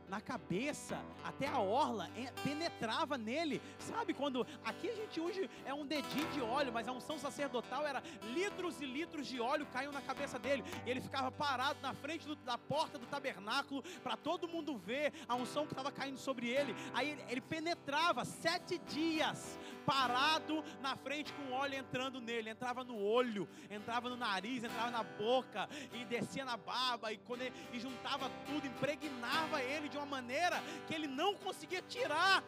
na 0.08 0.20
cabeça, 0.20 1.00
até 1.24 1.46
a 1.46 1.58
orla, 1.58 2.08
penetrava 2.42 3.16
nele. 3.16 3.60
Sabe 3.78 4.14
quando 4.14 4.46
aqui 4.64 4.88
a 4.88 4.94
gente 4.94 5.20
hoje 5.20 5.48
é 5.64 5.72
um 5.72 5.86
dedinho 5.86 6.28
de 6.32 6.40
óleo, 6.40 6.72
mas 6.72 6.88
a 6.88 6.92
unção 6.92 7.18
sacerdotal 7.18 7.86
era 7.86 8.02
litros 8.32 8.80
e 8.80 8.86
litros 8.86 9.26
de 9.26 9.40
óleo 9.40 9.66
caíam 9.72 9.92
na 9.92 10.00
cabeça 10.00 10.38
dele. 10.38 10.64
E 10.86 10.90
ele 10.90 11.00
ficava 11.00 11.30
parado 11.30 11.78
na 11.82 11.94
frente 11.94 12.26
do, 12.26 12.36
da 12.36 12.58
porta 12.58 12.98
do 12.98 13.06
tabernáculo 13.06 13.82
para 14.02 14.16
todo 14.16 14.48
mundo 14.48 14.76
ver 14.76 15.12
a 15.28 15.34
unção 15.34 15.66
que 15.66 15.72
estava 15.72 15.90
caindo 15.90 16.18
sobre 16.18 16.48
ele. 16.48 16.74
Aí 16.92 17.10
ele, 17.10 17.24
ele 17.28 17.40
penetrava 17.40 18.24
sete 18.24 18.78
dias 18.78 19.58
parado 19.84 20.62
na 20.80 20.96
frente 20.96 21.32
com 21.32 21.52
óleo 21.52 21.76
entrando 21.76 22.20
nele. 22.20 22.50
Entrava 22.50 22.84
no 22.84 22.98
olho, 22.98 23.48
entrava 23.70 24.08
no 24.08 24.16
nariz, 24.16 24.64
entrava 24.64 24.90
na 24.90 25.02
boca 25.02 25.68
e 25.92 26.04
descia 26.04 26.44
na 26.44 26.56
barba 26.56 27.12
e, 27.12 27.20
ele, 27.30 27.52
e 27.72 27.78
juntava 27.78 28.30
tudo, 28.46 28.66
impregnava 28.66 29.62
ele 29.62 29.88
de 29.88 29.96
uma 29.96 30.06
maneira 30.06 30.62
que 30.86 30.94
ele 30.94 31.06
não 31.06 31.34
conseguia 31.34 31.82
tirar. 31.82 32.42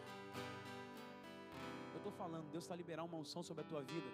Eu 1.93 1.99
estou 1.99 2.13
falando, 2.13 2.51
Deus 2.51 2.65
está 2.65 2.77
liberando 2.77 3.09
uma 3.09 3.19
unção 3.19 3.43
sobre 3.43 3.63
a 3.65 3.67
tua 3.67 3.83
vida. 3.83 4.07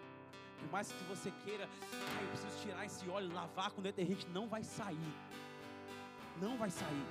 Por 0.58 0.70
mais 0.70 0.92
que 0.92 1.04
você 1.04 1.30
queira, 1.44 1.68
ah, 1.92 2.22
eu 2.22 2.28
preciso 2.28 2.62
tirar 2.62 2.86
esse 2.86 3.08
óleo, 3.08 3.32
lavar 3.34 3.72
com 3.72 3.82
detergente, 3.82 4.26
não 4.28 4.48
vai 4.48 4.62
sair. 4.62 5.14
Não 6.40 6.56
vai 6.56 6.70
sair. 6.70 7.06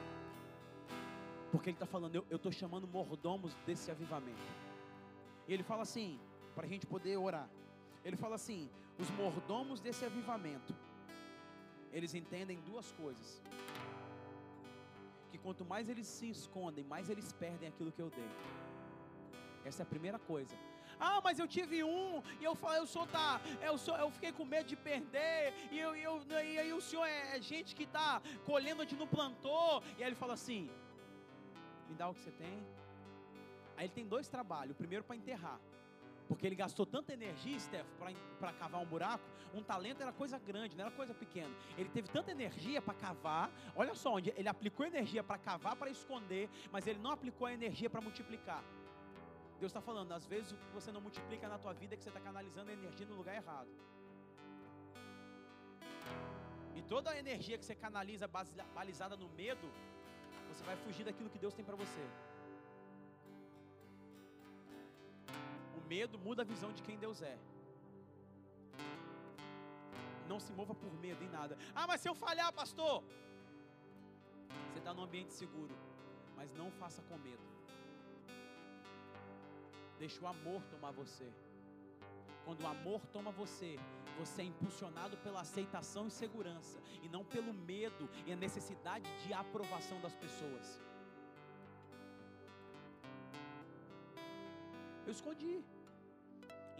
Porque 1.51 1.69
ele 1.69 1.75
está 1.75 1.85
falando, 1.85 2.15
eu 2.15 2.37
estou 2.37 2.51
chamando 2.51 2.87
mordomos 2.87 3.53
desse 3.65 3.91
avivamento. 3.91 4.60
E 5.47 5.53
ele 5.53 5.63
fala 5.63 5.83
assim, 5.83 6.19
para 6.55 6.65
a 6.65 6.69
gente 6.69 6.85
poder 6.85 7.17
orar. 7.17 7.49
Ele 8.03 8.15
fala 8.15 8.35
assim: 8.35 8.69
os 8.97 9.09
mordomos 9.11 9.79
desse 9.79 10.03
avivamento, 10.05 10.73
eles 11.91 12.13
entendem 12.13 12.59
duas 12.61 12.91
coisas 12.93 13.41
que 15.31 15.37
quanto 15.37 15.63
mais 15.63 15.87
eles 15.87 16.07
se 16.07 16.29
escondem, 16.29 16.83
mais 16.83 17.09
eles 17.09 17.31
perdem 17.31 17.69
aquilo 17.69 17.91
que 17.91 18.01
eu 18.01 18.09
dei. 18.09 18.31
Essa 19.63 19.81
é 19.83 19.85
a 19.85 19.93
primeira 19.93 20.19
coisa. 20.19 20.53
Ah, 20.99 21.19
mas 21.23 21.39
eu 21.39 21.47
tive 21.47 21.83
um, 21.83 22.21
e 22.39 22.43
eu 22.43 22.53
falei, 22.53 22.79
eu 22.79 22.85
sou 22.85 23.07
eu 23.69 23.77
sou, 23.77 23.95
eu 23.97 24.09
fiquei 24.11 24.31
com 24.31 24.45
medo 24.45 24.67
de 24.67 24.75
perder, 24.75 25.53
e 25.71 25.79
eu, 25.79 25.95
eu 25.95 26.21
e 26.29 26.59
aí 26.59 26.73
o 26.73 26.81
senhor 26.81 27.05
é, 27.05 27.37
é 27.37 27.41
gente 27.41 27.73
que 27.73 27.83
está 27.83 28.21
colhendo 28.45 28.81
onde 28.83 28.95
não 28.95 29.07
plantou. 29.07 29.81
E 29.97 30.03
aí 30.03 30.09
ele 30.09 30.15
fala 30.23 30.33
assim: 30.33 30.69
me 31.87 31.95
dá 31.95 32.09
o 32.09 32.13
que 32.13 32.21
você 32.21 32.31
tem. 32.31 32.57
Aí 33.81 33.87
ele 33.87 33.93
tem 33.93 34.05
dois 34.05 34.27
trabalhos, 34.27 34.73
o 34.73 34.77
primeiro 34.77 35.03
para 35.03 35.15
enterrar. 35.15 35.59
Porque 36.27 36.45
ele 36.45 36.55
gastou 36.55 36.85
tanta 36.85 37.11
energia, 37.13 37.59
Steph, 37.59 37.87
para 38.39 38.53
cavar 38.53 38.79
um 38.79 38.85
buraco. 38.85 39.23
Um 39.55 39.63
talento 39.63 40.01
era 40.03 40.11
coisa 40.11 40.37
grande, 40.37 40.77
não 40.77 40.85
era 40.85 40.93
coisa 40.95 41.15
pequena. 41.15 41.49
Ele 41.79 41.89
teve 41.89 42.07
tanta 42.07 42.29
energia 42.29 42.79
para 42.79 42.93
cavar. 42.93 43.49
Olha 43.75 43.95
só, 43.95 44.13
onde 44.13 44.31
ele 44.37 44.47
aplicou 44.47 44.85
energia 44.85 45.23
para 45.23 45.39
cavar, 45.39 45.75
para 45.75 45.89
esconder, 45.89 46.47
mas 46.71 46.85
ele 46.85 46.99
não 46.99 47.09
aplicou 47.09 47.47
a 47.47 47.53
energia 47.53 47.89
para 47.89 48.01
multiplicar. 48.01 48.63
Deus 49.59 49.71
está 49.71 49.81
falando, 49.81 50.11
às 50.11 50.27
vezes 50.27 50.51
o 50.51 50.57
que 50.57 50.71
você 50.71 50.91
não 50.91 51.01
multiplica 51.01 51.49
na 51.49 51.57
tua 51.57 51.73
vida 51.73 51.95
é 51.95 51.97
que 51.97 52.03
você 52.03 52.09
está 52.09 52.21
canalizando 52.21 52.69
a 52.69 52.73
energia 52.73 53.07
no 53.07 53.15
lugar 53.15 53.35
errado. 53.35 53.71
E 56.75 56.83
toda 56.83 57.09
a 57.09 57.17
energia 57.17 57.57
que 57.57 57.65
você 57.65 57.73
canaliza 57.73 58.27
balizada 58.75 59.17
no 59.17 59.27
medo, 59.29 59.67
você 60.49 60.63
vai 60.63 60.77
fugir 60.77 61.03
daquilo 61.03 61.31
que 61.31 61.39
Deus 61.39 61.55
tem 61.55 61.65
para 61.65 61.75
você. 61.75 62.05
Medo 65.93 66.17
muda 66.27 66.41
a 66.43 66.49
visão 66.53 66.71
de 66.77 66.81
quem 66.87 66.97
Deus 67.05 67.19
é. 67.33 67.35
Não 70.31 70.39
se 70.45 70.51
mova 70.59 70.73
por 70.83 70.93
medo 71.05 71.21
em 71.27 71.31
nada. 71.37 71.53
Ah, 71.79 71.85
mas 71.89 71.99
se 72.01 72.09
eu 72.09 72.15
falhar, 72.25 72.49
pastor. 72.61 72.97
Você 74.67 74.79
está 74.81 74.93
num 74.93 75.05
ambiente 75.07 75.33
seguro. 75.41 75.75
Mas 76.37 76.53
não 76.59 76.69
faça 76.81 77.01
com 77.07 77.17
medo. 77.29 77.47
Deixa 80.03 80.19
o 80.25 80.29
amor 80.35 80.61
tomar 80.73 80.91
você. 81.01 81.27
Quando 82.45 82.61
o 82.63 82.69
amor 82.75 83.01
toma 83.15 83.31
você, 83.41 83.71
você 84.19 84.39
é 84.43 84.45
impulsionado 84.51 85.17
pela 85.25 85.41
aceitação 85.41 86.03
e 86.07 86.13
segurança, 86.21 86.79
e 87.03 87.09
não 87.15 87.23
pelo 87.33 87.53
medo 87.73 88.05
e 88.25 88.33
a 88.35 88.39
necessidade 88.45 89.07
de 89.23 89.31
aprovação 89.43 89.99
das 90.05 90.15
pessoas. 90.23 90.67
Eu 95.05 95.13
escondi. 95.17 95.55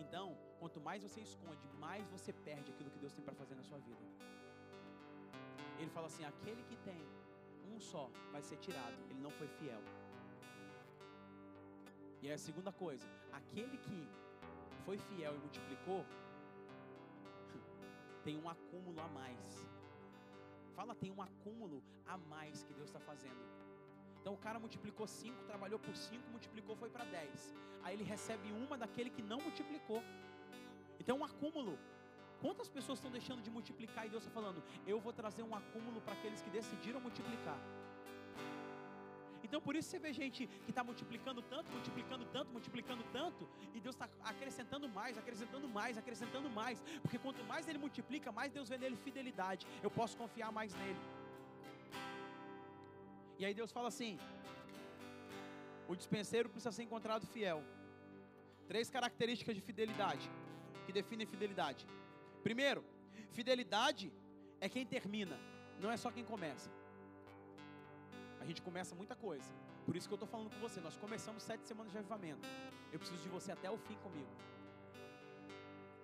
Então, 0.04 0.26
quanto 0.60 0.80
mais 0.88 1.02
você 1.06 1.22
esconde, 1.30 1.66
mais 1.86 2.06
você 2.16 2.32
perde 2.48 2.72
aquilo 2.74 2.92
que 2.94 3.02
Deus 3.04 3.14
tem 3.14 3.24
para 3.28 3.40
fazer 3.42 3.56
na 3.56 3.66
sua 3.70 3.80
vida. 3.90 4.04
Ele 5.80 5.92
fala 5.96 6.08
assim: 6.12 6.26
aquele 6.32 6.64
que 6.70 6.78
tem 6.90 7.02
um 7.72 7.80
só 7.92 8.04
vai 8.32 8.42
ser 8.50 8.58
tirado, 8.66 8.98
ele 9.10 9.22
não 9.28 9.34
foi 9.40 9.48
fiel. 9.60 9.82
E 12.22 12.28
é 12.30 12.34
a 12.34 12.44
segunda 12.48 12.72
coisa: 12.84 13.08
aquele 13.40 13.78
que 13.88 14.02
foi 14.86 14.98
fiel 15.10 15.36
e 15.36 15.40
multiplicou, 15.46 16.02
tem 18.26 18.38
um 18.44 18.50
acúmulo 18.56 19.00
a 19.08 19.10
mais. 19.20 19.48
Fala, 20.76 20.96
tem 20.96 21.12
um 21.12 21.22
acúmulo 21.22 21.84
a 22.06 22.18
mais 22.18 22.64
que 22.64 22.74
Deus 22.74 22.90
está 22.90 23.00
fazendo. 23.00 23.61
Então 24.22 24.34
o 24.34 24.38
cara 24.38 24.60
multiplicou 24.60 25.08
5, 25.08 25.44
trabalhou 25.52 25.80
por 25.80 25.96
5, 25.96 26.30
multiplicou, 26.30 26.76
foi 26.76 26.90
para 26.90 27.06
10. 27.06 27.56
Aí 27.84 27.96
ele 27.96 28.04
recebe 28.04 28.52
uma 28.52 28.78
daquele 28.78 29.10
que 29.10 29.24
não 29.24 29.40
multiplicou. 29.48 30.02
Então 31.00 31.18
um 31.18 31.26
acúmulo. 31.26 31.78
Quantas 32.40 32.70
pessoas 32.76 32.98
estão 33.00 33.12
deixando 33.12 33.42
de 33.42 33.52
multiplicar 33.58 34.06
e 34.06 34.10
Deus 34.10 34.24
está 34.24 34.34
falando, 34.40 34.64
eu 34.86 35.00
vou 35.00 35.14
trazer 35.14 35.44
um 35.44 35.56
acúmulo 35.56 36.00
para 36.02 36.14
aqueles 36.14 36.42
que 36.42 36.50
decidiram 36.50 37.00
multiplicar. 37.00 37.60
Então 39.44 39.60
por 39.60 39.76
isso 39.76 39.90
você 39.90 40.00
vê 40.00 40.14
gente 40.14 40.48
que 40.66 40.72
está 40.72 40.84
multiplicando 40.84 41.42
tanto, 41.42 41.72
multiplicando 41.72 42.26
tanto, 42.26 42.52
multiplicando 42.52 43.04
tanto, 43.12 43.50
e 43.74 43.80
Deus 43.80 43.96
está 43.96 44.08
acrescentando 44.24 44.88
mais, 44.88 45.18
acrescentando 45.18 45.68
mais, 45.68 45.98
acrescentando 45.98 46.50
mais. 46.50 46.82
Porque 47.02 47.18
quanto 47.18 47.44
mais 47.44 47.68
ele 47.68 47.80
multiplica, 47.80 48.32
mais 48.32 48.52
Deus 48.52 48.70
vê 48.70 48.78
nele 48.78 48.96
fidelidade. 48.96 49.68
Eu 49.82 49.92
posso 49.92 50.16
confiar 50.16 50.52
mais 50.52 50.74
nele. 50.76 51.00
E 53.42 53.46
aí 53.46 53.56
Deus 53.60 53.72
fala 53.78 53.88
assim: 53.94 54.14
o 55.92 55.96
dispenseiro 56.02 56.48
precisa 56.54 56.72
ser 56.78 56.84
encontrado 56.84 57.26
fiel. 57.36 57.60
Três 58.72 58.88
características 58.96 59.56
de 59.56 59.62
fidelidade 59.70 60.26
que 60.86 60.94
definem 60.98 61.26
fidelidade. 61.26 61.88
Primeiro, 62.44 62.84
fidelidade 63.38 64.06
é 64.66 64.70
quem 64.70 64.86
termina, 64.86 65.38
não 65.80 65.90
é 65.96 65.98
só 66.04 66.12
quem 66.12 66.24
começa. 66.24 66.70
A 68.40 68.46
gente 68.46 68.62
começa 68.68 68.94
muita 69.02 69.16
coisa. 69.16 69.52
Por 69.88 69.96
isso 69.96 70.08
que 70.08 70.14
eu 70.14 70.22
estou 70.22 70.30
falando 70.34 70.52
com 70.54 70.60
você. 70.68 70.80
Nós 70.80 70.96
começamos 71.06 71.42
sete 71.42 71.66
semanas 71.66 71.92
de 71.92 71.98
avivamento. 71.98 72.48
Eu 72.94 73.00
preciso 73.00 73.24
de 73.24 73.30
você 73.38 73.52
até 73.52 73.70
o 73.72 73.80
fim 73.88 73.98
comigo. 74.06 74.34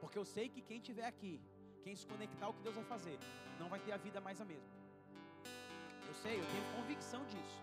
Porque 0.02 0.18
eu 0.18 0.26
sei 0.26 0.50
que 0.50 0.62
quem 0.62 0.78
estiver 0.78 1.06
aqui, 1.06 1.40
quem 1.84 1.96
se 1.96 2.08
conectar 2.08 2.48
ao 2.48 2.56
que 2.56 2.64
Deus 2.64 2.76
vai 2.76 2.86
fazer, 2.86 3.18
não 3.60 3.70
vai 3.70 3.80
ter 3.80 3.92
a 3.92 3.98
vida 3.98 4.20
mais 4.20 4.42
a 4.42 4.46
mesma. 4.46 4.87
Eu 6.08 6.14
sei, 6.24 6.36
eu 6.42 6.46
tenho 6.54 6.66
convicção 6.76 7.24
disso. 7.26 7.58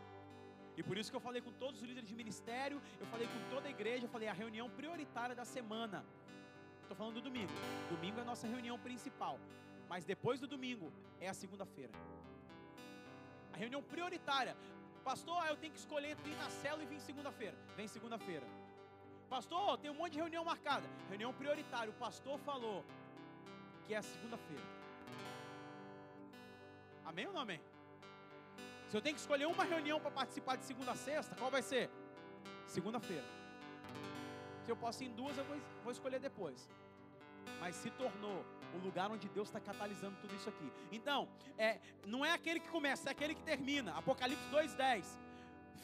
E 0.76 0.82
por 0.82 0.98
isso 0.98 1.10
que 1.10 1.16
eu 1.16 1.20
falei 1.28 1.40
com 1.40 1.52
todos 1.52 1.80
os 1.80 1.86
líderes 1.88 2.08
de 2.08 2.16
ministério, 2.22 2.80
eu 3.00 3.06
falei 3.06 3.26
com 3.26 3.40
toda 3.54 3.68
a 3.68 3.70
igreja, 3.70 4.04
eu 4.06 4.12
falei 4.16 4.28
a 4.28 4.32
reunião 4.32 4.68
prioritária 4.68 5.34
da 5.34 5.44
semana. 5.44 6.04
Estou 6.82 6.96
falando 6.96 7.14
do 7.14 7.22
domingo. 7.28 7.52
Domingo 7.88 8.18
é 8.18 8.22
a 8.22 8.30
nossa 8.32 8.46
reunião 8.46 8.78
principal. 8.78 9.38
Mas 9.88 10.04
depois 10.04 10.40
do 10.40 10.46
domingo 10.46 10.92
é 11.20 11.28
a 11.28 11.34
segunda-feira. 11.34 11.92
A 13.52 13.56
reunião 13.56 13.82
prioritária. 13.82 14.56
Pastor, 15.04 15.46
eu 15.46 15.56
tenho 15.56 15.72
que 15.72 15.78
escolher 15.78 16.10
entre 16.10 16.30
ir 16.30 16.36
na 16.36 16.50
célula 16.50 16.82
e 16.82 16.86
vir 16.86 17.00
segunda-feira. 17.00 17.56
Vem 17.76 17.86
segunda-feira. 17.86 18.46
Pastor, 19.28 19.78
tem 19.78 19.90
um 19.90 19.94
monte 19.94 20.12
de 20.12 20.18
reunião 20.18 20.44
marcada. 20.44 20.86
Reunião 21.08 21.32
prioritária. 21.32 21.90
O 21.90 22.00
pastor 22.06 22.38
falou 22.40 22.84
que 23.86 23.94
é 23.94 23.98
a 23.98 24.02
segunda-feira. 24.02 24.62
Amém 27.04 27.26
ou 27.26 27.32
não 27.32 27.42
amém? 27.42 27.60
Se 28.94 28.98
eu 28.98 29.02
tenho 29.02 29.16
que 29.16 29.22
escolher 29.22 29.46
uma 29.46 29.64
reunião 29.64 29.98
para 29.98 30.12
participar 30.12 30.54
de 30.56 30.64
segunda 30.64 30.92
a 30.92 30.94
sexta, 30.94 31.34
qual 31.34 31.50
vai 31.50 31.62
ser? 31.62 31.90
Segunda-feira. 32.64 33.24
Se 34.62 34.70
eu 34.70 34.76
posso 34.76 35.02
ir 35.02 35.08
em 35.08 35.14
duas, 35.20 35.36
eu 35.36 35.44
vou, 35.44 35.56
vou 35.82 35.90
escolher 35.90 36.20
depois. 36.20 36.70
Mas 37.58 37.74
se 37.74 37.90
tornou 37.90 38.46
o 38.72 38.78
lugar 38.78 39.10
onde 39.10 39.28
Deus 39.28 39.48
está 39.48 39.58
catalisando 39.58 40.16
tudo 40.20 40.32
isso 40.36 40.48
aqui. 40.48 40.72
Então, 40.92 41.28
é, 41.58 41.80
não 42.06 42.24
é 42.24 42.30
aquele 42.30 42.60
que 42.60 42.68
começa, 42.68 43.08
é 43.08 43.10
aquele 43.10 43.34
que 43.34 43.42
termina. 43.42 43.98
Apocalipse 43.98 44.44
2,10. 44.52 45.04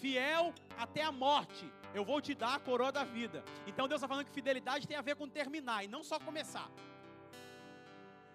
Fiel 0.01 0.55
até 0.79 1.03
a 1.03 1.11
morte, 1.11 1.69
eu 1.93 2.05
vou 2.05 2.21
te 2.21 2.33
dar 2.33 2.55
a 2.55 2.61
coroa 2.61 2.93
da 2.93 3.03
vida. 3.03 3.43
Então 3.67 3.89
Deus 3.89 3.99
está 3.99 4.07
falando 4.07 4.27
que 4.27 4.31
fidelidade 4.31 4.87
tem 4.87 4.97
a 4.97 5.03
ver 5.03 5.17
com 5.17 5.29
terminar 5.29 5.83
e 5.83 5.89
não 5.89 6.05
só 6.05 6.21
começar. 6.21 6.71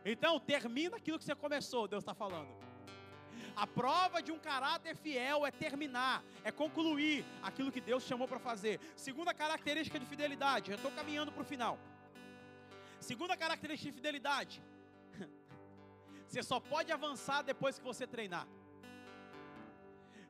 Então, 0.03 0.37
termina 0.37 0.97
aquilo 0.97 1.17
que 1.17 1.23
você 1.23 1.33
começou, 1.33 1.87
Deus 1.87 2.03
está 2.03 2.13
falando. 2.13 2.64
A 3.55 3.65
prova 3.65 4.21
de 4.21 4.31
um 4.31 4.39
caráter 4.39 4.95
fiel 4.97 5.45
é 5.45 5.51
terminar, 5.51 6.23
é 6.43 6.51
concluir 6.51 7.23
aquilo 7.41 7.71
que 7.71 7.79
Deus 7.79 8.03
chamou 8.03 8.27
para 8.27 8.39
fazer. 8.39 8.79
Segunda 8.95 9.33
característica 9.33 9.97
de 9.97 10.05
fidelidade, 10.05 10.69
já 10.71 10.75
estou 10.75 10.91
caminhando 10.91 11.31
para 11.31 11.41
o 11.41 11.45
final. 11.45 11.79
Segunda 12.99 13.37
característica 13.37 13.89
de 13.91 13.95
fidelidade, 13.95 14.61
você 16.27 16.43
só 16.43 16.59
pode 16.59 16.91
avançar 16.91 17.43
depois 17.43 17.77
que 17.79 17.85
você 17.85 18.05
treinar. 18.05 18.47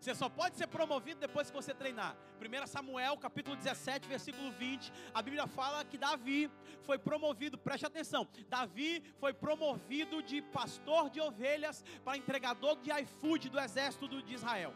Você 0.06 0.14
só 0.14 0.30
pode 0.30 0.56
ser 0.56 0.68
promovido 0.68 1.20
depois 1.20 1.50
que 1.50 1.56
você 1.60 1.74
treinar. 1.74 2.16
1 2.40 2.68
Samuel, 2.68 3.18
capítulo 3.18 3.56
17, 3.56 4.08
versículo 4.08 4.52
20. 4.52 4.94
A 5.12 5.20
Bíblia 5.20 5.48
fala 5.48 5.84
que 5.84 5.98
Davi 5.98 6.42
foi 6.84 7.00
promovido, 7.00 7.58
preste 7.58 7.88
atenção. 7.88 8.28
Davi 8.48 9.04
foi 9.18 9.34
promovido 9.34 10.22
de 10.22 10.44
pastor 10.44 11.10
de 11.10 11.20
ovelhas 11.20 11.84
para 12.04 12.20
entregador 12.20 12.76
de 12.84 12.92
iFood 13.02 13.50
do 13.50 13.60
exército 13.60 14.22
de 14.22 14.36
Israel. 14.36 14.76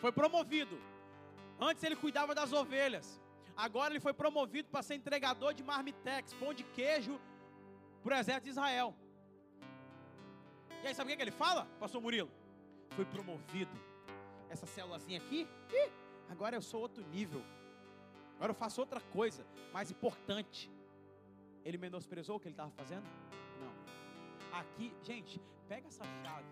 Foi 0.00 0.10
promovido. 0.10 0.76
Antes 1.60 1.84
ele 1.84 1.94
cuidava 1.94 2.34
das 2.34 2.52
ovelhas. 2.52 3.20
Agora 3.56 3.92
ele 3.92 4.00
foi 4.00 4.14
promovido 4.14 4.68
para 4.68 4.82
ser 4.82 4.96
entregador 4.96 5.54
de 5.54 5.62
marmitex, 5.62 6.34
pão 6.34 6.52
de 6.52 6.64
queijo 6.64 7.20
para 8.02 8.16
o 8.16 8.18
exército 8.18 8.46
de 8.46 8.50
Israel. 8.50 8.96
E 10.82 10.88
aí, 10.88 10.94
sabe 10.94 11.12
o 11.12 11.16
que 11.16 11.22
ele 11.22 11.30
fala, 11.30 11.66
pastor 11.78 12.02
Murilo? 12.02 12.45
Fui 12.90 13.04
promovido. 13.04 13.76
Essa 14.48 14.66
célulazinha 14.66 15.18
aqui, 15.18 15.46
agora 16.28 16.56
eu 16.56 16.62
sou 16.62 16.80
outro 16.80 17.04
nível. 17.08 17.42
Agora 18.36 18.50
eu 18.50 18.54
faço 18.54 18.80
outra 18.80 19.00
coisa 19.00 19.44
mais 19.72 19.90
importante. 19.90 20.70
Ele 21.64 21.78
menosprezou 21.78 22.36
o 22.36 22.40
que 22.40 22.48
ele 22.48 22.54
estava 22.54 22.70
fazendo? 22.70 23.04
Não. 23.60 24.58
Aqui, 24.60 24.92
gente, 25.02 25.40
pega 25.68 25.88
essa 25.88 26.04
chave. 26.22 26.46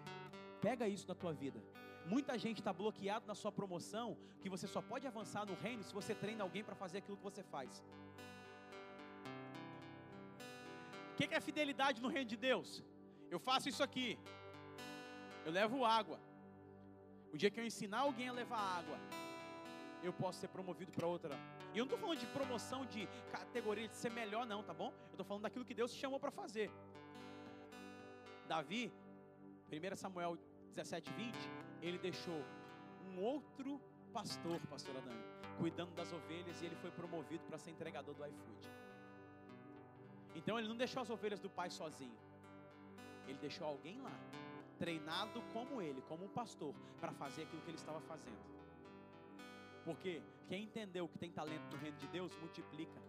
Pega 0.61 0.89
isso 0.89 1.07
da 1.07 1.15
tua 1.15 1.33
vida. 1.33 1.63
Muita 2.07 2.37
gente 2.39 2.59
está 2.59 2.73
bloqueado 2.73 3.27
na 3.27 3.35
sua 3.35 3.51
promoção, 3.51 4.17
que 4.41 4.51
você 4.51 4.67
só 4.67 4.83
pode 4.83 5.07
avançar 5.07 5.47
no 5.47 5.55
reino 5.55 5.83
se 5.83 5.95
você 5.95 6.15
treina 6.15 6.43
alguém 6.43 6.63
para 6.63 6.75
fazer 6.75 6.99
aquilo 6.99 7.17
que 7.17 7.23
você 7.23 7.43
faz. 7.43 7.83
O 11.13 11.17
que, 11.17 11.29
que 11.29 11.35
é 11.35 11.41
fidelidade 11.41 12.03
no 12.03 12.09
reino 12.09 12.29
de 12.29 12.37
Deus? 12.37 12.83
Eu 13.31 13.39
faço 13.39 13.69
isso 13.69 13.83
aqui. 13.83 14.19
Eu 15.45 15.53
levo 15.53 15.85
água. 15.85 16.19
O 17.33 17.37
dia 17.37 17.51
que 17.51 17.61
eu 17.61 17.67
ensinar 17.67 18.01
alguém 18.01 18.29
a 18.29 18.33
levar 18.33 18.59
água, 18.79 18.97
eu 20.03 20.13
posso 20.13 20.39
ser 20.41 20.49
promovido 20.49 20.93
para 20.93 21.07
outra. 21.07 21.35
E 21.73 21.79
eu 21.79 21.85
não 21.85 21.93
estou 21.93 21.99
falando 21.99 22.19
de 22.19 22.27
promoção 22.27 22.87
de 22.87 23.07
categoria 23.31 23.89
de 23.89 23.97
ser 23.97 24.11
melhor, 24.11 24.47
não, 24.47 24.63
tá 24.63 24.73
bom? 24.73 24.91
Eu 25.09 25.11
estou 25.13 25.27
falando 25.27 25.43
daquilo 25.43 25.65
que 25.65 25.75
Deus 25.75 25.93
te 25.93 25.99
chamou 25.99 26.21
para 26.21 26.31
fazer. 26.31 26.71
Davi, 28.47 28.93
1 29.71 29.97
Samuel 29.97 30.39
17, 30.75 31.13
20, 31.13 31.37
ele 31.83 31.99
deixou 31.99 32.41
um 33.07 33.21
outro 33.21 33.81
pastor, 34.13 34.61
pastor 34.69 34.97
Adão, 34.97 35.19
cuidando 35.59 35.93
das 35.95 36.13
ovelhas 36.13 36.61
e 36.61 36.67
ele 36.67 36.77
foi 36.77 36.91
promovido 36.91 37.45
para 37.45 37.59
ser 37.59 37.71
entregador 37.71 38.15
do 38.15 38.25
iFood. 38.27 38.71
Então 40.35 40.59
ele 40.59 40.69
não 40.69 40.77
deixou 40.77 41.03
as 41.03 41.11
ovelhas 41.11 41.41
do 41.41 41.51
pai 41.51 41.71
sozinho. 41.71 42.17
Ele 43.27 43.39
deixou 43.39 43.67
alguém 43.67 44.01
lá 44.01 44.13
treinado 44.79 45.43
como 45.53 45.81
ele, 45.81 46.03
como 46.03 46.25
um 46.25 46.29
pastor, 46.29 46.75
para 47.01 47.13
fazer 47.13 47.43
aquilo 47.43 47.63
que 47.63 47.71
ele 47.71 47.79
estava 47.79 48.01
fazendo. 48.03 48.55
Porque 49.85 50.23
quem 50.49 50.65
entendeu 50.65 51.09
que 51.09 51.19
tem 51.19 51.31
talento 51.31 51.65
no 51.71 51.77
reino 51.79 51.97
de 51.99 52.07
Deus, 52.09 52.35
multiplica. 52.37 53.01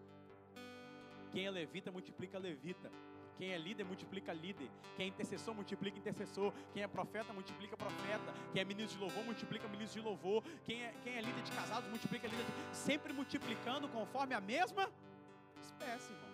Quem 1.32 1.46
é 1.46 1.52
levita, 1.52 1.92
multiplica 1.92 2.38
levita. 2.38 2.92
Quem 3.38 3.52
é 3.52 3.58
líder, 3.58 3.84
multiplica 3.84 4.32
líder. 4.32 4.70
Quem 4.96 5.06
é 5.06 5.10
intercessor, 5.10 5.54
multiplica 5.54 5.98
intercessor. 5.98 6.54
Quem 6.74 6.84
é 6.84 6.88
profeta, 6.88 7.34
multiplica 7.34 7.76
profeta. 7.76 8.34
Quem 8.54 8.62
é 8.62 8.66
ministro 8.66 8.98
de 8.98 9.04
louvor, 9.04 9.24
multiplica 9.26 9.68
ministro 9.68 10.02
de 10.02 10.08
louvor. 10.08 10.44
Quem 10.64 10.84
é, 10.84 10.94
quem 11.04 11.18
é 11.18 11.22
líder 11.22 11.44
de 11.44 11.52
casados, 11.52 11.90
multiplica 11.90 12.28
líder 12.28 12.46
de... 12.46 12.78
Sempre 12.78 13.12
multiplicando 13.12 13.90
conforme 13.90 14.34
a 14.34 14.42
mesma 14.42 14.90
espécie, 15.62 16.12
irmão. 16.12 16.30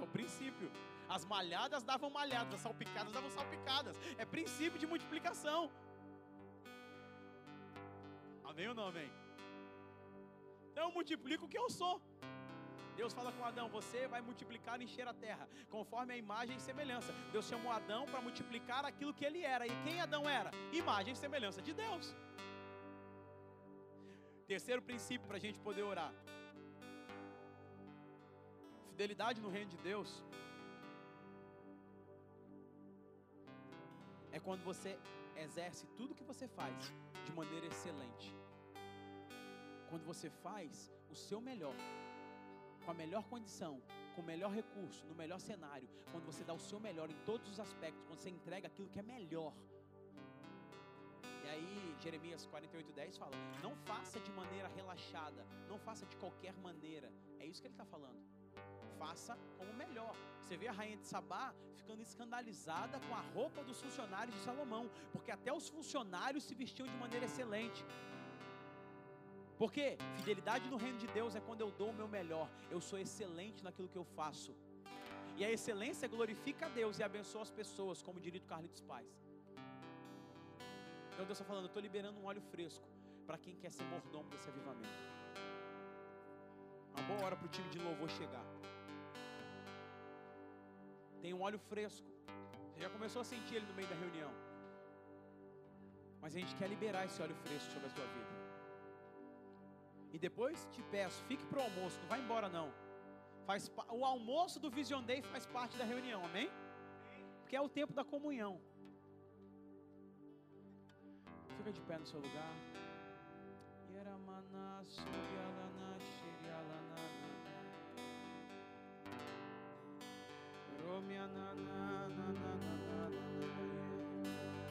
É 0.00 0.02
o 0.02 0.06
princípio. 0.08 0.70
As 1.08 1.24
malhadas 1.24 1.82
davam 1.90 2.10
malhadas, 2.10 2.54
as 2.54 2.60
salpicadas 2.60 3.12
davam 3.12 3.30
salpicadas. 3.30 3.96
É 4.18 4.24
princípio 4.24 4.78
de 4.78 4.86
multiplicação. 4.86 5.70
Amém 8.44 8.68
ou 8.68 8.74
não 8.74 8.88
amém? 8.88 9.10
Então 10.70 10.84
eu 10.88 10.92
multiplico 10.92 11.46
o 11.46 11.48
que 11.48 11.58
eu 11.58 11.68
sou. 11.70 11.94
Deus 12.96 13.12
fala 13.18 13.30
com 13.36 13.44
Adão: 13.44 13.68
Você 13.76 14.00
vai 14.14 14.20
multiplicar 14.28 14.80
e 14.80 14.84
encher 14.84 15.06
a 15.12 15.14
terra, 15.26 15.48
conforme 15.70 16.12
a 16.14 16.16
imagem 16.24 16.56
e 16.56 16.60
semelhança. 16.68 17.12
Deus 17.32 17.46
chamou 17.46 17.70
Adão 17.72 18.02
para 18.06 18.20
multiplicar 18.20 18.84
aquilo 18.90 19.14
que 19.18 19.24
ele 19.28 19.42
era. 19.56 19.66
E 19.66 19.74
quem 19.84 20.00
Adão 20.00 20.24
era? 20.28 20.50
Imagem 20.72 21.12
e 21.14 21.16
semelhança 21.24 21.62
de 21.68 21.72
Deus. 21.82 22.14
Terceiro 24.46 24.82
princípio 24.90 25.26
para 25.26 25.36
a 25.36 25.44
gente 25.46 25.60
poder 25.60 25.82
orar: 25.82 26.12
fidelidade 28.90 29.40
no 29.40 29.50
reino 29.56 29.70
de 29.74 29.78
Deus 29.90 30.10
é 34.36 34.40
quando 34.46 34.62
você 34.70 34.98
exerce 35.44 35.84
tudo 35.98 36.14
que 36.18 36.26
você 36.30 36.46
faz 36.46 36.92
de 37.24 37.32
maneira 37.32 37.66
excelente. 37.66 38.28
Quando 39.88 40.04
você 40.04 40.28
faz 40.46 40.92
o 41.10 41.16
seu 41.26 41.40
melhor, 41.40 41.76
com 42.84 42.90
a 42.90 42.94
melhor 43.02 43.24
condição, 43.32 43.74
com 44.14 44.20
o 44.20 44.24
melhor 44.32 44.52
recurso, 44.60 45.06
no 45.06 45.14
melhor 45.14 45.40
cenário, 45.40 45.88
quando 46.12 46.26
você 46.30 46.44
dá 46.44 46.52
o 46.52 46.64
seu 46.68 46.78
melhor 46.88 47.08
em 47.10 47.18
todos 47.30 47.48
os 47.52 47.58
aspectos, 47.66 48.04
quando 48.06 48.20
você 48.20 48.30
entrega 48.30 48.68
aquilo 48.68 48.90
que 48.90 48.98
é 48.98 49.06
melhor. 49.16 49.54
E 51.44 51.48
aí, 51.54 51.96
Jeremias 52.04 52.46
48:10 52.46 53.18
fala: 53.22 53.36
Não 53.62 53.74
faça 53.90 54.20
de 54.20 54.32
maneira 54.40 54.68
relaxada, 54.68 55.46
não 55.68 55.78
faça 55.78 56.04
de 56.04 56.16
qualquer 56.16 56.54
maneira. 56.68 57.10
É 57.38 57.46
isso 57.46 57.60
que 57.62 57.68
ele 57.68 57.74
está 57.74 57.86
falando 57.96 58.35
faça 58.98 59.32
como 59.58 59.72
melhor. 59.84 60.14
Você 60.40 60.56
vê 60.56 60.68
a 60.68 60.76
rainha 60.80 60.98
de 61.02 61.06
Sabá 61.06 61.44
ficando 61.78 62.02
escandalizada 62.08 62.98
com 63.06 63.14
a 63.14 63.22
roupa 63.34 63.62
dos 63.68 63.80
funcionários 63.84 64.34
de 64.36 64.42
Salomão, 64.48 64.84
porque 65.12 65.30
até 65.38 65.52
os 65.52 65.68
funcionários 65.68 66.44
se 66.44 66.54
vestiam 66.62 66.86
de 66.92 66.96
maneira 67.04 67.26
excelente. 67.26 67.84
Porque 69.60 69.84
fidelidade 70.16 70.68
no 70.72 70.78
reino 70.84 70.98
de 70.98 71.08
Deus 71.18 71.34
é 71.34 71.40
quando 71.40 71.62
eu 71.62 71.70
dou 71.70 71.90
o 71.90 71.98
meu 72.00 72.08
melhor, 72.08 72.48
eu 72.70 72.80
sou 72.80 72.98
excelente 72.98 73.62
naquilo 73.66 73.88
que 73.88 74.00
eu 74.02 74.04
faço. 74.18 74.54
E 75.38 75.44
a 75.44 75.50
excelência 75.56 76.08
glorifica 76.08 76.66
a 76.66 76.68
Deus 76.80 76.98
e 76.98 77.02
abençoa 77.02 77.42
as 77.42 77.50
pessoas, 77.50 78.02
como 78.02 78.18
diria 78.26 78.40
o 78.40 78.44
Carlitos 78.52 78.80
Paz. 78.80 79.06
Então 81.12 81.24
Deus 81.24 81.38
está 81.38 81.44
falando, 81.44 81.64
eu 81.64 81.72
estou 81.72 81.82
liberando 81.82 82.18
um 82.20 82.26
óleo 82.26 82.42
fresco 82.52 82.86
para 83.26 83.38
quem 83.38 83.54
quer 83.56 83.70
ser 83.70 83.84
mordomo 83.84 84.28
desse 84.30 84.48
avivamento. 84.48 85.02
Uma 86.92 87.02
boa 87.08 87.24
hora 87.24 87.36
para 87.36 87.46
o 87.46 87.48
time 87.48 87.68
de 87.70 87.78
louvor 87.78 88.10
chegar. 88.10 88.44
Tem 91.26 91.34
um 91.34 91.42
óleo 91.46 91.58
fresco. 91.70 92.08
Você 92.70 92.80
já 92.82 92.88
começou 92.88 93.20
a 93.20 93.24
sentir 93.30 93.54
ele 93.56 93.66
no 93.70 93.74
meio 93.78 93.88
da 93.92 93.96
reunião. 94.02 94.32
Mas 96.20 96.36
a 96.36 96.38
gente 96.40 96.54
quer 96.58 96.68
liberar 96.74 97.04
esse 97.06 97.20
óleo 97.24 97.34
fresco 97.44 97.68
sobre 97.72 97.88
a 97.88 97.90
sua 97.94 98.06
vida. 98.16 98.34
E 100.14 100.18
depois 100.26 100.68
te 100.74 100.82
peço, 100.94 101.24
fique 101.24 101.44
para 101.46 101.58
o 101.58 101.62
almoço, 101.62 101.98
não 102.02 102.08
vai 102.12 102.20
embora 102.20 102.48
não. 102.48 102.68
Faz, 103.44 103.68
o 103.98 104.04
almoço 104.04 104.60
do 104.60 104.70
Vision 104.70 105.02
Day 105.02 105.20
faz 105.32 105.46
parte 105.46 105.76
da 105.76 105.84
reunião, 105.84 106.24
amém? 106.24 106.48
Porque 107.40 107.56
é 107.56 107.60
o 107.60 107.68
tempo 107.80 107.92
da 107.92 108.04
comunhão. 108.04 108.60
Fica 111.56 111.72
de 111.72 111.82
pé 111.90 111.98
no 111.98 112.06
seu 112.06 112.20
lugar. 112.20 112.52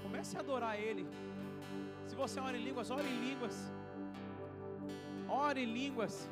Comece 0.03 0.37
a 0.37 0.39
adorar 0.39 0.79
Ele. 0.79 1.07
Se 2.05 2.15
você 2.15 2.39
ora 2.39 2.57
em 2.57 2.63
línguas, 2.63 2.89
ore 2.89 3.07
em 3.07 3.19
línguas. 3.27 3.73
Ore 5.27 5.61
em 5.63 5.65
línguas. 5.65 6.29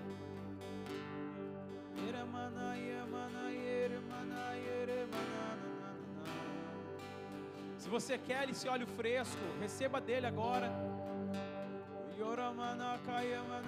Se 7.77 7.89
você 7.89 8.17
quer 8.17 8.49
esse 8.49 8.67
óleo 8.67 8.87
fresco, 8.87 9.41
receba 9.59 9.99
dele 9.99 10.25
agora. 10.25 10.71
Yoramana, 12.17 12.99
kayamana, 13.05 13.67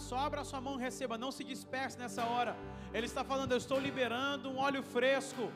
Só 0.00 0.16
abra 0.18 0.44
sua 0.44 0.60
mão 0.60 0.76
receba, 0.76 1.18
não 1.18 1.30
se 1.30 1.44
disperse 1.44 1.98
nessa 1.98 2.24
hora. 2.24 2.56
Ele 2.92 3.06
está 3.06 3.22
falando, 3.22 3.52
eu 3.52 3.58
estou 3.58 3.78
liberando 3.78 4.50
um 4.50 4.58
óleo 4.58 4.82
fresco. 4.82 5.52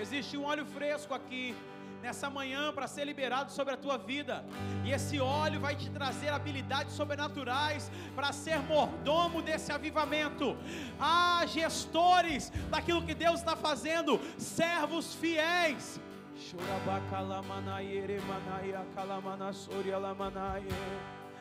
Existe 0.00 0.36
um 0.36 0.44
óleo 0.44 0.64
fresco 0.64 1.12
aqui 1.14 1.54
nessa 2.02 2.28
manhã 2.28 2.72
para 2.72 2.88
ser 2.88 3.04
liberado 3.04 3.52
sobre 3.52 3.74
a 3.74 3.76
tua 3.76 3.96
vida. 3.96 4.44
E 4.84 4.90
esse 4.90 5.20
óleo 5.20 5.60
vai 5.60 5.76
te 5.76 5.88
trazer 5.90 6.30
habilidades 6.30 6.94
sobrenaturais 6.94 7.90
para 8.16 8.32
ser 8.32 8.58
mordomo 8.58 9.40
desse 9.40 9.70
avivamento. 9.70 10.56
Ah, 10.98 11.44
gestores 11.46 12.50
daquilo 12.70 13.02
que 13.02 13.14
Deus 13.14 13.38
está 13.38 13.54
fazendo, 13.54 14.20
servos 14.36 15.14
fiéis. 15.14 16.00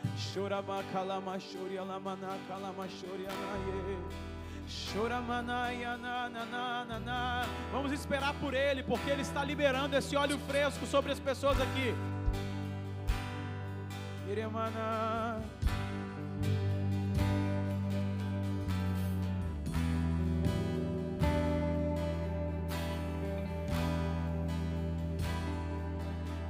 Lamanaye. 0.01 0.33
Chorabacalama 0.33 1.39
choria 1.39 1.83
lamana 1.83 2.37
calama 2.47 2.87
choria 2.87 3.29
naye. 3.29 3.97
Vamos 7.71 7.91
esperar 7.91 8.33
por 8.35 8.53
Ele, 8.53 8.83
porque 8.83 9.09
Ele 9.09 9.21
está 9.21 9.43
liberando 9.43 9.97
esse 9.97 10.15
óleo 10.15 10.37
fresco 10.47 10.85
sobre 10.85 11.11
as 11.11 11.19
pessoas 11.19 11.59
aqui. 11.59 11.93
Iremana. 14.29 15.41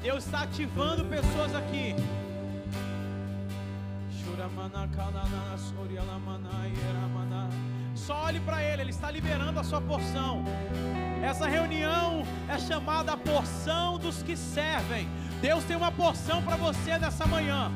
Deus 0.01 0.25
está 0.25 0.41
ativando 0.43 1.05
pessoas 1.05 1.55
aqui. 1.55 1.95
Só 7.95 8.23
olhe 8.25 8.39
para 8.39 8.63
Ele, 8.63 8.81
Ele 8.83 8.91
está 8.91 9.11
liberando 9.11 9.59
a 9.59 9.63
sua 9.63 9.81
porção. 9.81 10.43
Essa 11.23 11.47
reunião 11.47 12.23
é 12.49 12.57
chamada 12.57 13.13
a 13.13 13.17
porção 13.17 13.97
dos 13.97 14.23
que 14.23 14.35
servem. 14.35 15.07
Deus 15.41 15.63
tem 15.63 15.75
uma 15.75 15.91
porção 15.91 16.41
para 16.41 16.55
você 16.55 16.97
nessa 16.97 17.25
manhã. 17.25 17.71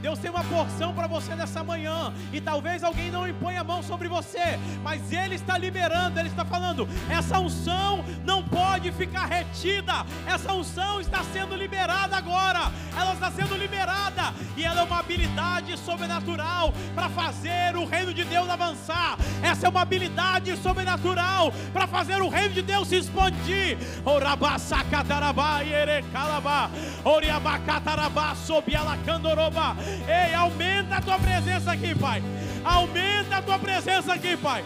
Deus 0.00 0.18
tem 0.18 0.30
uma 0.30 0.44
porção 0.44 0.94
para 0.94 1.06
você 1.06 1.34
nessa 1.34 1.62
manhã. 1.62 2.12
E 2.32 2.40
talvez 2.40 2.82
alguém 2.82 3.10
não 3.10 3.28
impõe 3.28 3.56
a 3.56 3.64
mão 3.64 3.82
sobre 3.82 4.08
você, 4.08 4.58
mas 4.82 5.12
Ele 5.12 5.34
está 5.34 5.58
liberando, 5.58 6.18
Ele 6.18 6.28
está 6.28 6.44
falando: 6.44 6.88
essa 7.08 7.38
unção 7.38 8.04
não 8.24 8.42
pode 8.42 8.90
ficar 8.92 9.26
retida. 9.26 10.04
Essa 10.26 10.52
unção 10.52 11.00
está 11.00 11.22
sendo 11.32 11.54
liberada 11.54 12.16
agora. 12.16 12.72
Ela 12.96 13.14
está 13.14 13.30
sendo 13.30 13.56
liberada. 13.56 14.34
E 14.56 14.64
ela 14.64 14.80
é 14.80 14.84
uma 14.84 14.98
habilidade 14.98 15.76
sobrenatural 15.78 16.72
para 16.94 17.08
fazer 17.08 17.76
o 17.76 17.84
reino 17.84 18.12
de 18.12 18.24
Deus 18.24 18.48
avançar. 18.48 19.16
Essa 19.42 19.66
é 19.66 19.68
uma 19.68 19.82
habilidade 19.82 20.56
sobrenatural 20.56 21.52
para 21.72 21.86
fazer 21.86 22.20
o 22.22 22.28
reino 22.28 22.54
de 22.54 22.62
Deus 22.62 22.88
se 22.88 22.96
expandir. 22.96 23.78
Orabasacatarabá, 24.04 25.64
erecalabá, 25.64 26.70
oriabacatarabá, 27.04 28.34
sobialacandoroba. 28.34 29.76
Ei, 30.06 30.34
aumenta 30.34 30.96
a 30.96 31.00
tua 31.00 31.18
presença 31.18 31.72
aqui, 31.72 31.94
Pai. 31.94 32.22
Aumenta 32.64 33.36
a 33.36 33.42
tua 33.42 33.58
presença 33.58 34.12
aqui, 34.14 34.36
Pai. 34.36 34.64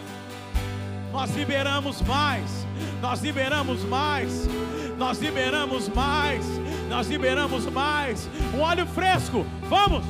Nós 1.11 1.35
liberamos 1.35 2.01
mais. 2.01 2.65
Nós 3.01 3.21
liberamos 3.21 3.83
mais. 3.83 4.47
Nós 4.97 5.19
liberamos 5.19 5.87
mais. 5.89 6.45
Nós 6.89 7.07
liberamos 7.07 7.65
mais. 7.67 8.29
Um 8.53 8.59
óleo 8.59 8.85
fresco. 8.85 9.45
Vamos. 9.69 10.03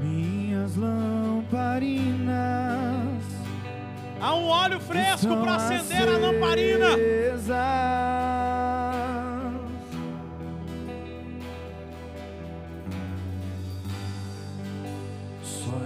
Minhas 0.00 0.76
lamparinas. 0.76 2.34
Há 4.20 4.34
um 4.36 4.46
óleo 4.46 4.80
fresco 4.80 5.36
para 5.36 5.56
acender 5.56 6.08
a 6.08 6.16
lamparina. 6.16 6.96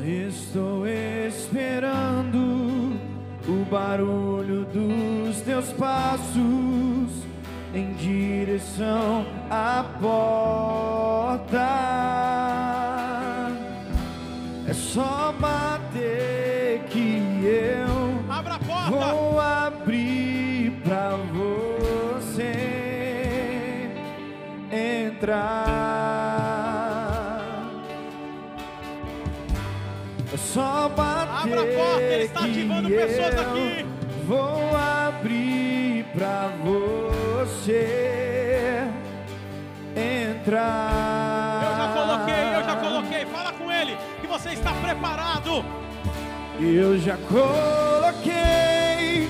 Estou 0.08 0.86
esperando 0.86 2.38
o 3.46 3.64
barulho 3.70 4.64
dos 4.64 5.42
teus 5.42 5.66
passos 5.72 7.26
em 7.74 7.92
direção 7.94 9.26
à 9.50 9.84
porta. 10.00 11.68
É 14.66 14.72
só 14.72 15.34
bater 15.38 16.80
que 16.88 17.22
eu 17.44 18.32
Abra 18.32 18.54
a 18.54 18.58
porta. 18.58 18.90
vou 18.90 19.38
abrir 19.40 20.70
pra 20.84 21.16
você 21.32 22.52
entrar. 24.72 26.17
Só 30.36 30.88
bater 30.88 31.28
Abra 31.40 31.62
a 31.62 31.66
porta, 31.66 32.02
ele 32.02 32.24
está 32.24 32.40
ativando 32.40 32.88
pessoas 32.88 33.38
aqui. 33.38 33.86
Vou 34.26 34.76
abrir 34.76 36.04
pra 36.12 36.50
você 36.62 38.88
entrar. 39.96 41.62
Eu 41.62 41.76
já 41.76 41.92
coloquei, 41.94 42.56
eu 42.56 42.64
já 42.64 42.74
coloquei. 42.76 43.24
Fala 43.26 43.52
com 43.52 43.70
ele 43.72 43.96
que 44.20 44.26
você 44.26 44.48
está 44.50 44.72
preparado. 44.72 45.64
Eu 46.60 46.98
já 46.98 47.16
coloquei 47.28 49.28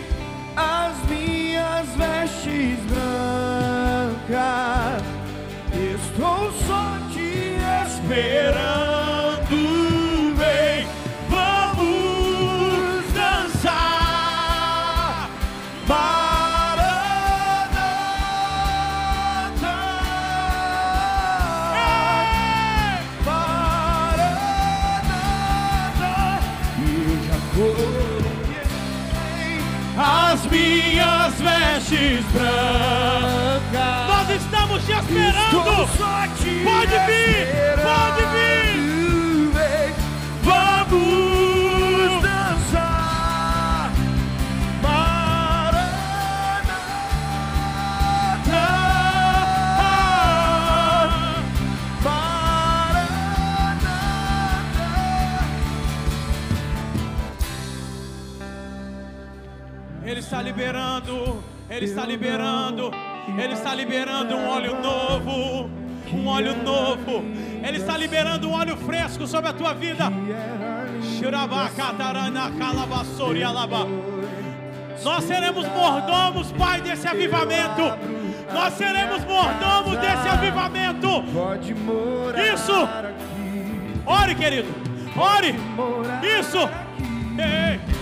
as 0.57 0.97
minhas 1.11 1.87
vestes 1.95 2.79
brancas. 2.89 4.09
Estou 5.75 6.51
só 6.67 6.97
te 7.13 7.59
esperando. 7.87 8.88
Vestes 31.89 32.25
brancas. 32.33 34.09
Nós 34.09 34.31
estamos 34.31 34.85
te 34.85 34.93
esperando. 34.93 35.65
Pode 36.65 36.99
vir, 37.07 37.48
está 61.89 62.05
liberando. 62.05 62.91
Ele 63.37 63.55
está 63.55 63.75
liberando 63.75 64.35
um 64.35 64.49
óleo 64.49 64.77
novo. 64.81 65.71
Um 66.13 66.27
óleo 66.27 66.55
novo. 66.63 67.25
Ele 67.67 67.79
está 67.79 67.97
liberando 67.97 68.49
um 68.49 68.53
óleo 68.53 68.77
fresco 68.77 69.27
sobre 69.27 69.51
a 69.51 69.53
tua 69.53 69.75
vida. 69.75 70.11
Nós 75.05 75.25
seremos 75.25 75.67
mordomos, 75.69 76.53
Pai, 76.53 76.81
desse 76.81 77.07
avivamento. 77.07 77.83
Nós 78.53 78.75
seremos 78.75 79.25
mordomos 79.25 79.99
desse 79.99 80.29
avivamento. 80.29 81.09
Isso. 82.55 82.89
Ore, 84.07 84.35
querido. 84.35 84.69
Ore. 85.17 85.55
Isso. 86.41 86.59
Ei. 87.39 87.98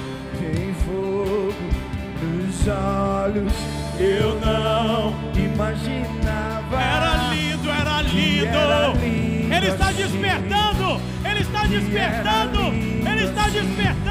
Olhos. 2.69 3.53
Eu 3.99 4.41
não 4.41 5.15
imaginava. 5.35 6.81
Era 6.81 7.33
lindo, 7.33 7.71
era 7.71 8.03
lindo. 8.03 9.55
Ele 9.55 9.69
está 9.69 9.93
despertando. 9.93 11.01
Ele 11.25 11.41
está 11.41 11.67
despertando. 11.67 12.63
Ele 13.09 13.25
está 13.25 13.49
despertando. 13.49 14.07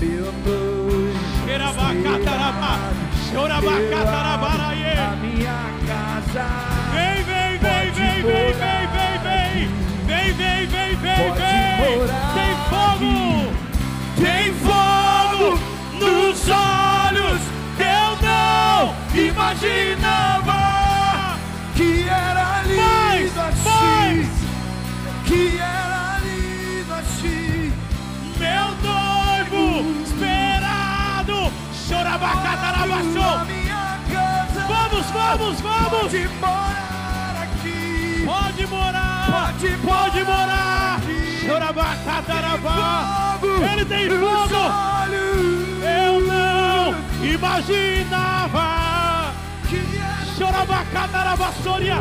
Noivo. 0.00 1.12
Xerabacatarabá. 1.44 2.78
Chorabacatarabaraie. 3.32 4.98
A 4.98 5.16
minha 5.16 5.60
casa. 5.86 6.46
Vem, 6.92 7.22
vem, 7.24 7.58
vem, 7.58 7.90
vem, 7.92 8.22
vem, 8.22 8.52
vem, 8.54 8.84
vem, 8.94 9.14
vem. 9.24 9.68
Vem, 10.06 10.32
vem, 10.32 10.66
vem, 10.66 10.96
vem, 10.96 11.32
vem. 11.32 11.98
Tem 12.34 12.52
fogo. 12.70 13.12
Tem 14.16 14.46
fogo 14.54 15.58
nos 15.98 16.48
olhos. 16.48 16.89
Imaginava 19.40 21.38
que 21.74 22.06
era 22.06 22.62
mais, 22.62 23.20
lindo 23.22 23.40
mais. 23.40 23.48
assim. 23.48 24.28
Que 25.24 25.56
era 25.56 26.18
lindo 26.22 26.92
assim. 26.92 27.72
Meu 28.36 28.66
noivo 28.84 30.02
esperado. 30.02 31.50
Casa. 34.12 34.60
Vamos, 34.68 35.06
vamos, 35.10 35.60
vamos. 35.62 35.90
Pode 35.90 36.28
morar 36.38 37.36
aqui. 37.42 38.26
Pode 38.26 38.66
morar. 38.66 39.54
Pode 39.56 39.68
Pode 39.78 40.22
morar. 40.22 41.00
Chorabacatarabá. 41.46 43.38
Ele 43.72 43.84
tem 43.86 44.10
fogo. 44.10 44.62
Eu 45.82 46.20
não 46.26 46.94
imaginava. 47.26 48.89
Que 50.40 50.44
era 50.44 50.64
Chorabacatarabaçoria. 50.64 51.96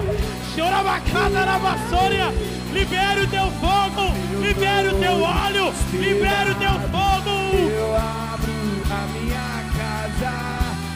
Chorabacatarabaçoria. 0.56 2.34
Libere 2.72 3.22
o 3.24 3.28
teu 3.28 3.52
fogo. 3.60 4.14
Libere 4.40 4.88
o 4.88 4.96
teu 4.98 5.22
óleo. 5.22 5.74
Libere 5.92 6.52
o 6.52 6.56
teu 6.56 6.72
fogo. 6.90 7.30
Eu 7.68 7.96
abro 7.96 8.54
a 8.90 9.08
minha 9.12 9.50
casa. 9.78 10.32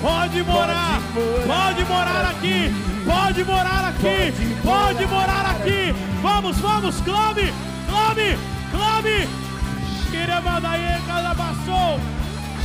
Pode 0.01 0.43
morar, 0.43 1.01
pode 1.47 1.85
morar 1.85 2.25
aqui, 2.31 2.73
pode 3.05 3.43
morar 3.45 3.85
aqui, 3.89 4.33
pode 4.61 5.05
morar 5.05 5.45
aqui. 5.51 5.95
Vamos, 6.21 6.57
vamos, 6.59 7.01
clame, 7.01 7.53
clame, 7.89 8.37
clame. 8.71 9.27
Shiremadaye 10.09 11.01
calabaçou, 11.07 11.99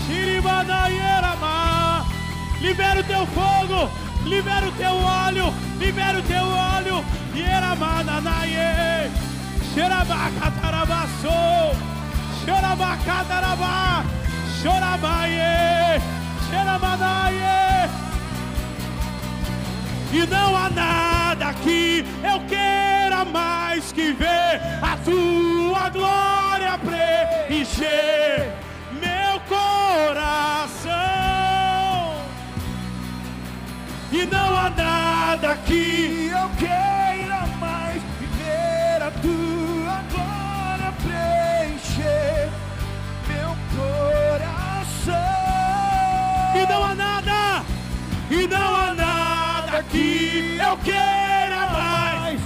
Shiremadaye 0.06 0.98
rama. 0.98 2.04
Libera 2.60 3.00
o 3.00 3.04
teu 3.04 3.24
fogo, 3.26 3.88
libera 4.28 4.68
o 4.68 4.72
teu 4.72 4.94
óleo, 4.94 5.54
libera 5.78 6.18
o 6.18 6.22
teu 6.22 6.44
óleo. 6.44 7.04
Yeramananaye, 7.34 9.10
Xerabacatarabaçou, 9.74 11.74
Xerabacatarabá, 12.44 14.04
Chorabaye. 14.62 16.00
Xeramanaie. 16.48 17.88
E 20.10 20.26
não 20.26 20.56
há 20.56 20.70
nada 20.70 21.52
que 21.62 22.02
eu 22.24 22.40
queira 22.46 23.26
mais 23.26 23.92
que 23.92 24.12
ver 24.12 24.60
a 24.82 24.96
tua 25.04 25.90
glória 25.90 26.78
preencher 26.78 28.50
meu 28.92 29.38
coração. 29.46 31.27
E 34.10 34.24
não 34.24 34.56
há 34.56 34.70
nada 34.70 35.54
que 35.66 36.30
eu 36.32 36.48
queira 36.56 37.46
mais 37.60 38.02
viver 38.18 39.02
a 39.02 39.10
tua 39.20 40.02
glória 40.10 40.92
preencher 41.02 42.48
meu 43.28 43.54
coração. 43.76 45.14
E 46.56 46.66
não 46.66 46.84
há 46.84 46.94
nada, 46.94 47.64
e 48.30 48.46
não 48.46 48.74
há 48.74 48.94
nada 48.94 49.82
que 49.90 50.58
eu 50.58 50.76
queira 50.78 51.66
mais 51.70 52.40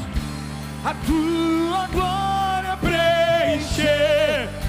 a 0.85 0.95
tua 1.07 1.87
glória 1.93 2.77
preencher. 2.79 4.62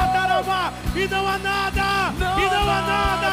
Chorabacatarabá, 0.00 0.72
e 0.94 1.08
não 1.08 1.26
há 1.28 1.36
nada, 1.38 2.12
Não 2.18 2.38
e 2.38 2.44
não 2.48 2.62
há 2.62 2.80
nada 2.80 3.30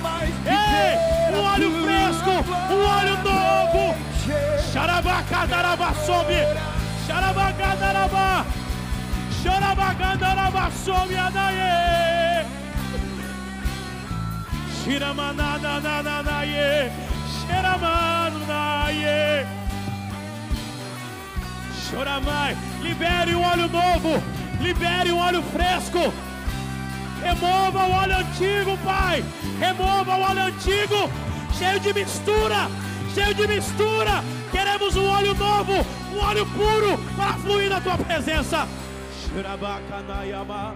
mais 0.00 0.30
ei, 0.46 0.96
um 1.34 1.42
óleo 1.42 1.72
fresco, 1.82 2.30
um 2.72 2.86
óleo 2.86 3.16
novo. 3.22 3.94
Xarabacatarabá 4.72 5.92
sobe, 6.06 6.38
Xarabacatarabá, 7.06 8.46
Xarabacatarabá 9.42 10.70
sobe, 10.70 11.16
anaie. 11.16 12.46
Xiramanananaie, 14.84 16.92
Xeramananaie. 17.46 19.46
Choramai, 21.90 22.56
libere 22.82 23.34
um 23.34 23.42
óleo 23.42 23.68
novo, 23.68 24.22
libere 24.64 25.12
um 25.12 25.18
óleo 25.18 25.42
fresco. 25.42 26.12
Remova 27.22 27.86
o 27.86 27.92
óleo 27.92 28.16
antigo, 28.16 28.76
Pai. 28.84 29.22
Remova 29.60 30.16
o 30.16 30.22
óleo 30.22 30.42
antigo, 30.44 31.10
cheio 31.56 31.78
de 31.80 31.92
mistura, 31.92 32.68
cheio 33.14 33.34
de 33.34 33.46
mistura. 33.46 34.24
Queremos 34.50 34.96
um 34.96 35.06
óleo 35.06 35.34
novo, 35.34 35.86
um 36.14 36.18
óleo 36.18 36.46
puro 36.46 36.96
para 37.16 37.34
fluir 37.34 37.68
na 37.68 37.78
tua 37.80 37.98
presença. 37.98 38.66
Shirabakanayama, 39.20 40.74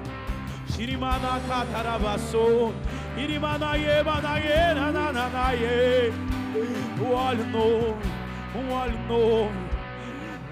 Shirimanakatarabaso, 0.72 2.74
Irimanaye, 3.16 4.02
Manaye, 4.02 4.74
Nananaye. 4.74 6.12
O 7.00 7.12
óleo 7.12 7.46
novo, 7.46 7.96
um 8.54 8.70
óleo 8.72 8.98
novo. 9.08 9.50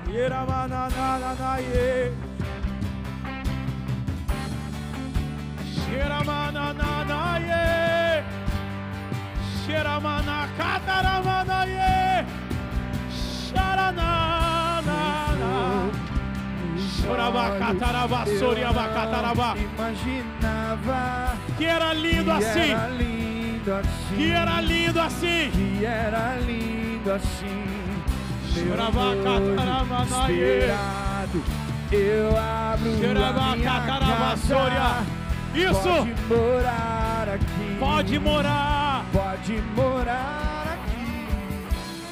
Yeramanananaye. 0.08 2.12
Shiramanananaye. 5.96 7.64
Shiramanakataramanaye. 9.64 12.28
Sharananana. 13.48 15.52
Chorabacatarabasoriabacatarabá. 17.00 19.50
Imaginava 19.56 21.32
Que 21.56 21.64
era 21.64 21.94
lindo 21.94 22.24
que 22.24 22.30
assim. 22.44 22.70
era 22.72 22.88
lindo 22.90 23.72
assim. 23.72 24.16
Que 24.16 24.30
era 24.30 24.60
lindo 24.60 25.00
assim. 25.00 25.50
que 25.52 25.82
era 25.84 26.36
lindo 26.46 27.10
assim. 27.12 27.64
Esperado, 30.26 31.38
eu 31.92 32.28
abro 32.36 32.90
a 33.24 33.56
minha 33.56 33.80
casa. 33.86 34.36
Isso. 35.56 35.82
Pode 35.82 36.14
morar 36.28 37.28
aqui. 37.34 37.76
Pode 37.78 38.18
morar. 38.18 39.04
Pode 39.12 39.62
morar 39.74 40.66
aqui. 40.74 41.26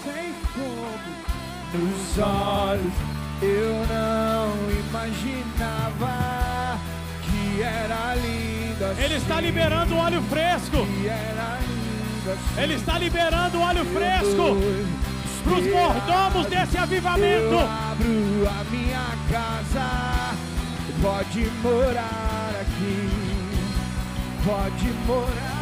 Sem 0.02 0.32
fogo 0.54 0.98
nos 1.74 2.18
olhos. 2.18 2.92
Eu 3.42 3.86
não 3.88 4.54
imaginava 4.88 6.78
que 7.22 7.62
era 7.62 8.14
lindo 8.14 8.84
assim. 8.84 9.02
Ele 9.02 9.14
está 9.16 9.40
liberando 9.40 9.94
um 9.94 9.98
óleo 9.98 10.22
fresco. 10.22 10.86
Que 10.86 11.08
era 11.08 11.58
lindo 11.60 12.30
assim. 12.30 12.62
Ele 12.62 12.74
está 12.74 12.98
liberando 12.98 13.58
um 13.58 13.62
óleo 13.62 13.84
fresco 13.86 14.56
para 15.42 15.52
os 15.52 15.66
mordomos 15.66 16.46
desse 16.46 16.78
avivamento. 16.78 17.52
Eu 17.52 17.60
abro 17.60 18.48
a 18.48 18.64
minha 18.70 19.18
casa, 19.30 20.34
pode 21.02 21.50
morar 21.62 22.52
aqui 22.62 23.33
pode 24.44 24.92
morar. 25.06 25.53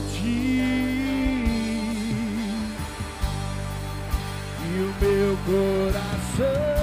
ti 0.00 0.60
e 4.64 4.80
o 4.80 4.94
meu 5.00 5.36
coração. 5.46 6.77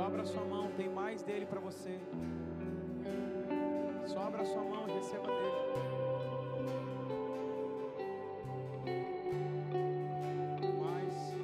Sobra 0.00 0.22
a 0.22 0.24
sua 0.24 0.44
mão, 0.46 0.70
tem 0.78 0.88
mais 0.88 1.22
dele 1.22 1.44
para 1.44 1.60
você. 1.60 2.00
Sobra 4.06 4.40
a 4.40 4.44
sua 4.46 4.62
mão 4.62 4.88
e 4.88 4.92
receba 4.92 5.26
dele. 5.26 5.60
Mais. 10.78 11.34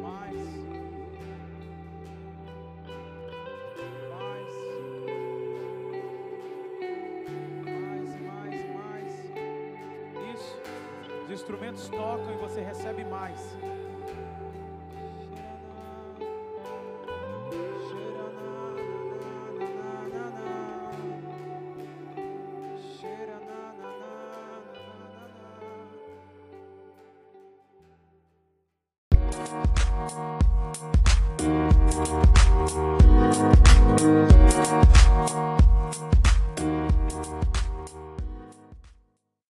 Mais. 0.00 0.40
Mais. 4.08 4.52
Mais, 7.66 8.08
mais, 8.22 8.56
mais. 8.72 9.12
Isso. 10.34 10.58
Os 11.24 11.30
instrumentos 11.30 11.86
tocam 11.90 12.32
e 12.32 12.36
você 12.38 12.62
recebe 12.62 13.04
mais. 13.04 13.58